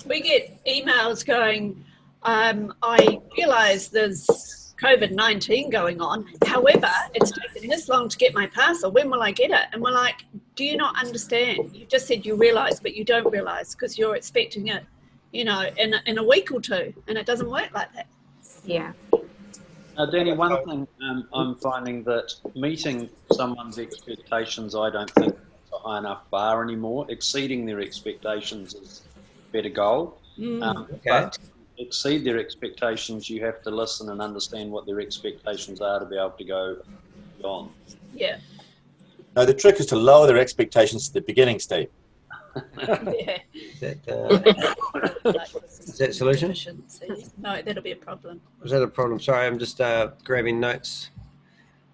We 0.06 0.20
get 0.20 0.64
emails 0.64 1.24
going, 1.24 1.84
um, 2.22 2.74
I 2.82 3.20
realise 3.36 3.88
there's 3.88 4.61
COVID 4.82 5.12
19 5.12 5.70
going 5.70 6.00
on. 6.00 6.26
However, 6.44 6.90
it's 7.14 7.30
taken 7.30 7.68
this 7.70 7.88
long 7.88 8.08
to 8.08 8.16
get 8.16 8.34
my 8.34 8.46
parcel. 8.48 8.90
When 8.90 9.08
will 9.10 9.22
I 9.22 9.30
get 9.30 9.50
it? 9.50 9.66
And 9.72 9.80
we're 9.82 9.92
like, 9.92 10.24
do 10.56 10.64
you 10.64 10.76
not 10.76 11.00
understand? 11.02 11.74
You 11.74 11.86
just 11.86 12.06
said 12.06 12.26
you 12.26 12.34
realise, 12.34 12.80
but 12.80 12.94
you 12.94 13.04
don't 13.04 13.30
realise 13.30 13.74
because 13.74 13.96
you're 13.96 14.16
expecting 14.16 14.68
it, 14.68 14.84
you 15.32 15.44
know, 15.44 15.70
in, 15.76 15.94
a- 15.94 16.02
in 16.06 16.18
a 16.18 16.22
week 16.24 16.50
or 16.50 16.60
two. 16.60 16.92
And 17.06 17.16
it 17.16 17.26
doesn't 17.26 17.48
work 17.48 17.70
like 17.72 17.92
that. 17.94 18.06
Yeah. 18.64 18.92
Now, 19.96 20.06
Danny, 20.06 20.32
one 20.32 20.64
thing 20.64 20.88
um, 21.08 21.28
I'm 21.34 21.54
finding 21.56 22.02
that 22.04 22.32
meeting 22.54 23.08
someone's 23.32 23.78
expectations, 23.78 24.74
I 24.74 24.90
don't 24.90 25.10
think 25.10 25.34
is 25.34 25.72
a 25.72 25.78
high 25.78 25.98
enough 25.98 26.28
bar 26.30 26.62
anymore. 26.64 27.06
Exceeding 27.08 27.66
their 27.66 27.78
expectations 27.80 28.74
is 28.74 29.02
a 29.06 29.52
better 29.52 29.68
goal. 29.68 30.18
Mm. 30.38 30.62
Um, 30.62 30.82
Okay. 30.94 31.00
But 31.10 31.32
to 31.34 31.40
exceed 31.82 32.24
their 32.24 32.38
expectations, 32.38 33.28
you 33.28 33.44
have 33.44 33.62
to 33.62 33.70
listen 33.70 34.10
and 34.10 34.20
understand 34.20 34.70
what 34.70 34.86
their 34.86 35.00
expectations 35.00 35.80
are 35.80 36.00
to 36.00 36.06
be 36.06 36.16
able 36.16 36.30
to 36.30 36.44
go 36.44 36.76
on. 37.42 37.70
yeah. 38.14 38.38
No, 39.34 39.46
the 39.46 39.54
trick 39.54 39.80
is 39.80 39.86
to 39.86 39.96
lower 39.96 40.26
their 40.26 40.38
expectations 40.38 41.08
at 41.08 41.14
the 41.14 41.20
beginning, 41.22 41.58
Steve. 41.58 41.88
yeah. 42.78 43.38
Is 43.54 43.80
that, 43.80 43.98
uh, 44.08 45.30
is 45.88 45.98
that 45.98 46.10
a 46.10 46.12
solution? 46.12 46.54
No, 47.38 47.62
that'll 47.62 47.82
be 47.82 47.92
a 47.92 47.96
problem. 47.96 48.42
Was 48.60 48.72
that 48.72 48.82
a 48.82 48.88
problem? 48.88 49.20
Sorry, 49.20 49.46
I'm 49.46 49.58
just 49.58 49.80
uh, 49.80 50.10
grabbing 50.22 50.60
notes. 50.60 51.10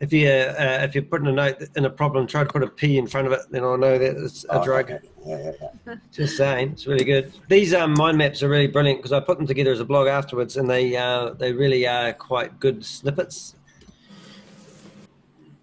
If 0.01 0.13
you 0.13 0.29
uh, 0.29 0.79
if 0.83 0.95
you're 0.95 1.03
putting 1.03 1.27
a 1.27 1.33
note 1.33 1.57
in 1.75 1.85
a 1.85 1.91
problem, 1.91 2.27
try 2.29 2.45
to 2.45 2.49
put 2.51 2.63
a 2.63 2.69
P 2.69 2.99
in 2.99 3.07
front 3.09 3.27
of 3.27 3.33
it, 3.33 3.41
then 3.51 3.65
I'll 3.65 3.77
know 3.77 3.99
that 3.99 4.17
it's 4.17 4.45
a 4.45 4.61
Oh, 4.61 4.65
drug. 4.65 4.91
okay. 4.93 5.01
Yeah, 5.27 5.39
yeah, 5.61 5.69
yeah. 5.89 5.95
Just 6.13 6.37
saying, 6.37 6.71
it's 6.73 6.87
really 6.87 7.05
good. 7.05 7.33
These 7.49 7.75
um, 7.75 7.95
mind 7.95 8.17
maps 8.17 8.43
are 8.45 8.49
really 8.49 8.69
brilliant 8.69 9.01
because 9.01 9.13
I 9.13 9.19
put 9.19 9.39
them 9.39 9.47
together 9.47 9.73
as 9.73 9.81
a 9.81 9.85
blog 9.85 10.07
afterwards, 10.07 10.57
and 10.57 10.71
they 10.71 10.97
uh, 10.97 11.31
they 11.31 11.53
really 11.53 11.87
are 11.89 12.13
quite 12.13 12.61
good 12.61 12.85
snippets. 12.85 13.57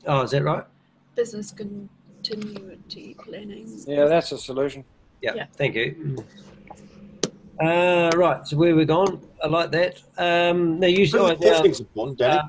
Oh, 0.06 0.22
is 0.22 0.32
that 0.32 0.44
right? 0.44 0.66
Business 1.16 1.52
continuity 1.52 3.16
planning. 3.24 3.68
Yeah, 3.88 4.06
that's 4.06 4.34
a 4.34 4.38
solution. 4.38 4.84
Yeah. 5.22 5.34
Yeah. 5.36 5.46
Thank 5.56 5.76
you. 5.76 6.18
Uh, 7.62 8.12
right. 8.16 8.46
So 8.46 8.58
where 8.58 8.76
we're 8.76 8.84
gone? 8.86 9.22
I 9.42 9.48
like 9.48 9.72
that. 9.72 10.02
Um, 10.18 10.78
now 10.80 10.88
you 10.88 11.06
saw 11.06 11.30
First 11.30 11.42
now, 11.42 11.62
thing's 11.62 11.80
important, 11.80 12.18
Danny. 12.20 12.42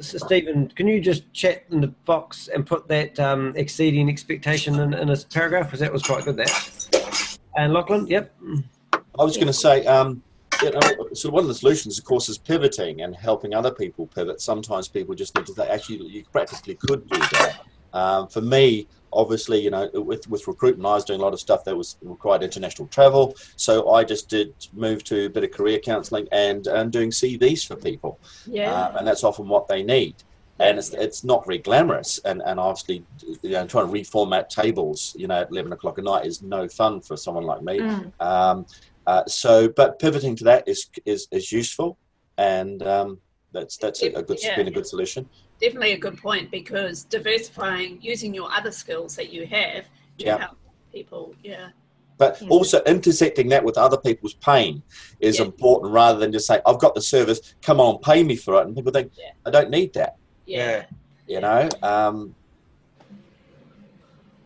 Stephen, 0.00 0.68
can 0.68 0.86
you 0.86 1.00
just 1.00 1.32
chat 1.32 1.64
in 1.70 1.80
the 1.80 1.88
box 1.88 2.48
and 2.48 2.66
put 2.66 2.88
that 2.88 3.18
um, 3.20 3.52
exceeding 3.56 4.08
expectation 4.08 4.78
in, 4.78 4.94
in 4.94 5.10
a 5.10 5.16
paragraph? 5.32 5.66
Because 5.66 5.80
that 5.80 5.92
was 5.92 6.02
quite 6.02 6.24
good. 6.24 6.36
That. 6.36 7.38
And 7.56 7.72
Lachlan, 7.72 8.06
yep. 8.06 8.34
I 9.18 9.24
was 9.24 9.36
going 9.36 9.46
to 9.48 9.52
say, 9.52 9.84
um, 9.86 10.22
you 10.62 10.70
know, 10.70 10.80
so 11.12 11.30
one 11.30 11.42
of 11.42 11.48
the 11.48 11.54
solutions, 11.54 11.98
of 11.98 12.04
course, 12.04 12.28
is 12.28 12.38
pivoting 12.38 13.02
and 13.02 13.14
helping 13.14 13.54
other 13.54 13.70
people 13.70 14.06
pivot. 14.06 14.40
Sometimes 14.40 14.88
people 14.88 15.14
just 15.14 15.36
need 15.36 15.46
to 15.46 15.54
think, 15.54 15.68
actually, 15.68 16.06
you 16.06 16.24
practically 16.32 16.76
could 16.76 17.08
do 17.08 17.18
that. 17.18 17.60
Um, 17.92 18.28
for 18.28 18.40
me, 18.40 18.86
obviously, 19.12 19.60
you 19.60 19.70
know, 19.70 19.90
with, 19.94 20.28
with 20.28 20.46
recruitment, 20.48 20.86
I 20.86 20.94
was 20.94 21.04
doing 21.04 21.20
a 21.20 21.22
lot 21.22 21.34
of 21.34 21.40
stuff 21.40 21.64
that 21.64 21.76
was 21.76 21.96
required 22.02 22.42
international 22.42 22.88
travel. 22.88 23.36
So 23.56 23.90
I 23.90 24.04
just 24.04 24.28
did 24.28 24.54
move 24.72 25.04
to 25.04 25.26
a 25.26 25.30
bit 25.30 25.44
of 25.44 25.50
career 25.50 25.78
counselling 25.78 26.28
and, 26.32 26.66
and 26.66 26.90
doing 26.90 27.10
CVs 27.10 27.66
for 27.66 27.76
people. 27.76 28.18
Yeah. 28.46 28.72
uh, 28.72 28.96
and 28.98 29.06
that's 29.06 29.24
often 29.24 29.48
what 29.48 29.68
they 29.68 29.82
need. 29.82 30.14
And 30.58 30.78
it's, 30.78 30.90
it's 30.90 31.24
not 31.24 31.44
very 31.44 31.58
glamorous, 31.58 32.20
and, 32.24 32.40
and 32.44 32.60
obviously, 32.60 33.04
you 33.42 33.50
know, 33.50 33.66
trying 33.66 33.86
to 33.86 33.92
reformat 33.92 34.48
tables, 34.48 35.16
you 35.18 35.26
know, 35.26 35.40
at 35.40 35.50
eleven 35.50 35.72
o'clock 35.72 35.98
at 35.98 36.04
night 36.04 36.24
is 36.24 36.40
no 36.40 36.68
fun 36.68 37.00
for 37.00 37.16
someone 37.16 37.42
like 37.42 37.62
me. 37.62 37.80
Mm. 37.80 38.12
Um, 38.20 38.66
uh, 39.06 39.24
so, 39.26 39.68
but 39.68 39.98
pivoting 39.98 40.36
to 40.36 40.44
that 40.44 40.68
is 40.68 40.88
is, 41.04 41.26
is 41.32 41.50
useful, 41.50 41.96
and 42.36 42.80
um, 42.84 43.18
that's 43.50 43.76
that's 43.76 44.02
a, 44.02 44.12
a 44.12 44.22
good 44.22 44.38
Yeah. 44.40 44.54
been 44.54 44.68
a 44.68 44.70
good 44.70 44.86
solution. 44.86 45.28
Definitely 45.62 45.92
a 45.92 45.98
good 45.98 46.18
point 46.18 46.50
because 46.50 47.04
diversifying, 47.04 47.98
using 48.02 48.34
your 48.34 48.50
other 48.50 48.72
skills 48.72 49.14
that 49.14 49.32
you 49.32 49.46
have 49.46 49.84
to 50.18 50.24
Yeah. 50.24 50.38
help 50.38 50.56
people. 50.92 51.36
Yeah. 51.44 51.68
But 52.18 52.42
Yeah. 52.42 52.48
also 52.48 52.82
intersecting 52.82 53.48
that 53.50 53.62
with 53.62 53.78
other 53.78 53.96
people's 53.96 54.34
pain 54.34 54.82
is 55.20 55.38
Yeah. 55.38 55.44
important, 55.44 55.92
rather 55.92 56.18
than 56.18 56.32
just 56.32 56.48
say, 56.48 56.60
"I've 56.66 56.80
got 56.80 56.96
the 56.96 57.00
service, 57.00 57.54
come 57.62 57.80
on, 57.80 57.98
pay 58.00 58.24
me 58.24 58.34
for 58.34 58.60
it," 58.60 58.66
and 58.66 58.74
people 58.74 58.90
think, 58.90 59.12
Yeah. 59.16 59.30
"I 59.46 59.50
don't 59.50 59.70
need 59.70 59.92
that," 59.92 60.16
Yeah. 60.46 60.86
you 61.28 61.40
know. 61.40 61.68
Um, 61.82 62.34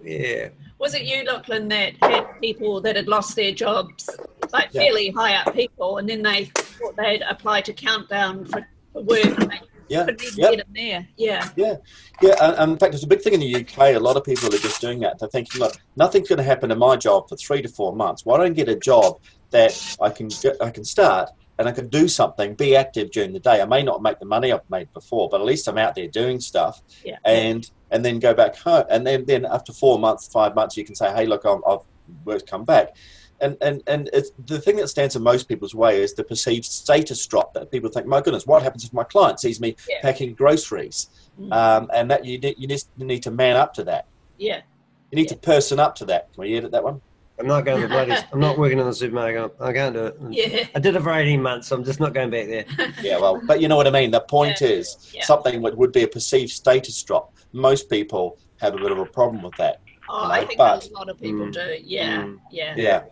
Yeah. 0.05 0.51
Was 0.79 0.95
it 0.95 1.03
you, 1.03 1.25
Lachlan, 1.25 1.67
that 1.69 1.95
had 2.03 2.41
people 2.41 2.81
that 2.83 2.95
had 2.95 3.09
lost 3.09 3.35
their 3.35 3.51
jobs, 3.53 4.09
like 4.53 4.69
Yeah. 4.73 4.83
fairly 4.83 5.11
high 5.11 5.35
up 5.35 5.53
people, 5.55 5.97
and 5.97 6.09
then 6.09 6.23
they 6.23 6.45
thought 6.45 6.95
they'd 6.97 7.23
apply 7.23 7.63
to 7.63 7.73
Countdown 7.73 8.45
for, 8.45 8.69
for 8.93 9.03
work 9.03 9.25
and 9.25 9.51
they 9.51 9.61
yeah, 9.89 10.07
Yep. 10.37 10.57
get 10.57 10.67
there? 10.75 11.09
Yeah. 11.17 11.49
Yeah, 11.57 11.77
yeah. 12.23 12.35
And, 12.41 12.57
and 12.59 12.73
in 12.73 12.79
fact, 12.79 12.95
it's 12.95 13.05
a 13.05 13.07
big 13.07 13.21
thing 13.23 13.35
in 13.35 13.41
the 13.41 13.57
UK. 13.57 13.95
A 13.95 13.99
lot 13.99 14.17
of 14.17 14.25
people 14.25 14.49
are 14.49 14.59
just 14.59 14.81
doing 14.81 15.01
that. 15.01 15.19
They're 15.19 15.29
thinking, 15.29 15.61
look, 15.61 15.77
nothing's 15.97 16.29
going 16.29 16.39
to 16.39 16.45
happen 16.45 16.71
in 16.71 16.79
my 16.79 16.97
job 16.97 17.29
for 17.29 17.37
three 17.37 17.63
to 17.63 17.69
four 17.69 17.95
months. 17.95 18.25
Why 18.25 18.39
don't 18.39 18.47
I 18.47 18.51
get 18.51 18.69
a 18.69 18.77
job 18.77 19.19
that 19.51 19.97
I 20.01 20.11
can 20.11 20.29
get, 20.29 20.57
I 20.61 20.71
can 20.71 20.85
start 20.85 21.31
and 21.59 21.69
I 21.69 21.73
can 21.73 21.89
do 21.89 22.07
something, 22.09 22.55
be 22.55 22.77
active 22.77 23.11
during 23.11 23.33
the 23.33 23.41
day. 23.41 23.61
I 23.63 23.65
may 23.65 23.83
not 23.83 24.03
make 24.03 24.19
the 24.19 24.27
money 24.27 24.53
I've 24.53 24.69
made 24.69 24.93
before, 24.93 25.29
but 25.31 25.41
at 25.41 25.47
least 25.47 25.69
I'm 25.69 25.79
out 25.79 25.95
there 25.95 26.09
doing 26.09 26.41
stuff. 26.41 26.83
Yeah. 27.05 27.17
And 27.25 27.69
and 27.91 28.05
then 28.05 28.19
go 28.19 28.35
back 28.35 28.57
home. 28.57 28.85
And 28.91 29.07
then 29.07 29.25
then 29.27 29.47
after 29.47 29.73
four 29.73 29.99
months, 29.99 30.29
five 30.29 30.55
months, 30.55 30.77
you 30.77 30.85
can 30.85 30.95
say, 30.95 31.13
hey, 31.15 31.27
look, 31.27 31.45
I'm, 31.45 31.63
I've 31.67 31.81
worked, 32.25 32.51
come 32.51 32.65
back. 32.65 32.97
And 33.41 33.57
and 33.61 33.83
and 33.87 34.09
it's, 34.13 34.31
the 34.47 34.59
thing 34.59 34.77
that 34.77 34.89
stands 34.89 35.15
in 35.17 35.23
most 35.23 35.49
people's 35.49 35.75
way 35.75 36.01
is 36.01 36.15
the 36.15 36.25
perceived 36.25 36.65
status 36.65 37.25
drop 37.27 37.53
that 37.55 37.71
people 37.71 37.91
think, 37.91 38.07
my 38.07 38.21
goodness, 38.21 38.47
what 38.47 38.63
happens 38.63 38.85
if 38.85 38.93
my 38.93 39.05
client 39.05 39.41
sees 39.41 39.61
me 39.61 39.77
Yeah. 39.89 40.01
packing 40.03 40.35
groceries? 40.35 41.09
Mm. 41.41 41.53
um, 41.53 41.91
and 41.95 42.11
that 42.11 42.25
you 42.25 42.39
need, 42.39 42.55
you 42.57 42.67
just 42.67 42.89
need 42.97 43.23
to 43.25 43.31
man 43.31 43.57
up 43.57 43.75
to 43.75 43.85
that. 43.85 44.07
Yeah. 44.39 44.63
You 45.11 45.17
need 45.17 45.29
to 45.29 45.37
person 45.37 45.79
up 45.79 45.95
to 45.97 46.07
that. 46.07 46.33
Can 46.33 46.41
we 46.45 46.57
edit 46.57 46.71
that 46.73 46.83
one? 46.83 46.99
I'm 47.39 47.47
not 47.47 47.67
going 47.67 47.83
to 47.83 47.89
bloody. 47.89 48.15
I'm 48.33 48.41
not 48.41 48.57
working 48.57 48.79
in 48.79 48.87
the 48.87 48.95
supermarket. 48.95 49.55
I 49.61 49.71
can't 49.75 49.95
do 49.95 50.07
it. 50.07 50.17
Yeah. 50.31 50.67
I 50.75 50.79
did 50.81 50.97
it 50.97 51.03
for 51.03 51.13
18 51.13 51.43
months. 51.43 51.69
So 51.69 51.77
I'm 51.77 51.85
just 51.85 52.01
not 52.01 52.15
going 52.15 52.31
back 52.31 52.47
there. 52.47 52.65
Yeah, 53.03 53.19
well, 53.19 53.39
but 53.45 53.61
you 53.61 53.69
know 53.69 53.77
what 53.77 53.87
I 53.87 53.91
mean. 53.91 54.11
The 54.11 54.21
point 54.21 54.63
Yeah. 54.63 54.69
is 54.69 55.11
Yeah. 55.13 55.25
something 55.27 55.61
that 55.61 55.77
would 55.77 55.93
be 55.93 56.05
a 56.05 56.09
perceived 56.09 56.53
status 56.53 57.03
drop. 57.03 57.35
Most 57.53 57.91
people 57.91 58.39
have 58.63 58.73
a 58.73 58.79
bit 58.79 58.91
of 58.91 58.99
a 58.99 59.05
problem 59.05 59.43
with 59.43 59.57
that. 59.59 59.81
Oh, 60.09 60.25
you 60.25 60.31
I 60.33 60.45
think 60.47 60.57
but 60.57 60.89
a 60.89 60.93
lot 60.95 61.11
of 61.11 61.21
people 61.21 61.47
Mm. 61.49 61.53
do. 61.53 61.77
Yeah, 61.85 62.23
Mm. 62.23 62.39
yeah. 62.51 62.75
yeah, 62.79 63.03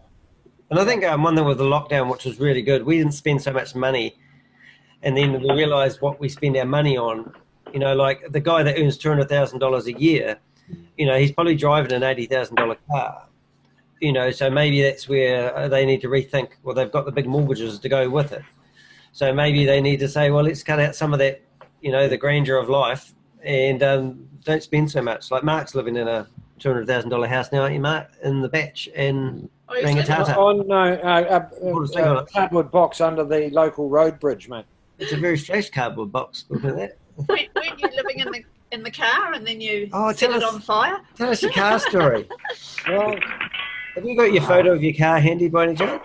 And 0.71 0.79
I 0.79 0.85
think 0.85 1.05
um, 1.05 1.23
one 1.23 1.37
thing 1.37 1.45
with 1.45 1.59
the 1.59 1.65
lockdown, 1.65 2.11
which 2.11 2.25
was 2.25 2.41
really 2.41 2.63
good, 2.63 2.85
we 2.85 2.99
didn't 2.99 3.13
spend 3.13 3.43
so 3.43 3.53
much 3.53 3.75
money, 3.75 4.17
and 5.03 5.17
then 5.17 5.41
we 5.41 5.51
realised 5.53 6.01
what 6.01 6.19
we 6.19 6.29
spend 6.29 6.57
our 6.57 6.65
money 6.65 6.97
on. 6.97 7.33
You 7.73 7.81
know, 7.81 7.95
like 7.95 8.33
the 8.33 8.41
guy 8.41 8.63
that 8.63 8.79
earns 8.79 8.97
two 8.97 9.09
hundred 9.09 9.29
thousand 9.29 9.59
dollars 9.59 9.87
a 9.87 9.93
year, 9.93 10.39
you 10.97 11.07
know, 11.07 11.19
he's 11.19 11.33
probably 11.33 11.57
driving 11.57 11.93
an 11.93 12.03
eighty 12.03 12.27
thousand 12.27 12.57
dollar 12.57 12.77
car. 12.91 13.29
You 14.01 14.13
know, 14.13 14.31
so 14.31 14.51
maybe 14.51 14.83
that's 14.83 15.09
where 15.09 15.55
uh, 15.57 15.69
they 15.69 15.87
need 15.87 16.01
to 16.01 16.09
rethink. 16.09 16.51
Well, 16.63 16.75
they've 16.75 16.91
got 16.91 17.05
the 17.05 17.13
big 17.13 17.27
mortgages 17.27 17.79
to 17.79 17.89
go 17.89 18.09
with 18.09 18.33
it, 18.33 18.43
so 19.13 19.33
maybe 19.33 19.67
they 19.67 19.81
need 19.81 20.01
to 20.01 20.09
say, 20.09 20.31
well, 20.31 20.45
let's 20.45 20.63
cut 20.63 20.81
out 20.81 20.95
some 20.95 21.13
of 21.13 21.19
that. 21.19 21.43
You 21.83 21.93
know, 21.93 22.09
the 22.09 22.17
grandeur 22.17 22.57
of 22.57 22.69
life, 22.71 23.13
and 23.43 23.83
um, 23.83 24.29
don't 24.45 24.63
spend 24.63 24.91
so 24.91 25.03
much. 25.03 25.31
Like 25.31 25.45
Mark's 25.45 25.75
living 25.75 25.97
in 25.97 26.09
a 26.09 26.27
two 26.65 26.71
hundred 26.71 26.87
thousand 26.87 27.11
dollar 27.11 27.27
house 27.29 27.53
now, 27.53 27.61
aren't 27.61 27.75
you, 27.75 27.81
Mark? 27.81 28.09
In 28.23 28.41
the 28.41 28.49
batch, 28.49 28.89
and 28.97 29.51
Oh, 29.69 29.81
Bring 29.83 29.99
is 29.99 30.05
it 30.09 30.11
it? 30.11 30.15
Tata. 30.17 30.35
Oh 30.37 30.53
no, 30.53 30.75
uh, 30.95 31.47
What 31.61 31.73
uh, 31.77 31.79
was 31.81 31.95
uh, 31.95 32.25
cardboard 32.33 32.71
box 32.71 33.01
under 33.03 33.23
the 33.25 33.51
local 33.51 33.89
road 33.91 34.19
bridge, 34.19 34.49
mate. 34.49 34.65
it's 34.99 35.13
a 35.13 35.17
very 35.19 35.37
fresh 35.37 35.69
cardboard 35.71 36.11
box. 36.11 36.47
Look 36.49 36.65
at 36.65 36.75
that. 36.77 36.97
Weren't 37.29 37.49
weren't 37.55 37.79
you 37.81 37.89
living 37.95 38.21
in 38.21 38.33
the 38.33 38.43
in 38.73 38.83
the 38.83 38.91
car 38.91 39.35
and 39.35 39.47
then 39.47 39.61
you 39.61 39.91
Oh, 39.93 40.11
set 40.13 40.31
tell 40.31 40.39
it 40.39 40.43
us. 40.43 40.55
on 40.55 40.61
fire? 40.61 41.01
Tell 41.17 41.29
us 41.31 41.43
your 41.43 41.53
car 41.53 41.79
story. 41.79 42.27
Well, 42.89 43.15
Have 43.95 44.05
you 44.05 44.17
got 44.17 44.33
your 44.33 44.43
photo 44.43 44.73
of 44.73 44.83
your 44.83 44.95
car 44.95 45.19
handy 45.21 45.49
by 45.49 45.65
any 45.65 45.77
chance? 45.77 46.03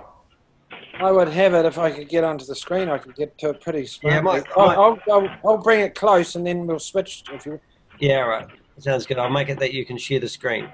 I 1.00 1.10
would 1.12 1.30
have 1.30 1.54
it 1.54 1.66
if 1.66 1.78
I 1.78 1.90
could 1.92 2.08
get 2.10 2.24
onto 2.26 2.44
the 2.46 2.56
screen. 2.56 2.90
I 2.90 2.98
could 2.98 3.16
get 3.16 3.38
to 3.40 3.50
it 3.52 3.62
pretty 3.62 3.86
smartly. 3.86 4.16
Yeah, 4.16 4.20
I 4.20 4.22
might- 4.22 4.48
I 4.58 4.62
I'll, 4.62 4.68
might- 4.68 4.78
I'll, 4.78 5.22
I'll, 5.28 5.38
I'll 5.46 5.58
bring 5.58 5.80
it 5.82 5.96
close 5.96 6.36
and 6.36 6.46
then 6.46 6.68
we'll 6.68 6.80
switch. 6.80 7.24
If 7.34 7.46
you, 7.46 7.60
Yeah, 8.00 8.20
right. 8.20 8.48
Sounds 8.80 9.06
good. 9.06 9.18
I'll 9.18 9.30
make 9.30 9.50
it 9.50 9.60
that 9.60 9.74
you 9.74 9.86
can 9.86 9.98
share 9.98 10.20
the 10.20 10.30
screen. 10.30 10.70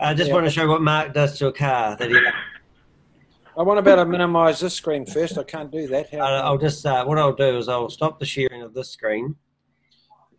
I 0.00 0.14
just 0.14 0.28
Yeah. 0.28 0.34
want 0.34 0.46
to 0.46 0.50
show 0.50 0.66
what 0.68 0.82
Mark 0.82 1.12
does 1.12 1.38
to 1.38 1.48
a 1.48 1.52
car. 1.52 1.96
That 1.96 2.10
he, 2.10 2.18
I 3.56 3.62
want 3.62 3.78
to 3.78 3.82
be 3.82 3.90
able 3.90 4.04
to 4.04 4.08
minimise 4.10 4.60
this 4.60 4.74
screen 4.74 5.06
first. 5.06 5.36
I 5.38 5.44
can't 5.44 5.70
do 5.70 5.86
that. 5.88 6.10
How- 6.12 6.18
I'll 6.20 6.58
just 6.58 6.84
uh, 6.86 7.04
what 7.04 7.18
I'll 7.18 7.32
do 7.34 7.56
is 7.58 7.68
I'll 7.68 7.90
stop 7.90 8.18
the 8.18 8.26
sharing 8.26 8.62
of 8.62 8.74
this 8.74 8.90
screen, 8.90 9.34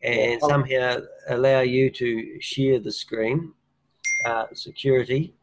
and 0.01 0.39
Yeah. 0.41 0.47
somehow 0.47 0.97
allow 1.29 1.59
you 1.61 1.89
to 1.91 2.39
share 2.41 2.79
the 2.79 2.91
screen. 2.91 3.53
Uh, 4.25 4.45
security, 4.53 5.35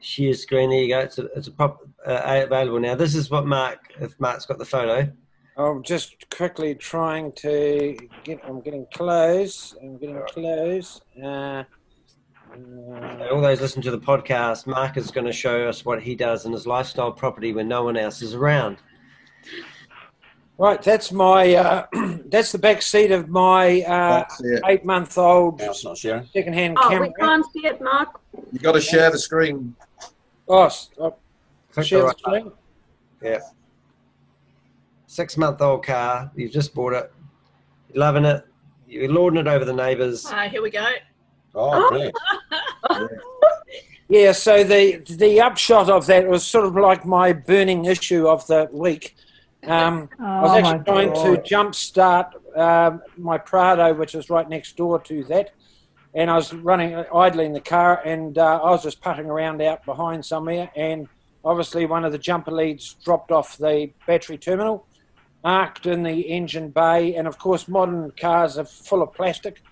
share 0.00 0.34
screen. 0.34 0.70
There 0.70 0.80
you 0.80 0.88
go. 0.88 0.98
It's 1.00 1.18
a, 1.18 1.24
it's 1.36 1.46
a 1.48 1.52
prop, 1.52 1.80
uh, 2.06 2.42
available 2.44 2.80
now. 2.80 2.94
This 2.96 3.14
is 3.14 3.30
what 3.30 3.46
Mark. 3.46 3.78
If 4.00 4.18
Mark's 4.18 4.46
got 4.46 4.58
the 4.58 4.64
photo. 4.64 5.10
I'm 5.58 5.82
just 5.82 6.28
quickly 6.30 6.74
trying 6.74 7.32
to 7.32 7.96
get. 8.24 8.40
I'm 8.46 8.60
getting 8.60 8.86
close. 8.92 9.74
I'm 9.82 9.96
getting 9.96 10.20
close. 10.28 11.00
Uh, 11.22 11.26
uh, 11.26 11.64
All 13.32 13.40
those 13.40 13.60
listen 13.60 13.80
to 13.82 13.90
the 13.90 13.98
podcast, 13.98 14.66
Mark 14.66 14.96
is 14.98 15.10
going 15.10 15.26
to 15.26 15.32
show 15.32 15.66
us 15.68 15.84
what 15.84 16.02
he 16.02 16.14
does 16.14 16.44
in 16.44 16.52
his 16.52 16.66
lifestyle 16.66 17.10
property 17.10 17.52
when 17.54 17.68
no 17.68 17.84
one 17.84 17.96
else 17.96 18.20
is 18.20 18.34
around. 18.34 18.76
right, 20.58 20.82
that's 20.82 21.10
my. 21.10 21.54
Uh, 21.54 21.86
that's 22.26 22.52
the 22.52 22.58
back 22.58 22.82
seat 22.82 23.10
of 23.10 23.28
my 23.30 23.80
uh, 23.82 24.24
eight-month-old 24.66 25.58
now 25.58 25.70
it's 25.70 25.84
not 25.84 25.96
sharing. 25.96 26.26
second-hand 26.34 26.76
Oh, 26.80 26.88
camera. 26.90 27.08
we 27.08 27.14
can't 27.14 27.46
see 27.52 27.66
it, 27.66 27.80
Mark. 27.80 28.20
You 28.52 28.58
got 28.58 28.72
to 28.72 28.80
share 28.80 29.10
the 29.10 29.18
screen. 29.18 29.74
Oh, 30.48 30.68
oh, 30.98 31.16
share 31.82 32.02
the 32.02 32.06
the 32.08 32.14
screen. 32.18 32.52
Yeah. 33.22 33.38
Six 35.06 35.36
month 35.36 35.60
old 35.62 35.84
car. 35.84 36.30
You've 36.34 36.52
just 36.52 36.74
bought 36.74 36.92
it. 36.92 37.12
You're 37.92 38.00
loving 38.00 38.24
it. 38.24 38.44
You're 38.88 39.10
lording 39.12 39.40
it 39.40 39.46
over 39.46 39.64
the 39.64 39.72
neighbours. 39.72 40.26
Ah, 40.28 40.48
here 40.48 40.62
we 40.62 40.70
go. 40.70 40.86
Oh, 41.54 41.88
brilliant. 41.88 42.16
Yeah, 44.08 44.30
so 44.30 44.62
the 44.62 44.98
the 45.16 45.40
upshot 45.40 45.90
of 45.90 46.06
that 46.06 46.28
was 46.28 46.46
sort 46.46 46.64
of 46.64 46.76
like 46.76 47.04
my 47.04 47.32
burning 47.32 47.86
issue 47.86 48.28
of 48.28 48.46
the 48.46 48.68
week. 48.72 49.16
Um, 49.66 50.08
I 50.20 50.42
was 50.42 50.50
Oh, 50.52 50.56
actually 50.58 50.78
my 50.78 50.84
trying 50.84 51.12
God. 51.12 51.44
to 51.44 51.54
jumpstart 51.54 52.56
um, 52.56 53.02
my 53.16 53.36
Prado, 53.36 53.92
which 53.94 54.14
is 54.14 54.30
right 54.30 54.48
next 54.48 54.76
door 54.76 55.00
to 55.00 55.24
that, 55.24 55.50
and 56.14 56.30
I 56.30 56.36
was 56.36 56.54
running 56.54 56.94
idling 57.12 57.52
the 57.52 57.60
car, 57.60 58.00
and 58.04 58.38
uh, 58.38 58.60
I 58.62 58.70
was 58.70 58.84
just 58.84 59.00
putting 59.00 59.26
around 59.26 59.60
out 59.60 59.84
behind 59.84 60.24
somewhere, 60.24 60.70
and 60.76 61.08
obviously 61.44 61.84
one 61.86 62.04
of 62.04 62.12
the 62.12 62.18
jumper 62.18 62.52
leads 62.52 62.94
dropped 63.04 63.32
off 63.32 63.58
the 63.58 63.90
battery 64.06 64.38
terminal, 64.38 64.86
arced 65.46 65.86
in 65.86 66.02
the 66.02 66.20
engine 66.22 66.70
bay, 66.70 67.14
and 67.14 67.26
of 67.26 67.38
course 67.38 67.68
modern 67.68 68.10
cars 68.20 68.58
are 68.58 68.64
full 68.64 69.00
of 69.02 69.14
plastic 69.14 69.62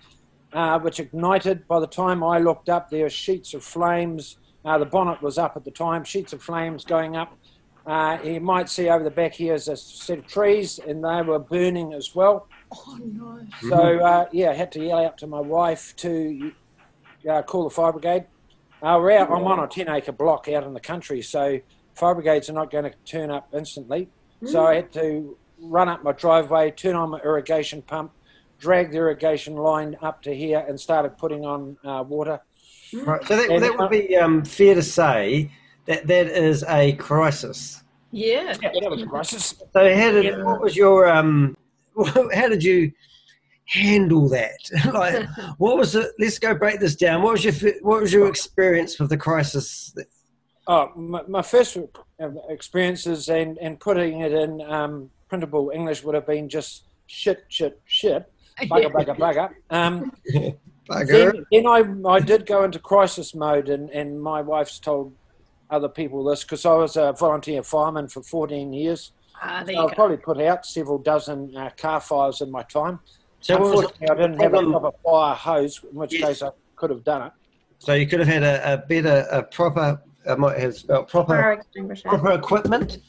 uh, 0.55 0.79
which 0.79 0.99
ignited. 0.99 1.67
By 1.67 1.81
the 1.81 1.87
time 1.87 2.23
I 2.23 2.39
looked 2.39 2.69
up, 2.69 2.89
there 2.89 3.03
were 3.03 3.09
sheets 3.09 3.53
of 3.53 3.63
flames. 3.63 4.37
Uh, 4.63 4.77
the 4.77 4.85
bonnet 4.85 5.21
was 5.21 5.37
up 5.37 5.55
at 5.57 5.65
the 5.65 5.71
time, 5.71 6.03
sheets 6.03 6.33
of 6.33 6.41
flames 6.41 6.85
going 6.85 7.15
up. 7.15 7.37
Uh, 7.85 8.17
you 8.23 8.39
might 8.39 8.67
see 8.67 8.89
over 8.89 9.03
the 9.03 9.11
back 9.11 9.33
here 9.33 9.53
is 9.53 9.67
a 9.67 9.77
set 9.77 10.17
of 10.17 10.27
trees, 10.27 10.79
and 10.79 11.03
they 11.03 11.21
were 11.21 11.37
burning 11.37 11.93
as 11.93 12.15
well. 12.15 12.47
Oh 12.73 12.97
no. 12.99 13.45
So 13.69 13.99
uh, 13.99 14.25
yeah, 14.31 14.51
I 14.51 14.53
had 14.53 14.71
to 14.71 14.83
yell 14.83 15.05
out 15.05 15.17
to 15.19 15.27
my 15.27 15.41
wife 15.41 15.95
to 15.97 16.51
uh, 17.29 17.43
call 17.43 17.65
the 17.65 17.69
fire 17.69 17.91
brigade. 17.91 18.25
Uh, 18.81 18.97
we're 18.99 19.11
out, 19.11 19.29
I'm 19.29 19.43
on 19.43 19.59
a 19.59 19.67
10 19.67 19.89
acre 19.89 20.11
block 20.11 20.47
out 20.47 20.63
in 20.63 20.73
the 20.73 20.79
country, 20.79 21.21
so 21.21 21.59
fire 21.93 22.15
brigades 22.15 22.49
are 22.49 22.53
not 22.53 22.71
going 22.71 22.85
to 22.85 22.93
turn 23.05 23.29
up 23.29 23.49
instantly. 23.53 24.09
So 24.45 24.65
I 24.65 24.75
had 24.75 24.91
to 24.93 25.37
run 25.59 25.89
up 25.89 26.03
my 26.03 26.11
driveway, 26.11 26.71
turn 26.71 26.95
on 26.95 27.09
my 27.09 27.19
irrigation 27.19 27.81
pump, 27.81 28.11
drag 28.59 28.91
the 28.91 28.97
irrigation 28.97 29.55
line 29.55 29.97
up 30.01 30.21
to 30.23 30.35
here, 30.35 30.63
and 30.67 30.79
started 30.79 31.17
putting 31.17 31.45
on 31.45 31.77
uh, 31.83 32.03
water. 32.07 32.39
Right. 32.93 33.23
So 33.25 33.35
that, 33.35 33.49
And, 33.49 33.63
that 33.63 33.77
would 33.77 33.89
be 33.89 34.15
um, 34.15 34.43
fair 34.45 34.75
to 34.75 34.83
say 34.83 35.51
that 35.85 36.07
that 36.07 36.27
is 36.27 36.63
a 36.67 36.93
crisis. 36.93 37.83
Yeah. 38.11 38.55
Yeah, 38.61 38.71
that 38.81 38.89
was 38.89 39.01
a 39.01 39.07
crisis. 39.07 39.55
So 39.73 39.95
how 39.95 40.11
did 40.11 40.43
what 40.43 40.61
was 40.61 40.75
your 40.75 41.07
um 41.07 41.57
how 42.33 42.47
did 42.47 42.63
you 42.63 42.91
handle 43.65 44.29
that? 44.29 44.57
like 44.93 45.27
what 45.57 45.77
was 45.77 45.95
it? 45.95 46.11
Let's 46.19 46.39
go 46.39 46.55
break 46.55 46.79
this 46.79 46.95
down. 46.95 47.23
What 47.23 47.33
was 47.33 47.43
your 47.43 47.73
what 47.81 48.01
was 48.01 48.13
your 48.13 48.27
experience 48.27 48.99
with 48.99 49.09
the 49.09 49.17
crisis? 49.17 49.93
Oh, 50.67 50.91
my, 50.95 51.21
my 51.27 51.41
first 51.43 51.77
experiences 52.49 53.29
and, 53.29 53.57
and 53.59 53.79
putting 53.79 54.21
it 54.21 54.33
in 54.33 54.61
um, 54.61 55.11
printable 55.35 55.71
English 55.73 56.03
would 56.03 56.15
have 56.15 56.25
been 56.25 56.47
just 56.47 56.85
shit, 57.07 57.43
shit, 57.49 57.81
shit, 57.85 58.23
bugger, 58.63 58.89
bugger, 58.91 59.17
bugger. 59.23 59.49
Um, 59.69 60.11
Bugger. 60.89 61.07
then, 61.07 61.45
then 61.51 61.67
I, 61.67 62.09
I 62.09 62.19
did 62.19 62.45
go 62.45 62.63
into 62.63 62.79
crisis 62.79 63.35
mode, 63.35 63.67
and, 63.69 63.89
and 63.89 64.21
my 64.21 64.41
wife's 64.41 64.79
told 64.79 65.13
other 65.69 65.89
people 65.89 66.23
this 66.23 66.43
because 66.43 66.65
I 66.65 66.75
was 66.75 66.95
a 66.95 67.13
volunteer 67.19 67.63
fireman 67.63 68.07
for 68.07 68.21
14 68.23 68.71
years. 68.71 69.11
Ah, 69.41 69.63
there 69.65 69.75
So 69.75 69.81
you 69.81 69.87
I've 69.87 69.89
go. 69.89 69.95
probably 69.95 70.17
put 70.17 70.39
out 70.39 70.65
several 70.65 70.99
dozen 70.99 71.51
uh, 71.57 71.71
car 71.77 71.99
fires 71.99 72.39
in 72.41 72.49
my 72.51 72.63
time. 72.63 72.99
So 73.41 73.55
what 73.55 73.63
was 73.63 73.71
Unfortunately, 73.81 74.07
I 74.09 74.15
didn't 74.15 74.39
have 74.39 74.53
a 74.53 74.61
proper 74.71 74.91
fire 75.03 75.35
hose, 75.35 75.79
in 75.91 75.97
which 75.97 76.13
Yes. 76.13 76.27
case 76.27 76.41
I 76.43 76.51
could 76.77 76.91
have 76.91 77.03
done 77.03 77.23
it. 77.27 77.33
So 77.79 77.93
you 77.93 78.07
could 78.07 78.19
have 78.19 78.29
had 78.29 78.43
a, 78.43 78.73
a 78.73 78.77
better, 78.77 79.27
a 79.31 79.43
proper, 79.43 80.01
I 80.29 80.35
might 80.35 80.59
have 80.59 80.75
spelled 80.75 81.09
proper, 81.09 81.35
Fire 81.37 81.63
proper 82.05 82.31
equipment. 82.31 82.99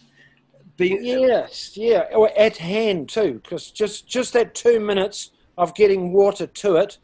Be, 0.77 0.99
Yes, 1.01 1.77
yeah, 1.77 2.05
or 2.13 2.31
at 2.39 2.59
hand 2.59 3.09
too, 3.09 3.41
because 3.43 3.71
just 3.71 4.07
just 4.07 4.33
that 4.35 4.55
two 4.55 4.79
minutes 4.79 5.31
of 5.57 5.75
getting 5.75 6.13
water 6.13 6.47
to 6.47 6.77
it, 6.77 6.99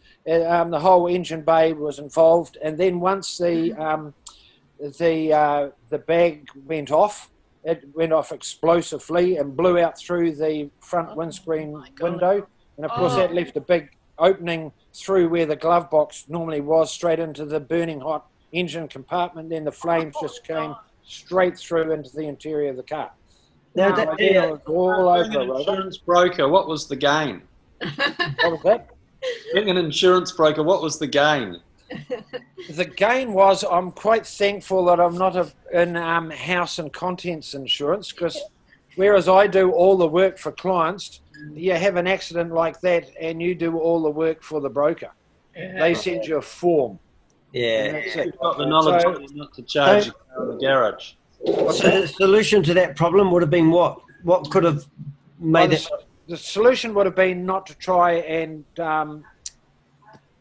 um, 0.47 0.71
the 0.71 0.81
whole 0.81 1.07
engine 1.07 1.43
bay 1.43 1.73
was 1.73 1.99
involved, 1.99 2.59
and 2.63 2.77
then 2.77 3.01
once 3.01 3.39
the 3.39 3.73
um, 3.75 4.13
the 4.99 5.33
uh, 5.33 5.71
the 5.89 5.99
bag 5.99 6.49
went 6.67 6.91
off, 6.91 7.31
it 7.65 7.85
went 7.95 8.13
off 8.13 8.31
explosively 8.31 9.39
and 9.39 9.57
blew 9.57 9.79
out 9.79 9.99
through 9.99 10.33
the 10.35 10.69
front 10.81 11.17
windscreen 11.17 11.73
my 11.73 11.89
window, 12.01 12.47
and 12.77 12.85
of 12.85 12.91
course 12.93 13.13
Oh. 13.15 13.17
that 13.17 13.33
left 13.35 13.57
a 13.57 13.61
big 13.61 13.91
opening 14.19 14.71
through 14.93 15.29
where 15.31 15.47
the 15.47 15.57
glove 15.57 15.89
box 15.89 16.27
normally 16.29 16.61
was, 16.61 16.93
straight 16.93 17.19
into 17.19 17.47
the 17.47 17.59
burning 17.59 18.01
hot 18.01 18.27
engine 18.53 18.87
compartment. 18.87 19.49
Then 19.49 19.65
the 19.65 19.73
flames 19.73 20.15
just 20.21 20.45
came 20.45 20.75
straight 21.05 21.57
through 21.59 21.93
into 21.93 22.11
the 22.15 22.27
interior 22.27 22.71
of 22.71 22.77
the 22.77 22.83
car. 22.83 23.11
Now 23.75 23.91
Wow. 23.91 23.97
that, 23.97 24.09
I 24.09 24.15
did, 24.17 24.35
yeah, 24.35 24.43
I 24.45 24.51
was 24.53 24.61
all 24.67 24.95
Being 24.95 25.07
over 25.07 25.23
an 25.23 25.33
it, 25.33 25.51
Robert. 25.51 25.59
insurance 25.61 25.99
broker, 25.99 26.49
what 26.49 26.69
was 26.69 26.87
the 26.89 26.97
gain? 26.97 27.43
What 27.81 28.53
was 28.53 28.61
that? 28.65 28.89
Being 29.55 29.71
an 29.71 29.77
insurance 29.77 30.33
broker, 30.33 30.63
what 30.63 30.83
was 30.83 30.99
the 30.99 31.07
gain? 31.07 31.61
The 32.71 32.85
gain 32.85 33.33
was 33.35 33.65
I'm 33.65 33.91
quite 33.93 34.27
thankful 34.27 34.85
that 34.87 34.99
I'm 35.01 35.17
not 35.17 35.37
a, 35.37 35.53
in 35.73 35.97
um, 35.97 36.31
house 36.31 36.79
and 36.79 36.93
contents 36.93 37.55
insurance 37.55 38.11
because 38.13 38.39
whereas 38.97 39.29
I 39.29 39.47
do 39.47 39.71
all 39.73 39.97
the 39.97 40.09
work 40.09 40.39
for 40.39 40.53
clients, 40.53 41.21
you 41.53 41.73
have 41.75 41.97
an 41.97 42.07
accident 42.07 42.53
like 42.53 42.81
that 42.81 43.11
and 43.21 43.43
you 43.43 43.55
do 43.55 43.79
all 43.79 44.03
the 44.03 44.11
work 44.11 44.43
for 44.43 44.61
the 44.61 44.71
broker. 44.71 45.11
They 45.55 45.95
send 45.95 46.25
you 46.25 46.37
a 46.39 46.43
form. 46.43 46.99
yeah. 47.53 47.99
You've 48.17 48.39
got 48.39 48.57
the 48.59 48.65
knowledge 48.67 49.03
So- 49.03 49.27
not 49.35 49.53
to 49.55 49.63
charge 49.63 50.07
your 50.07 50.15
car 50.35 50.45
in 50.51 50.57
the 50.59 50.65
garage. 50.67 51.13
So 51.45 52.01
the 52.01 52.07
solution 52.07 52.63
to 52.65 52.75
that 52.75 52.97
problem 52.97 53.31
would 53.33 53.43
have 53.43 53.51
been 53.51 53.71
what? 53.71 54.01
What 54.23 54.51
could 54.51 54.65
have 54.65 54.87
Well, 55.39 55.69
made 55.69 55.71
the, 55.71 55.77
it? 55.77 56.07
the 56.29 56.37
solution 56.37 56.95
would 56.95 57.07
have 57.07 57.17
been 57.17 57.45
not 57.45 57.67
to 57.67 57.75
try 57.75 58.13
and 58.13 58.65
um, 58.79 59.25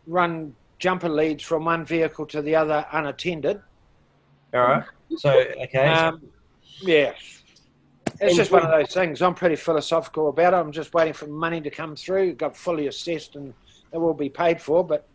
run 0.05 0.55
jumper 0.77 1.09
leads 1.09 1.43
from 1.43 1.65
one 1.65 1.85
vehicle 1.85 2.25
to 2.27 2.41
the 2.41 2.55
other 2.55 2.85
unattended. 2.91 3.61
All 4.53 4.61
right. 4.61 4.83
So 5.17 5.31
okay. 5.31 5.87
Um, 5.87 6.21
yeah. 6.81 7.13
It's 8.19 8.35
just 8.35 8.51
one 8.51 8.63
of 8.63 8.69
those 8.69 8.93
things. 8.93 9.21
I'm 9.21 9.33
pretty 9.33 9.55
philosophical 9.55 10.29
about 10.29 10.53
it. 10.53 10.57
I'm 10.57 10.71
just 10.71 10.93
waiting 10.93 11.13
for 11.13 11.25
money 11.25 11.59
to 11.61 11.71
come 11.71 11.95
through. 11.95 12.33
Got 12.33 12.55
fully 12.55 12.85
assessed 12.87 13.35
and 13.35 13.53
it 13.91 13.97
will 13.97 14.13
be 14.13 14.29
paid 14.29 14.61
for. 14.61 14.85
But 14.85 15.07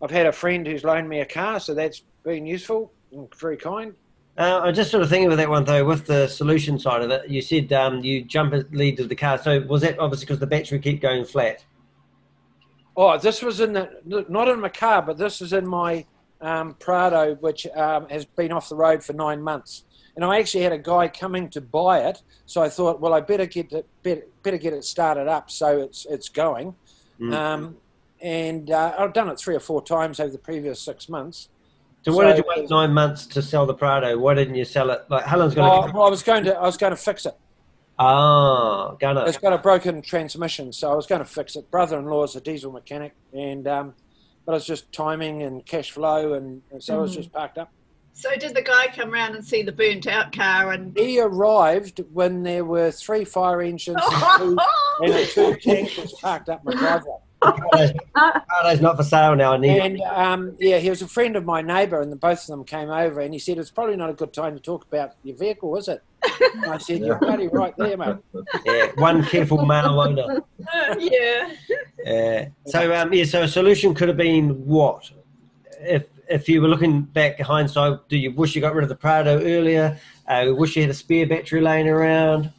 I've 0.00 0.12
had 0.12 0.26
a 0.26 0.32
friend 0.32 0.64
who's 0.64 0.84
loaned 0.84 1.08
me 1.08 1.20
a 1.20 1.26
car, 1.26 1.58
so 1.58 1.74
that's 1.74 2.02
been 2.22 2.46
useful 2.46 2.92
and 3.10 3.28
very 3.34 3.56
kind. 3.56 3.94
Uh, 4.38 4.60
I'm 4.64 4.74
just 4.74 4.90
sort 4.90 5.02
of 5.02 5.08
thinking 5.08 5.28
with 5.28 5.38
that 5.38 5.48
one 5.48 5.64
though, 5.64 5.84
with 5.84 6.06
the 6.06 6.28
solution 6.28 6.78
side 6.78 7.02
of 7.02 7.10
it. 7.10 7.28
You 7.28 7.40
said 7.40 7.72
um, 7.72 8.00
you 8.04 8.22
jump 8.22 8.54
lead 8.70 8.98
to 8.98 9.06
the 9.06 9.14
car. 9.14 9.38
So 9.38 9.60
was 9.60 9.82
that 9.82 9.98
obviously 9.98 10.26
because 10.26 10.40
the 10.40 10.46
battery 10.46 10.78
kept 10.78 11.00
going 11.00 11.24
flat? 11.24 11.64
Oh, 12.96 13.16
this 13.18 13.42
was 13.42 13.60
in 13.60 13.72
the 13.72 13.90
not 14.04 14.48
in 14.48 14.60
my 14.60 14.68
car, 14.68 15.02
but 15.02 15.16
this 15.16 15.40
is 15.40 15.52
in 15.52 15.66
my 15.66 16.04
um, 16.40 16.74
Prado, 16.74 17.34
which 17.36 17.66
um, 17.68 18.08
has 18.08 18.24
been 18.24 18.52
off 18.52 18.68
the 18.68 18.76
road 18.76 19.02
for 19.02 19.14
nine 19.14 19.40
months. 19.40 19.84
And 20.16 20.24
I 20.24 20.38
actually 20.38 20.62
had 20.62 20.72
a 20.72 20.78
guy 20.78 21.08
coming 21.08 21.50
to 21.50 21.60
buy 21.60 22.00
it, 22.00 22.22
so 22.46 22.62
I 22.62 22.70
thought, 22.70 23.00
well, 23.00 23.12
I 23.12 23.20
better 23.20 23.44
get 23.44 23.72
it 23.72 23.86
better, 24.02 24.22
better 24.42 24.56
get 24.56 24.72
it 24.72 24.84
started 24.84 25.28
up 25.28 25.50
so 25.50 25.80
it's 25.80 26.06
it's 26.10 26.28
going. 26.28 26.74
Mm. 27.20 27.34
Um, 27.34 27.76
and 28.20 28.70
uh, 28.70 28.94
I've 28.98 29.12
done 29.12 29.28
it 29.28 29.38
three 29.38 29.54
or 29.54 29.60
four 29.60 29.82
times 29.82 30.20
over 30.20 30.30
the 30.30 30.38
previous 30.38 30.80
six 30.80 31.08
months. 31.08 31.48
So 32.06 32.14
why 32.14 32.26
did 32.26 32.38
you 32.38 32.44
wait 32.46 32.70
nine 32.70 32.94
months 32.94 33.26
to 33.26 33.42
sell 33.42 33.66
the 33.66 33.74
Prado? 33.74 34.16
Why 34.16 34.34
didn't 34.34 34.54
you 34.54 34.64
sell 34.64 34.90
it? 34.90 35.00
Like 35.08 35.24
Helen's 35.24 35.56
going 35.56 35.68
Oh, 35.68 35.88
to. 35.88 35.92
well, 35.92 36.04
I 36.04 36.08
was 36.08 36.22
going 36.22 36.44
to 36.44 36.54
I 36.56 36.62
was 36.62 36.76
going 36.76 36.92
to 36.92 36.96
fix 36.96 37.26
it. 37.26 37.34
Ah, 37.98 38.94
gunner. 39.00 39.24
It's 39.26 39.38
got 39.38 39.52
a 39.52 39.58
broken 39.58 40.02
transmission, 40.02 40.72
so 40.72 40.92
I 40.92 40.94
was 40.94 41.06
going 41.06 41.18
to 41.20 41.24
fix 41.24 41.56
it. 41.56 41.68
Brother-in-law 41.72 42.24
is 42.24 42.36
a 42.36 42.40
diesel 42.40 42.70
mechanic, 42.70 43.14
and 43.32 43.66
um, 43.66 43.94
but 44.44 44.54
it's 44.54 44.66
just 44.66 44.92
timing 44.92 45.42
and 45.42 45.66
cash 45.66 45.90
flow, 45.90 46.34
and, 46.34 46.62
and 46.70 46.80
so 46.80 46.98
it 46.98 47.00
was 47.02 47.10
Mhm. 47.12 47.14
just 47.16 47.32
parked 47.32 47.58
up. 47.58 47.70
So 48.12 48.30
did 48.36 48.54
the 48.54 48.62
guy 48.62 48.86
come 48.94 49.10
round 49.10 49.34
and 49.34 49.44
see 49.44 49.62
the 49.62 49.72
burnt 49.72 50.06
out 50.06 50.32
car 50.32 50.72
and 50.72 50.96
He 50.96 51.20
arrived 51.20 52.00
when 52.12 52.44
there 52.44 52.64
were 52.64 52.90
three 52.92 53.24
fire 53.24 53.60
engines 53.62 54.00
and 54.00 54.24
two, 54.38 54.58
and 55.02 55.28
two 55.28 55.56
tankers 55.56 56.12
parked 56.22 56.48
up 56.48 56.62
my 56.64 56.72
driveway. 56.74 57.16
Prado's 57.42 58.80
not 58.80 58.96
for 58.96 59.02
sale 59.02 59.36
now. 59.36 59.52
I 59.52 59.56
need 59.58 59.78
And 59.78 60.00
um, 60.02 60.56
yeah, 60.58 60.78
he 60.78 60.90
was 60.90 61.02
a 61.02 61.08
friend 61.08 61.36
of 61.36 61.44
my 61.44 61.62
neighbour, 61.62 62.00
and 62.00 62.10
the, 62.10 62.16
both 62.16 62.40
of 62.40 62.46
them 62.46 62.64
came 62.64 62.90
over, 62.90 63.20
and 63.20 63.32
he 63.32 63.38
said 63.38 63.58
it's 63.58 63.70
probably 63.70 63.96
not 63.96 64.10
a 64.10 64.14
good 64.14 64.32
time 64.32 64.54
to 64.54 64.60
talk 64.60 64.84
about 64.84 65.12
your 65.22 65.36
vehicle, 65.36 65.76
is 65.76 65.88
it? 65.88 66.02
And 66.54 66.66
I 66.66 66.78
said 66.78 67.00
you're 67.00 67.18
bloody 67.18 67.48
right 67.48 67.74
there, 67.76 67.96
mate. 67.96 68.16
Yeah, 68.64 68.86
one 68.96 69.24
careful 69.24 69.64
male 69.64 70.00
owner. 70.00 70.42
yeah. 70.98 71.52
Yeah. 72.04 72.48
So 72.66 72.94
um, 72.94 73.12
yeah, 73.12 73.24
so 73.24 73.42
a 73.42 73.48
solution 73.48 73.94
could 73.94 74.08
have 74.08 74.16
been 74.16 74.66
what? 74.66 75.10
If 75.80 76.06
if 76.28 76.48
you 76.48 76.60
were 76.60 76.68
looking 76.68 77.02
back 77.02 77.38
hindsight, 77.40 78.08
do 78.08 78.16
you 78.16 78.32
wish 78.32 78.54
you 78.54 78.60
got 78.60 78.74
rid 78.74 78.82
of 78.82 78.88
the 78.88 78.96
Prado 78.96 79.40
earlier? 79.42 79.98
Uh, 80.26 80.46
wish 80.48 80.74
you 80.74 80.82
had 80.82 80.90
a 80.90 80.94
spare 80.94 81.26
battery 81.26 81.60
laying 81.60 81.88
around. 81.88 82.52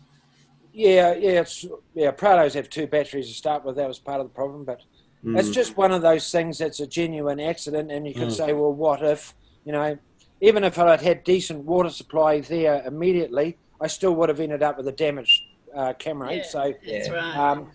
Yeah, 0.78 1.15
yeah, 1.15 1.41
it's 1.41 1.65
yeah. 1.95 2.11
Prados 2.11 2.53
have 2.53 2.69
two 2.69 2.86
batteries 2.86 3.30
to 3.30 3.34
start 3.34 3.65
with. 3.65 3.78
That 3.78 3.88
was 3.88 3.97
part 3.97 4.21
of 4.21 4.28
the 4.28 4.34
problem, 4.34 4.63
but 4.63 4.80
it's 5.23 5.49
Mm. 5.49 5.53
just 5.53 5.75
one 5.75 5.91
of 5.91 6.03
those 6.03 6.30
things 6.30 6.59
that's 6.59 6.80
a 6.80 6.86
genuine 6.86 7.39
accident, 7.39 7.91
and 7.91 8.07
you 8.07 8.13
could 8.13 8.28
Mm. 8.28 8.38
say, 8.38 8.53
well, 8.53 8.71
what 8.71 9.01
if? 9.01 9.34
You 9.65 9.71
know, 9.71 9.97
even 10.39 10.63
if 10.63 10.78
I'd 10.78 11.01
had 11.01 11.23
decent 11.23 11.65
water 11.65 11.89
supply 11.89 12.41
there 12.41 12.84
immediately, 12.86 13.57
I 13.82 13.88
still 13.88 14.13
would 14.17 14.30
have 14.30 14.39
ended 14.39 14.61
up 14.61 14.78
with 14.78 14.88
a 14.88 14.91
damaged 14.91 15.41
uh, 15.75 15.93
camera. 15.93 16.36
Yeah, 16.36 16.43
so 16.43 16.73
that's 16.86 17.09
right. 17.09 17.36
Um, 17.36 17.71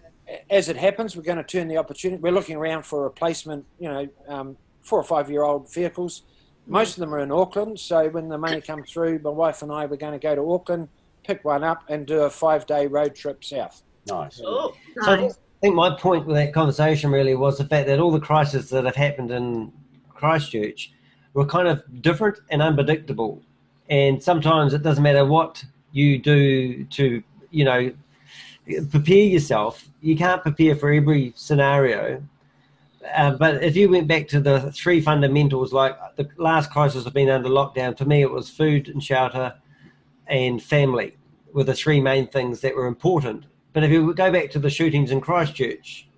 as 0.49 0.69
it 0.69 0.77
happens, 0.77 1.17
we're 1.17 1.23
going 1.23 1.39
to 1.39 1.45
turn 1.45 1.67
the 1.67 1.79
opportunity. 1.79 2.23
We're 2.23 2.33
looking 2.33 2.57
around 2.57 2.85
for 2.85 3.03
replacement. 3.03 3.67
You 3.79 3.89
know, 3.89 4.09
um, 4.29 4.57
four 4.81 5.01
or 5.01 5.05
five 5.05 5.29
year 5.29 5.43
old 5.43 5.73
vehicles. 5.75 6.23
Most 6.67 6.97
of 6.97 7.01
them 7.01 7.13
are 7.13 7.19
in 7.19 7.33
Auckland. 7.33 7.81
So 7.81 8.09
when 8.11 8.29
the 8.29 8.39
money 8.39 8.61
comes 8.61 8.93
through, 8.93 9.19
my 9.19 9.31
wife 9.31 9.61
and 9.63 9.73
I 9.73 9.87
were 9.87 9.97
going 9.97 10.13
to 10.13 10.19
go 10.21 10.37
to 10.37 10.53
Auckland, 10.53 10.89
pick 11.25 11.45
one 11.45 11.65
up, 11.65 11.85
and 11.89 12.07
do 12.07 12.23
a 12.23 12.31
five 12.31 12.67
day 12.67 12.87
road 12.87 13.15
trip 13.15 13.45
south. 13.45 13.83
Nice. 14.07 14.41
Oh, 14.45 14.75
So 15.03 15.13
I 15.13 15.31
think 15.61 15.75
my 15.75 15.95
point 15.95 16.27
with 16.27 16.37
that 16.37 16.53
conversation 16.53 17.11
really 17.11 17.35
was 17.35 17.59
the 17.59 17.65
fact 17.65 17.87
that 17.87 18.01
all 18.01 18.11
the 18.11 18.21
crises 18.21 18.69
that 18.71 18.85
have 18.85 18.97
happened 18.97 19.31
in 19.31 19.73
Christchurch 20.09 20.93
were 21.35 21.47
kind 21.47 21.69
of 21.69 21.83
different 22.03 22.39
and 22.51 22.61
unpredictable. 22.61 23.43
And 23.89 24.23
sometimes 24.23 24.75
it 24.75 24.83
doesn't 24.83 25.03
matter 25.03 25.25
what 25.25 25.65
you 25.93 26.19
do 26.19 26.85
to, 26.85 27.23
you 27.51 27.65
know, 27.65 27.93
prepare 28.91 29.25
yourself. 29.25 29.89
You 30.01 30.17
can't 30.17 30.43
prepare 30.43 30.75
for 30.75 30.91
every 30.93 31.33
scenario. 31.37 32.23
Uh, 33.15 33.33
but 33.33 33.63
if 33.63 33.77
you 33.77 33.89
went 33.89 34.07
back 34.07 34.29
to 34.29 34.41
the 34.41 34.71
three 34.73 35.01
fundamentals, 35.01 35.73
like 35.73 35.97
the 36.17 36.29
last 36.37 36.71
crisis 36.71 37.05
have 37.05 37.15
been 37.15 37.29
under 37.29 37.49
lockdown, 37.49 37.97
for 37.97 38.05
me 38.05 38.23
it 38.23 38.31
was 38.31 38.49
food 38.49 38.89
and 38.89 39.03
shelter 39.03 39.55
and 40.27 40.63
family 40.63 41.17
were 41.53 41.65
the 41.65 41.75
three 41.75 42.01
main 42.01 42.27
things 42.27 42.61
that 42.61 42.75
were 42.75 42.87
important. 42.87 43.45
But 43.73 43.85
if 43.85 43.91
you 43.91 44.13
go 44.15 44.31
back 44.31 44.51
to 44.51 44.59
the 44.59 44.71
shootings 44.71 45.11
in 45.11 45.21
Christchurch, 45.21 46.09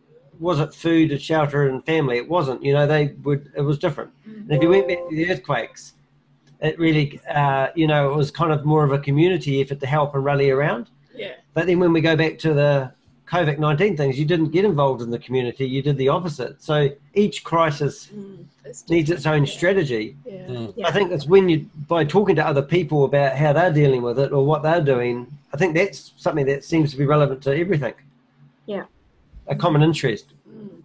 was 0.40 0.61
it 0.61 0.74
food 0.74 1.12
and 1.12 1.20
shelter 1.20 1.68
and 1.68 1.84
family? 1.84 2.16
It 2.16 2.28
wasn't. 2.28 2.62
You 2.62 2.72
know, 2.72 2.86
they 2.86 3.14
would. 3.22 3.52
It 3.57 3.62
was 3.62 3.78
different. 3.78 4.11
And 4.24 4.50
if 4.50 4.62
you 4.62 4.68
went 4.68 4.88
back 4.88 4.98
to 5.09 5.16
the 5.16 5.30
earthquakes, 5.30 5.94
it 6.61 6.78
really, 6.78 7.20
uh, 7.32 7.68
you 7.74 7.86
know, 7.86 8.12
it 8.12 8.16
was 8.16 8.30
kind 8.30 8.52
of 8.52 8.64
more 8.64 8.84
of 8.84 8.92
a 8.92 8.98
community 8.98 9.61
effort 9.61 9.80
to 9.80 9.86
help 9.86 10.14
and 10.14 10.24
rally 10.24 10.50
around. 10.50 10.90
yeah. 11.14 11.34
But 11.52 11.66
then 11.66 11.78
when 11.78 11.92
we 11.92 12.00
go 12.00 12.16
back 12.16 12.38
to 12.40 12.52
the 12.55 12.92
COVID 13.31 13.59
19 13.59 13.97
things, 13.97 14.18
you 14.18 14.25
didn't 14.25 14.51
get 14.51 14.64
involved 14.64 15.03
in 15.03 15.11
the 15.11 15.18
community, 15.18 15.66
you 15.66 15.83
did 15.83 15.97
the 15.97 16.09
opposite. 16.09 16.62
So 16.62 16.91
each 17.14 17.43
crisis 17.45 18.11
Mm, 18.14 18.47
needs 18.89 19.11
its 19.11 19.27
own 19.27 19.47
strategy. 19.47 20.16
Yeah. 20.25 20.47
Mm. 20.47 20.75
Yeah. 20.77 20.89
I 20.89 20.93
think 20.93 21.11
that's 21.11 21.27
when 21.27 21.49
you, 21.49 21.68
by 21.89 22.05
talking 22.05 22.37
to 22.37 22.47
other 22.47 22.62
people 22.62 23.05
about 23.05 23.37
how 23.37 23.53
they're 23.53 23.72
dealing 23.72 24.03
with 24.03 24.18
it 24.18 24.33
or 24.33 24.45
what 24.45 24.62
they're 24.62 24.83
doing, 24.83 25.27
I 25.53 25.57
think 25.57 25.75
that's 25.75 26.12
something 26.16 26.47
that 26.47 26.64
seems 26.64 26.91
to 26.93 26.97
be 26.99 27.07
relevant 27.07 27.43
to 27.43 27.57
everything. 27.57 27.95
Yeah. 28.66 28.85
A 29.47 29.55
common 29.55 29.83
interest. 29.83 30.33
Mm. 30.49 30.83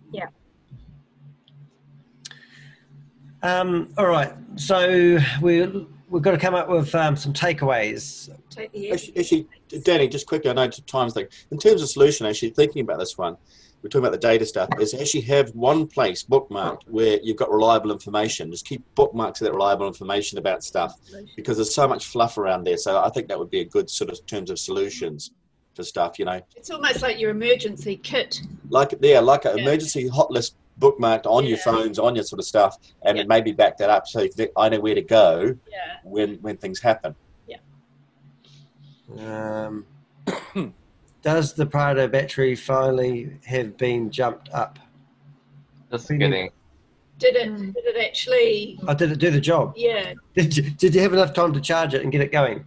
Um, 3.42 3.94
all 3.98 4.08
right. 4.08 4.34
So 4.56 5.20
we, 5.42 5.88
we've 6.10 6.24
got 6.24 6.32
to 6.32 6.38
come 6.38 6.56
up 6.56 6.70
with 6.70 6.94
um, 6.96 7.16
some 7.16 7.34
takeaways. 7.34 8.30
Take 8.50 8.70
Actually, 8.92 9.18
actually, 9.20 9.48
Danny, 9.84 10.08
just 10.08 10.28
quickly, 10.28 10.50
I 10.50 10.54
know 10.54 10.64
it's 10.64 10.80
times 10.82 11.14
thing. 11.14 11.28
In 11.52 11.58
terms 11.58 11.82
of 11.82 11.90
solution, 11.90 12.26
actually 12.26 12.50
thinking 12.52 12.82
about 12.82 13.00
this 13.00 13.18
one, 13.18 13.38
we're 13.82 13.90
talking 13.90 14.06
about 14.06 14.12
the 14.12 14.28
data 14.28 14.46
stuff, 14.46 14.68
is 14.80 14.94
actually 14.94 15.22
have 15.22 15.50
one 15.52 15.88
place 15.88 16.24
bookmarked 16.24 16.82
where 16.88 17.18
you've 17.24 17.38
got 17.38 17.50
reliable 17.50 17.92
information. 17.92 18.52
Just 18.52 18.66
keep 18.66 18.84
bookmarks 18.96 19.40
of 19.40 19.46
that 19.46 19.54
reliable 19.54 19.88
information 19.88 20.38
about 20.38 20.64
stuff 20.64 21.00
because 21.38 21.58
there's 21.58 21.74
so 21.74 21.88
much 21.88 22.06
fluff 22.08 22.38
around 22.38 22.66
there. 22.66 22.76
So 22.76 23.02
I 23.02 23.10
think 23.10 23.30
that 23.30 23.40
would 23.40 23.50
be 23.50 23.62
a 23.62 23.66
good 23.66 23.90
sort 23.90 24.10
of 24.10 24.26
terms 24.26 24.50
of 24.50 24.60
solutions 24.60 25.32
for 25.76 25.84
stuff, 25.84 26.20
you 26.20 26.26
know. 26.26 26.42
It's 26.58 26.70
almost 26.72 27.02
like 27.02 27.20
your 27.20 27.30
emergency 27.30 27.96
kit. 27.96 28.42
Like 28.70 28.96
yeah, 29.00 29.22
like 29.22 29.46
an 29.46 29.58
Yeah. 29.58 29.64
emergency 29.64 30.10
hot 30.10 30.30
list 30.30 30.56
bookmarked 30.80 31.26
on 31.26 31.46
your 31.46 31.58
phones, 31.58 32.00
on 32.00 32.16
your 32.16 32.24
sort 32.24 32.40
of 32.40 32.46
stuff, 32.46 32.78
and 33.04 33.18
Yeah. 33.18 33.24
maybe 33.28 33.52
back 33.52 33.78
that 33.78 33.90
up 33.90 34.08
so 34.08 34.22
you 34.22 34.30
think, 34.30 34.52
I 34.58 34.70
know 34.70 34.80
where 34.80 34.96
to 34.96 35.02
go 35.02 35.56
Yeah. 35.70 35.98
when 36.04 36.36
when 36.42 36.58
things 36.58 36.80
happen. 36.80 37.16
Yeah. 37.48 37.58
Um, 39.18 39.86
does 41.22 41.54
the 41.54 41.66
Prado 41.66 42.08
battery 42.08 42.56
finally 42.56 43.38
have 43.46 43.78
been 43.78 44.10
jumped 44.10 44.50
up? 44.54 44.80
Just 45.92 46.08
kidding. 46.08 46.52
Did 47.18 47.36
it? 47.36 47.50
Mm. 47.50 47.74
Did 47.74 47.86
it 47.86 47.98
actually? 48.08 48.80
Oh, 48.88 48.94
did 48.94 49.12
it 49.12 49.20
do 49.20 49.30
the 49.30 49.42
job? 49.42 49.74
Yeah. 49.76 50.14
Did 50.36 50.56
you, 50.56 50.70
did 50.70 50.96
you 50.96 51.02
have 51.02 51.12
enough 51.12 51.34
time 51.34 51.52
to 51.52 51.60
charge 51.60 51.94
it 51.94 52.02
and 52.04 52.12
get 52.14 52.22
it 52.22 52.32
going? 52.32 52.64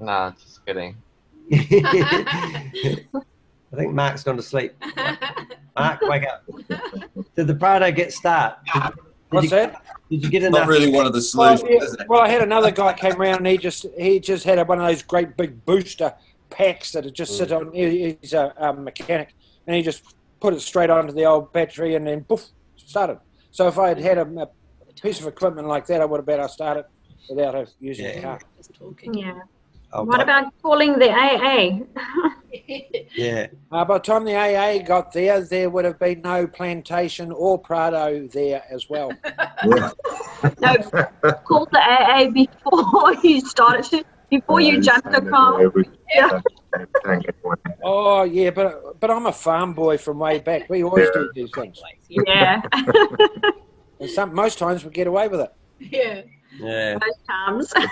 Nah, 0.00 0.30
just 0.30 0.64
kidding. 0.64 0.96
I 1.52 3.02
think 3.76 3.92
Mark's 3.92 4.22
gone 4.22 4.36
to 4.36 4.42
sleep. 4.42 4.72
Mark, 5.76 6.00
wake 6.02 6.24
up. 6.24 6.44
Did 7.34 7.46
the 7.46 7.54
Prado 7.54 7.90
get 7.90 8.12
start? 8.12 8.58
Did, 8.72 8.82
did 8.82 8.92
What's 9.30 9.44
you, 9.44 9.50
that? 9.50 9.82
Did 10.10 10.22
you 10.24 10.30
get 10.30 10.42
enough? 10.44 10.60
Not 10.60 10.68
really 10.68 10.90
one 10.90 11.06
of 11.06 11.12
the 11.12 11.32
Well, 11.36 11.58
yeah, 11.68 11.82
is 11.82 11.94
it? 11.94 12.08
well, 12.08 12.20
I 12.20 12.28
had 12.28 12.42
another 12.42 12.70
guy 12.70 12.92
came 12.92 13.20
around 13.20 13.38
and 13.38 13.46
he 13.48 13.58
just 13.58 13.86
he 13.98 14.20
just 14.20 14.44
had 14.44 14.66
one 14.68 14.80
of 14.80 14.86
those 14.86 15.02
great 15.02 15.36
big 15.36 15.64
booster 15.64 16.14
packs 16.50 16.92
that 16.92 17.04
had 17.04 17.14
just 17.14 17.36
sit 17.36 17.50
on. 17.50 17.72
he- 17.72 18.16
He's 18.20 18.32
a 18.32 18.54
um, 18.64 18.84
mechanic, 18.84 19.34
and 19.66 19.74
he 19.74 19.82
just 19.82 20.02
put 20.40 20.54
it 20.54 20.60
straight 20.60 20.90
onto 20.90 21.12
the 21.12 21.24
old 21.24 21.52
battery, 21.52 21.96
and 21.96 22.06
then 22.06 22.22
poof, 22.22 22.44
started. 22.76 23.18
So 23.50 23.66
if 23.66 23.78
I 23.78 23.88
had 23.88 23.98
had 23.98 24.18
a, 24.18 24.22
a 24.42 24.48
piece 25.02 25.20
of 25.20 25.26
equipment 25.26 25.66
like 25.66 25.86
that, 25.86 26.00
I 26.00 26.04
would 26.04 26.18
have 26.18 26.26
better 26.26 26.46
started 26.46 26.84
without 27.28 27.54
her 27.54 27.66
using 27.80 28.14
the 28.14 28.20
car. 28.20 28.40
Yeah. 29.12 29.34
Oh, 29.96 30.02
What 30.02 30.16
but- 30.16 30.22
about 30.22 30.52
calling 30.62 30.98
the 30.98 31.10
AA? 31.10 31.80
Yeah. 33.16 33.48
Uh, 33.70 33.84
by 33.84 33.98
the 33.98 34.02
time 34.04 34.24
the 34.24 34.34
AA 34.36 34.78
got 34.82 35.12
there, 35.12 35.40
there 35.40 35.68
would 35.70 35.84
have 35.84 35.98
been 35.98 36.20
no 36.22 36.46
plantation 36.46 37.30
or 37.32 37.58
Prado 37.58 38.26
there 38.28 38.62
as 38.70 38.88
well. 38.88 39.10
No, 39.64 40.76
call 41.44 41.66
the 41.66 41.80
AA 41.80 42.30
before 42.32 43.14
you 43.22 43.40
started, 43.40 44.04
before 44.30 44.60
you 44.60 44.80
jumped 44.80 45.10
the 45.12 45.20
car. 45.20 45.60
Yeah. 46.14 46.40
Oh 47.82 48.22
yeah, 48.22 48.50
but 48.50 48.98
but 49.00 49.10
I'm 49.10 49.26
a 49.26 49.32
farm 49.32 49.74
boy 49.74 49.98
from 49.98 50.18
way 50.20 50.38
back. 50.38 50.68
We 50.70 50.82
always 50.84 51.10
do 51.10 51.30
these 51.34 51.50
things. 51.54 51.80
Yeah. 52.08 52.62
And 54.00 54.10
some 54.10 54.34
most 54.34 54.58
times 54.58 54.84
we 54.84 54.90
get 54.90 55.06
away 55.06 55.28
with 55.28 55.40
it. 55.40 55.52
Yeah. 55.78 56.22
Yeah. 56.60 56.98
Most 57.00 57.24
times. 57.26 57.72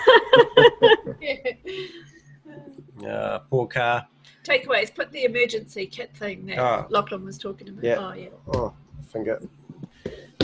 Uh, 3.05 3.39
poor 3.49 3.67
car. 3.67 4.07
Takeaways. 4.47 4.93
Put 4.93 5.11
the 5.11 5.25
emergency 5.25 5.85
kit 5.87 6.15
thing 6.15 6.45
that 6.45 6.59
Oh. 6.59 6.85
Lachlan 6.89 7.25
was 7.25 7.37
talking 7.37 7.67
about. 7.69 7.83
Yeah. 7.83 7.95
Oh 7.97 8.13
yeah. 8.13 8.27
Oh, 8.53 8.73
finger. 9.07 9.41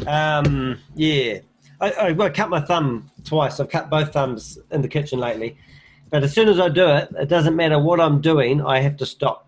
Um, 0.07 0.77
yeah. 0.95 1.39
I, 1.79 1.91
I, 1.91 2.11
well, 2.11 2.27
I 2.27 2.31
cut 2.31 2.49
my 2.49 2.59
thumb 2.59 3.09
twice. 3.23 3.59
I've 3.59 3.69
cut 3.69 3.89
both 3.89 4.11
thumbs 4.11 4.57
in 4.71 4.81
the 4.81 4.87
kitchen 4.87 5.19
lately. 5.19 5.57
But 6.09 6.23
as 6.23 6.33
soon 6.33 6.49
as 6.49 6.59
I 6.59 6.69
do 6.69 6.87
it, 6.89 7.09
it 7.19 7.29
doesn't 7.29 7.55
matter 7.55 7.79
what 7.79 8.01
I'm 8.01 8.19
doing, 8.19 8.61
I 8.65 8.79
have 8.81 8.97
to 8.97 9.05
stop. 9.05 9.47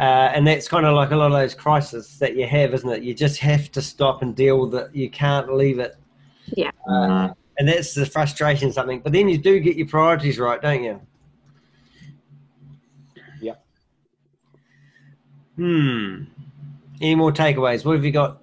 Uh, 0.00 0.02
and 0.02 0.46
that's 0.46 0.66
kind 0.68 0.86
of 0.86 0.94
like 0.96 1.10
a 1.10 1.16
lot 1.16 1.26
of 1.26 1.32
those 1.32 1.54
crises 1.54 2.18
that 2.18 2.34
you 2.34 2.46
have, 2.46 2.72
isn't 2.72 2.88
it? 2.88 3.02
You 3.02 3.12
just 3.14 3.38
have 3.40 3.70
to 3.72 3.82
stop 3.82 4.22
and 4.22 4.34
deal 4.34 4.66
with 4.66 4.74
it. 4.74 4.94
You 4.94 5.10
can't 5.10 5.54
leave 5.54 5.78
it. 5.78 5.96
Yeah. 6.46 6.70
Uh, 6.88 7.30
and 7.58 7.68
that's 7.68 7.94
the 7.94 8.06
frustration, 8.06 8.72
something. 8.72 9.00
But 9.00 9.12
then 9.12 9.28
you 9.28 9.38
do 9.38 9.60
get 9.60 9.76
your 9.76 9.86
priorities 9.86 10.38
right, 10.38 10.60
don't 10.60 10.82
you? 10.82 11.00
Yeah. 13.40 13.54
Hmm. 15.56 16.24
Any 17.00 17.14
more 17.14 17.32
takeaways? 17.32 17.84
What 17.84 17.96
have 17.96 18.04
you 18.04 18.12
got? 18.12 18.38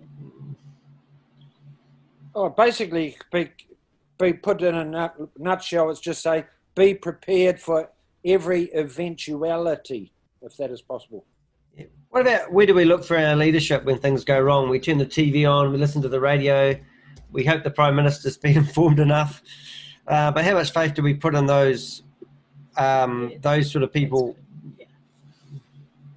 Oh, 2.36 2.50
basically, 2.50 3.18
be, 3.32 3.50
be 4.18 4.34
put 4.34 4.62
in 4.62 4.76
a 4.76 4.86
nut, 4.86 5.16
nutshell, 5.38 5.90
it's 5.90 6.00
just 6.00 6.22
say 6.22 6.46
be 6.76 6.94
prepared 6.94 7.60
for 7.60 7.90
every 8.24 8.70
eventuality, 8.74 10.14
if 10.42 10.56
that 10.58 10.72
is 10.72 10.82
possible. 10.82 11.26
What 12.10 12.22
about 12.22 12.52
where 12.52 12.66
do 12.66 12.74
we 12.74 12.86
look 12.86 13.04
for 13.04 13.18
our 13.18 13.36
leadership 13.36 13.84
when 13.84 14.00
things 14.00 14.24
go 14.24 14.40
wrong? 14.40 14.70
We 14.70 14.80
turn 14.80 14.98
the 14.98 15.06
TV 15.06 15.50
on, 15.50 15.72
we 15.72 15.78
listen 15.78 16.02
to 16.02 16.10
the 16.10 16.20
radio, 16.20 16.80
we 17.32 17.46
hope 17.46 17.64
the 17.64 17.72
Prime 17.72 17.96
Minister's 17.96 18.38
been 18.38 18.58
informed 18.66 19.00
enough. 19.00 19.42
Uh, 20.08 20.32
but 20.32 20.44
how 20.44 20.54
much 20.54 20.74
faith 20.74 20.94
do 20.94 21.04
we 21.04 21.14
put 21.14 21.36
in 21.36 21.46
those 21.46 22.04
um, 22.78 23.34
those 23.42 23.72
sort 23.72 23.84
of 23.84 23.94
people? 23.94 24.36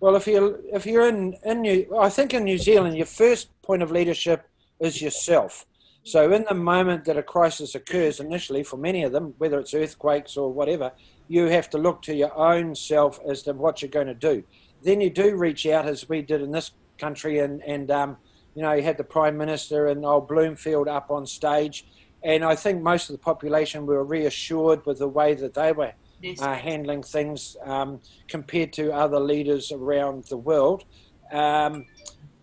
Well, 0.01 0.17
if 0.17 0.27
you're 0.27 0.59
if 0.73 0.87
you're 0.87 1.09
in 1.09 1.37
in 1.45 1.63
New, 1.63 1.99
I 1.99 2.09
think 2.09 2.35
in 2.35 2.45
New 2.45 2.59
Zealand, 2.59 2.97
your 2.97 3.07
first 3.07 3.51
point 3.63 3.83
of 3.83 3.91
leadership 3.91 4.49
is 4.81 5.03
yourself. 5.03 5.67
So, 6.05 6.33
in 6.33 6.45
the 6.49 6.55
moment 6.55 7.05
that 7.05 7.17
a 7.17 7.23
crisis 7.23 7.75
occurs, 7.75 8.19
initially 8.19 8.65
for 8.65 8.77
many 8.77 9.05
of 9.05 9.13
them, 9.13 9.35
whether 9.39 9.61
it's 9.61 9.73
earthquakes 9.73 10.37
or 10.37 10.53
whatever, 10.53 10.91
you 11.29 11.47
have 11.47 11.71
to 11.71 11.79
look 11.79 12.03
to 12.03 12.15
your 12.15 12.37
own 12.37 12.75
self 12.75 13.21
as 13.29 13.43
to 13.45 13.53
what 13.53 13.83
you're 13.83 13.91
going 13.91 14.09
to 14.09 14.15
do. 14.15 14.43
Then 14.83 15.01
you 15.01 15.11
do 15.11 15.37
reach 15.37 15.65
out, 15.67 15.87
as 15.87 16.09
we 16.09 16.23
did 16.23 16.41
in 16.41 16.51
this 16.51 16.73
country, 16.99 17.39
and 17.39 17.63
and 17.63 17.91
um, 17.91 18.17
you 18.55 18.63
know 18.63 18.73
you 18.73 18.83
had 18.83 18.97
the 18.97 19.05
prime 19.05 19.37
minister 19.37 19.87
and 19.87 20.05
old 20.05 20.29
Bloomfield 20.29 20.89
up 20.89 21.11
on 21.11 21.27
stage, 21.27 21.87
and 22.23 22.45
I 22.45 22.55
think 22.55 22.83
most 22.83 23.09
of 23.09 23.15
the 23.15 23.23
population 23.23 23.87
were 23.87 24.05
reassured 24.05 24.85
with 24.87 24.99
the 24.99 25.09
way 25.09 25.35
that 25.35 25.55
they 25.55 25.73
were 25.73 25.93
uh, 26.41 26.55
handling 26.55 27.03
things 27.03 27.57
um, 27.65 28.01
compared 28.29 28.73
to 28.75 28.93
other 28.93 29.19
leaders 29.19 29.73
around 29.73 30.25
the 30.25 30.37
world. 30.37 30.85
Um, 31.33 31.87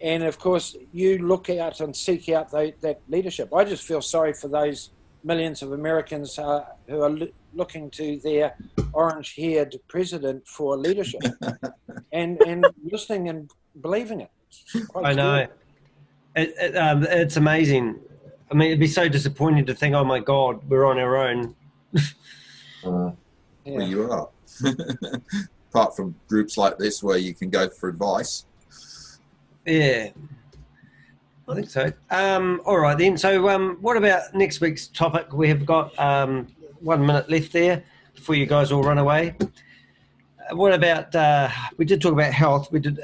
and 0.01 0.23
of 0.23 0.39
course, 0.39 0.75
you 0.91 1.19
look 1.19 1.49
out 1.49 1.79
and 1.81 1.95
seek 1.95 2.29
out 2.29 2.51
tho- 2.51 2.73
that 2.81 3.01
leadership. 3.07 3.53
I 3.53 3.63
just 3.63 3.83
feel 3.83 4.01
sorry 4.01 4.33
for 4.33 4.47
those 4.47 4.91
millions 5.23 5.61
of 5.61 5.73
Americans 5.73 6.39
uh, 6.39 6.65
who 6.87 7.01
are 7.01 7.09
lo- 7.09 7.27
looking 7.53 7.89
to 7.91 8.17
their 8.19 8.55
orange 8.93 9.35
haired 9.35 9.75
president 9.87 10.47
for 10.47 10.77
leadership 10.77 11.21
and, 12.13 12.41
and 12.41 12.65
listening 12.83 13.29
and 13.29 13.51
believing 13.81 14.21
it. 14.21 14.31
It's 14.49 14.87
quite 14.87 15.05
I 15.05 15.13
know. 15.13 15.47
It, 16.35 16.53
it, 16.59 16.77
um, 16.77 17.03
it's 17.03 17.37
amazing. 17.37 17.99
I 18.51 18.53
mean, 18.55 18.67
it'd 18.69 18.79
be 18.79 18.87
so 18.87 19.07
disappointing 19.07 19.65
to 19.67 19.73
think, 19.75 19.95
oh 19.95 20.03
my 20.03 20.19
God, 20.19 20.61
we're 20.69 20.85
on 20.85 20.99
our 20.99 21.17
own. 21.17 21.55
Uh, 22.81 23.11
Well, 23.65 23.85
you 23.85 24.09
are. 24.09 24.29
Apart 25.69 25.97
from 25.97 26.15
groups 26.29 26.55
like 26.57 26.77
this 26.77 27.03
where 27.03 27.17
you 27.17 27.33
can 27.33 27.49
go 27.49 27.67
for 27.67 27.89
advice. 27.89 28.45
Yeah. 29.65 30.11
I 31.49 31.55
think 31.55 31.69
so. 31.69 31.91
Um, 32.09 32.61
all 32.65 32.79
right 32.79 32.97
then. 32.97 33.17
So, 33.17 33.49
um, 33.49 33.77
what 33.81 33.97
about 33.97 34.33
next 34.33 34.61
week's 34.61 34.87
topic? 34.87 35.33
We 35.33 35.49
have 35.49 35.65
got 35.65 35.97
um, 35.99 36.47
one 36.79 37.05
minute 37.05 37.29
left 37.29 37.51
there 37.51 37.83
before 38.15 38.35
you 38.35 38.45
guys 38.45 38.71
all 38.71 38.81
run 38.83 38.97
away. 38.97 39.35
Uh, 39.41 40.55
What 40.55 40.73
about? 40.73 41.13
Uh, 41.13 41.49
we 41.75 41.83
did 41.83 42.01
talk 42.01 42.13
about 42.13 42.31
health. 42.31 42.71
We 42.71 42.79
did. 42.79 42.97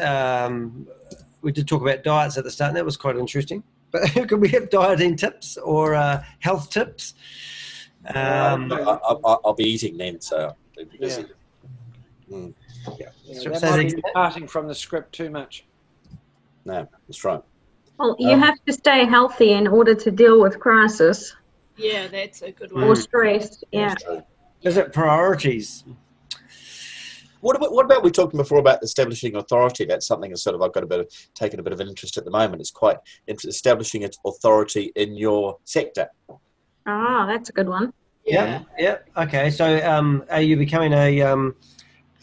Um, 1.45 1.47
we 1.47 1.51
did 1.51 1.67
talk 1.67 1.81
about 1.81 2.03
diets 2.03 2.37
at 2.37 2.43
the 2.43 2.51
start. 2.51 2.69
And 2.69 2.77
that 2.77 2.85
was 2.85 2.97
quite 2.97 3.17
interesting. 3.17 3.63
But 3.91 4.03
could 4.27 4.41
we 4.41 4.49
have 4.49 4.69
dieting 4.69 5.15
tips 5.15 5.57
or 5.57 5.95
uh, 5.95 6.23
health 6.39 6.69
tips? 6.69 7.13
Um, 8.13 8.71
I, 8.71 8.79
I, 8.81 9.13
I- 9.13 9.37
I'll 9.45 9.53
be 9.53 9.63
eating 9.63 9.97
then, 9.97 10.21
so 10.21 10.55
I'll. 10.77 11.25
Mm. 12.31 12.53
Yeah, 12.99 13.07
So- 13.39 13.49
that 13.51 13.61
might 13.61 13.83
be 13.95 14.01
departing 14.01 14.47
from 14.47 14.67
the 14.67 14.75
script 14.75 15.13
too 15.13 15.29
much. 15.29 15.65
No, 16.65 16.87
that's 17.07 17.23
right. 17.23 17.41
Well, 17.99 18.15
you 18.19 18.31
Um, 18.31 18.41
have 18.41 18.57
to 18.65 18.73
stay 18.73 19.05
healthy 19.05 19.51
in 19.53 19.67
order 19.67 19.95
to 19.95 20.11
deal 20.11 20.41
with 20.41 20.59
crisis 20.59 21.33
Yeah, 21.77 22.07
that's 22.07 22.41
a 22.41 22.51
good 22.51 22.71
Mm. 22.71 22.75
one. 22.75 22.83
or 22.85 22.95
stress. 22.95 23.63
Yeah. 23.71 23.93
Is 24.63 24.77
it 24.77 24.91
priorities? 24.93 25.83
What 27.45 27.55
about, 27.55 27.73
what 27.73 27.85
about 27.85 28.03
we 28.03 28.09
talked 28.09 28.35
before 28.35 28.57
about 28.57 28.81
establishing 28.81 29.35
authority? 29.35 29.85
That's 29.85 30.07
something 30.07 30.31
that 30.31 30.37
sort 30.39 30.55
of 30.55 30.63
I've 30.63 30.73
got 30.73 30.81
a 30.81 30.87
bit 30.87 31.01
of 31.01 31.07
taken 31.35 31.59
a 31.59 31.63
bit 31.63 31.73
of 31.73 31.79
an 31.79 31.87
interest 31.87 32.17
at 32.17 32.25
the 32.25 32.31
moment. 32.31 32.59
It's 32.59 32.71
quite 32.71 32.97
establishing 33.27 34.01
its 34.01 34.17
authority 34.25 34.91
in 34.95 35.15
your 35.15 35.59
sector. 35.63 36.07
Ah, 36.87 37.27
that's 37.27 37.49
a 37.49 37.53
good 37.53 37.69
one. 37.69 37.93
Yeah. 38.25 38.63
Yeah. 38.79 38.97
Okay. 39.15 39.51
So, 39.51 39.77
um, 39.87 40.23
are 40.31 40.41
you 40.41 40.57
becoming 40.57 40.91
a 40.93 41.21
um, 41.21 41.55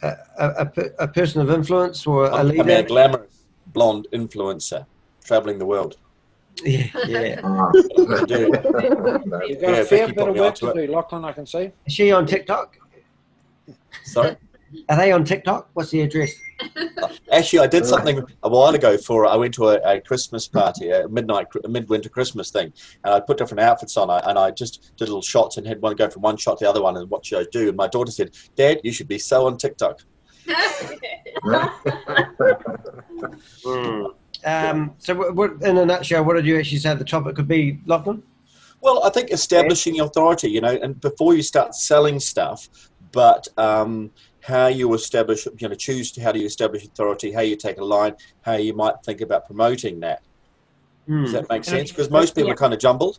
a, 0.03 0.17
a, 0.41 0.73
a 0.99 1.07
person 1.07 1.41
of 1.41 1.51
influence 1.51 2.05
or 2.05 2.25
a 2.25 2.35
I'm 2.35 2.49
becoming 2.49 2.73
a 2.73 2.77
leader? 2.79 2.89
glamorous 2.89 3.45
blonde 3.67 4.09
influencer, 4.13 4.85
traveling 5.23 5.61
the 5.61 5.67
world. 5.67 5.99
Yeah. 6.65 6.89
Yeah. 7.07 7.41
You've 7.87 8.27
got 8.27 8.29
Yeah, 9.49 9.69
a 9.69 9.85
fair 9.85 10.07
Vicky 10.09 10.13
bit 10.15 10.29
of 10.29 10.35
me 10.35 10.41
work 10.41 10.49
onto 10.61 10.73
to 10.73 10.87
do, 10.87 10.93
Lachlan, 10.93 11.25
I 11.25 11.31
can 11.31 11.47
see. 11.47 11.71
Is 11.87 11.93
she 11.93 12.11
on 12.11 12.27
TikTok? 12.27 12.77
Sorry. 14.03 14.37
Are 14.89 14.97
they 14.97 15.13
on 15.13 15.25
TikTok? 15.25 15.71
What's 15.75 15.91
the 15.91 16.03
address? 16.03 16.33
Actually, 17.33 17.61
I 17.61 17.67
did 17.67 17.85
something 17.85 18.23
a 18.43 18.49
while 18.49 18.75
ago 18.75 18.97
for. 18.97 19.27
I 19.27 19.37
went 19.37 19.55
to 19.55 19.69
a, 19.69 19.97
a 19.97 20.01
Christmas 20.01 20.49
party, 20.49 20.91
a 20.91 21.09
midnight, 21.09 21.49
a 21.65 21.69
midwinter 21.69 22.09
Christmas 22.09 22.51
thing, 22.51 22.73
and 23.05 23.15
I 23.15 23.21
put 23.21 23.39
different 23.39 23.61
outfits 23.61 23.97
on. 23.97 24.11
I, 24.11 24.19
and 24.21 24.39
I 24.39 24.51
just 24.51 24.93
did 24.97 25.09
little 25.09 25.23
shots 25.23 25.57
and 25.57 25.67
had 25.67 25.81
one 25.83 25.97
go 25.97 26.09
from 26.09 26.23
one 26.23 26.37
shot 26.37 26.59
to 26.59 26.65
the 26.65 26.71
other 26.71 26.83
one 26.83 26.97
and 26.97 27.09
what 27.11 27.27
should 27.27 27.41
I 27.41 27.47
do. 27.51 27.69
And 27.69 27.77
my 27.77 27.89
daughter 27.89 28.11
said, 28.11 28.35
"Dad, 28.57 28.81
you 28.83 28.93
should 28.93 29.09
be 29.09 29.19
so 29.19 29.47
on 29.47 29.57
TikTok." 29.57 30.01
Um, 34.45 34.95
so, 34.99 35.15
what, 35.15 35.37
what, 35.37 35.63
in 35.63 35.79
a 35.79 35.87
nutshell, 35.87 36.25
what 36.25 36.35
did 36.35 36.47
you 36.47 36.59
actually 36.59 36.79
say 36.79 36.95
the 36.95 37.05
topic 37.05 37.37
could 37.37 37.49
be, 37.49 37.81
Lachlan? 37.87 38.23
Well, 38.81 39.05
I 39.05 39.11
think 39.11 39.31
establishing 39.31 40.01
authority, 40.01 40.51
you 40.51 40.61
know, 40.61 40.79
and 40.83 41.01
before 41.01 41.35
you 41.35 41.43
start 41.43 41.75
selling 41.75 42.19
stuff, 42.19 42.69
but 43.13 43.47
um, 43.57 44.11
how 44.43 44.67
you 44.67 44.93
establish, 44.95 45.47
you 45.59 45.69
know, 45.69 45.75
choose 45.75 46.21
how 46.21 46.33
do 46.33 46.41
you 46.41 46.47
establish 46.47 46.85
authority, 46.85 47.33
how 47.33 47.41
you 47.41 47.57
take 47.57 47.79
a 47.79 47.85
line, 47.85 48.15
how 48.43 48.55
you 48.55 48.75
might 48.75 48.95
think 49.05 49.21
about 49.21 49.47
promoting 49.47 50.01
that. 50.01 50.23
Hmm. 51.07 51.23
Does 51.25 51.33
that 51.33 51.49
make 51.49 51.65
sense? 51.65 51.91
Because 51.91 52.11
most 52.11 52.35
people 52.35 52.49
Yeah. 52.49 52.55
are 52.55 52.57
kind 52.57 52.75
of 52.75 52.81
jumbled. 52.81 53.19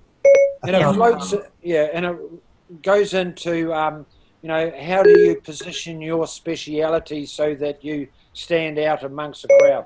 And 0.64 0.76
it 0.76 0.94
floats, 0.94 1.34
yeah, 1.62 1.90
and 1.94 2.06
it 2.06 2.82
goes 2.82 3.14
into, 3.14 3.74
um, 3.74 4.06
you 4.42 4.48
know, 4.48 4.72
how 4.80 5.04
do 5.04 5.18
you 5.18 5.40
position 5.42 6.02
your 6.02 6.28
speciality 6.28 7.26
so 7.26 7.56
that 7.56 7.84
you 7.84 8.08
stand 8.34 8.80
out 8.80 9.04
amongst 9.04 9.44
the 9.44 9.50
crowd? 9.60 9.86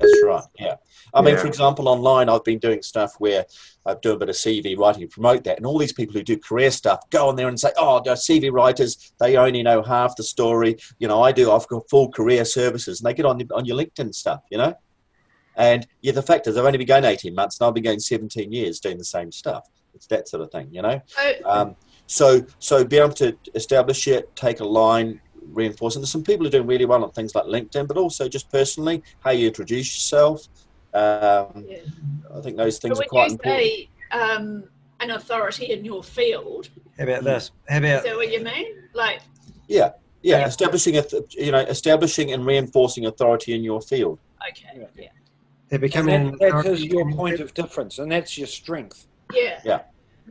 That's 0.00 0.22
right. 0.24 0.44
Yeah. 0.58 0.76
I 1.14 1.22
mean, 1.22 1.34
Yeah. 1.34 1.40
for 1.40 1.46
example, 1.46 1.88
online, 1.88 2.28
I've 2.28 2.44
been 2.44 2.58
doing 2.58 2.82
stuff 2.82 3.14
where 3.18 3.46
I 3.86 3.94
do 3.94 4.12
a 4.12 4.16
bit 4.18 4.28
of 4.28 4.36
CV 4.36 4.76
writing 4.76 5.02
to 5.02 5.08
promote 5.08 5.44
that, 5.44 5.56
and 5.56 5.64
all 5.66 5.78
these 5.78 5.92
people 5.92 6.12
who 6.14 6.22
do 6.22 6.36
career 6.36 6.70
stuff 6.70 7.08
go 7.10 7.28
on 7.28 7.36
there 7.36 7.48
and 7.48 7.58
say, 7.58 7.70
"Oh, 7.78 8.00
the 8.04 8.10
CV 8.16 8.50
writers, 8.50 9.12
they 9.18 9.36
only 9.36 9.62
know 9.62 9.82
half 9.82 10.16
the 10.16 10.22
story." 10.22 10.76
You 10.98 11.08
know, 11.08 11.22
I 11.22 11.32
do. 11.32 11.50
I've 11.50 11.66
got 11.68 11.88
full 11.88 12.10
career 12.10 12.44
services, 12.44 13.00
and 13.00 13.06
they 13.06 13.14
get 13.14 13.24
on 13.26 13.40
on 13.54 13.64
your 13.64 13.76
LinkedIn 13.78 14.14
stuff. 14.14 14.42
You 14.50 14.58
know, 14.58 14.74
and 15.56 15.86
yeah, 16.02 16.12
the 16.12 16.22
fact 16.22 16.46
is, 16.46 16.56
I've 16.56 16.64
only 16.66 16.78
been 16.78 16.86
going 16.86 17.04
eighteen 17.04 17.34
months, 17.34 17.58
and 17.58 17.66
I've 17.66 17.74
been 17.74 17.84
going 17.84 18.00
seventeen 18.00 18.52
years 18.52 18.78
doing 18.80 18.98
the 18.98 19.04
same 19.04 19.32
stuff. 19.32 19.68
It's 19.94 20.06
that 20.08 20.28
sort 20.28 20.42
of 20.42 20.50
thing. 20.52 20.68
You 20.70 20.82
know. 20.82 21.00
So, 21.06 21.32
Um, 21.46 21.76
so, 22.10 22.42
so 22.58 22.84
be 22.84 22.96
able 22.98 23.12
to 23.14 23.36
establish 23.54 24.08
it, 24.08 24.34
take 24.34 24.60
a 24.60 24.64
line, 24.64 25.20
reinforce 25.52 25.96
it. 25.96 26.00
There's 26.00 26.10
some 26.10 26.22
people 26.24 26.44
who 26.44 26.48
are 26.48 26.52
doing 26.52 26.66
really 26.66 26.84
well 26.84 27.02
on 27.04 27.10
things 27.12 27.34
like 27.34 27.44
LinkedIn, 27.44 27.86
but 27.88 27.96
also 27.96 28.28
just 28.28 28.50
personally, 28.50 29.02
how 29.20 29.30
you 29.30 29.48
introduce 29.48 29.94
yourself. 29.94 30.46
Um, 30.94 31.64
Yeah. 31.68 31.78
I 32.34 32.40
think 32.40 32.56
those 32.56 32.78
but 32.78 32.82
things 32.82 32.98
are 32.98 33.02
when 33.02 33.08
quite 33.08 33.26
you 33.30 33.32
important. 33.34 33.60
say 33.62 33.88
um, 34.10 34.64
an 35.00 35.10
authority 35.12 35.72
in 35.72 35.84
your 35.84 36.02
field, 36.02 36.68
How 36.96 37.04
about 37.04 37.24
this? 37.24 37.50
How 37.68 37.78
about 37.78 37.98
Is 37.98 38.02
that 38.04 38.16
what 38.16 38.32
you 38.32 38.42
mean? 38.42 38.66
Like, 38.94 39.20
Yeah, 39.68 39.92
yeah, 40.22 40.38
Yeah. 40.40 40.46
establishing 40.46 40.96
a, 40.96 41.02
th- 41.02 41.34
you 41.36 41.52
know, 41.52 41.58
establishing 41.60 42.32
and 42.32 42.44
reinforcing 42.46 43.06
authority 43.06 43.54
in 43.54 43.62
your 43.62 43.80
field. 43.80 44.18
okay, 44.50 44.86
yeah. 44.96 45.08
They're 45.68 45.76
And 45.76 45.80
becoming. 45.82 46.30
that, 46.38 46.62
that 46.62 46.66
is 46.66 46.82
your 46.84 47.10
point 47.12 47.40
of 47.40 47.52
difference, 47.52 47.98
and 47.98 48.10
that's 48.10 48.38
your 48.38 48.46
strength. 48.46 49.06
Yeah. 49.34 49.60
Yeah. 49.64 49.80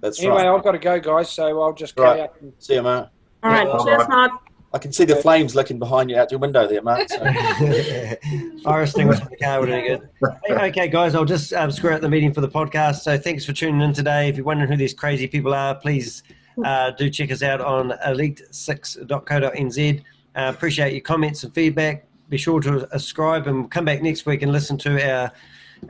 That's 0.01 0.19
Anyway, 0.19 0.37
right. 0.43 0.47
I've 0.47 0.63
got 0.63 0.71
to 0.71 0.79
go, 0.79 0.99
guys, 0.99 1.29
so 1.31 1.61
I'll 1.61 1.73
just 1.73 1.97
Right. 1.99 2.07
carry 2.15 2.21
up. 2.21 2.41
and- 2.41 2.53
See 2.57 2.73
you, 2.73 2.81
Mark. 2.81 3.09
All 3.43 3.51
right. 3.51 3.67
Yeah. 3.67 3.83
Cheers, 3.83 4.09
Mark. 4.09 4.31
I 4.77 4.79
can 4.79 4.93
see 4.93 5.05
the 5.05 5.15
flames 5.15 5.55
licking 5.55 5.79
behind 5.79 6.11
you 6.11 6.19
out 6.19 6.29
your 6.29 6.39
window 6.39 6.67
there, 6.67 6.83
Mark. 6.83 7.09
So. 7.09 7.17
Fire 8.63 8.83
extinguisher 8.83 9.23
in 9.23 9.29
the 9.31 9.37
car 9.41 9.59
would 9.59 9.69
be 9.69 9.81
good. 9.81 10.07
Hey, 10.45 10.53
okay, 10.69 10.87
guys, 10.87 11.15
I'll 11.15 11.25
just 11.25 11.51
um, 11.53 11.71
screw 11.71 11.89
out 11.89 12.01
the 12.01 12.09
meeting 12.09 12.31
for 12.31 12.41
the 12.41 12.47
podcast. 12.47 12.97
So 12.97 13.17
thanks 13.17 13.43
for 13.43 13.53
tuning 13.53 13.81
in 13.81 13.91
today. 13.91 14.29
If 14.29 14.35
you're 14.37 14.45
wondering 14.45 14.69
who 14.69 14.77
these 14.77 14.93
crazy 14.93 15.25
people 15.25 15.55
are, 15.55 15.73
please 15.73 16.21
uh, 16.63 16.91
do 16.91 17.09
check 17.09 17.31
us 17.31 17.41
out 17.41 17.59
on 17.59 17.89
elite6.co.nz. 18.05 19.99
Uh, 20.35 20.53
appreciate 20.55 20.91
your 20.93 21.01
comments 21.01 21.43
and 21.43 21.51
feedback. 21.55 22.05
Be 22.29 22.37
sure 22.37 22.61
to 22.61 22.87
subscribe 22.91 23.47
and 23.47 23.71
come 23.71 23.85
back 23.85 24.03
next 24.03 24.27
week 24.27 24.43
and 24.43 24.51
listen 24.51 24.77
to 24.77 25.03
our 25.11 25.31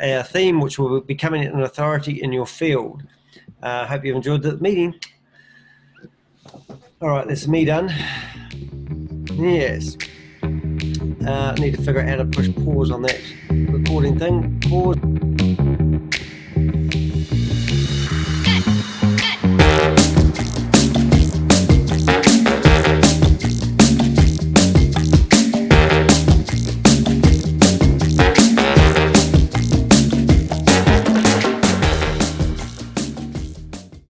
our 0.02 0.24
theme, 0.24 0.62
which 0.62 0.80
will 0.80 1.02
be 1.02 1.08
becoming 1.08 1.44
an 1.44 1.62
authority 1.62 2.24
in 2.24 2.32
your 2.32 2.48
field. 2.48 3.04
I 3.62 3.82
uh, 3.82 3.86
hope 3.88 4.06
you've 4.06 4.16
enjoyed 4.16 4.44
the 4.44 4.56
meeting. 4.58 4.96
All 7.00 7.10
right, 7.10 7.28
that's 7.28 7.48
me 7.48 7.64
done. 7.64 7.94
Yes. 9.34 9.98
Uh, 10.42 11.54
I 11.56 11.60
need 11.60 11.76
to 11.76 11.82
figure 11.84 12.02
out 12.02 12.10
how 12.10 12.16
to 12.16 12.26
push 12.26 12.50
pause 12.56 12.90
on 12.90 13.04
that 13.04 13.22
recording 13.52 14.18
thing. 14.18 14.60
Pause. 14.62 15.27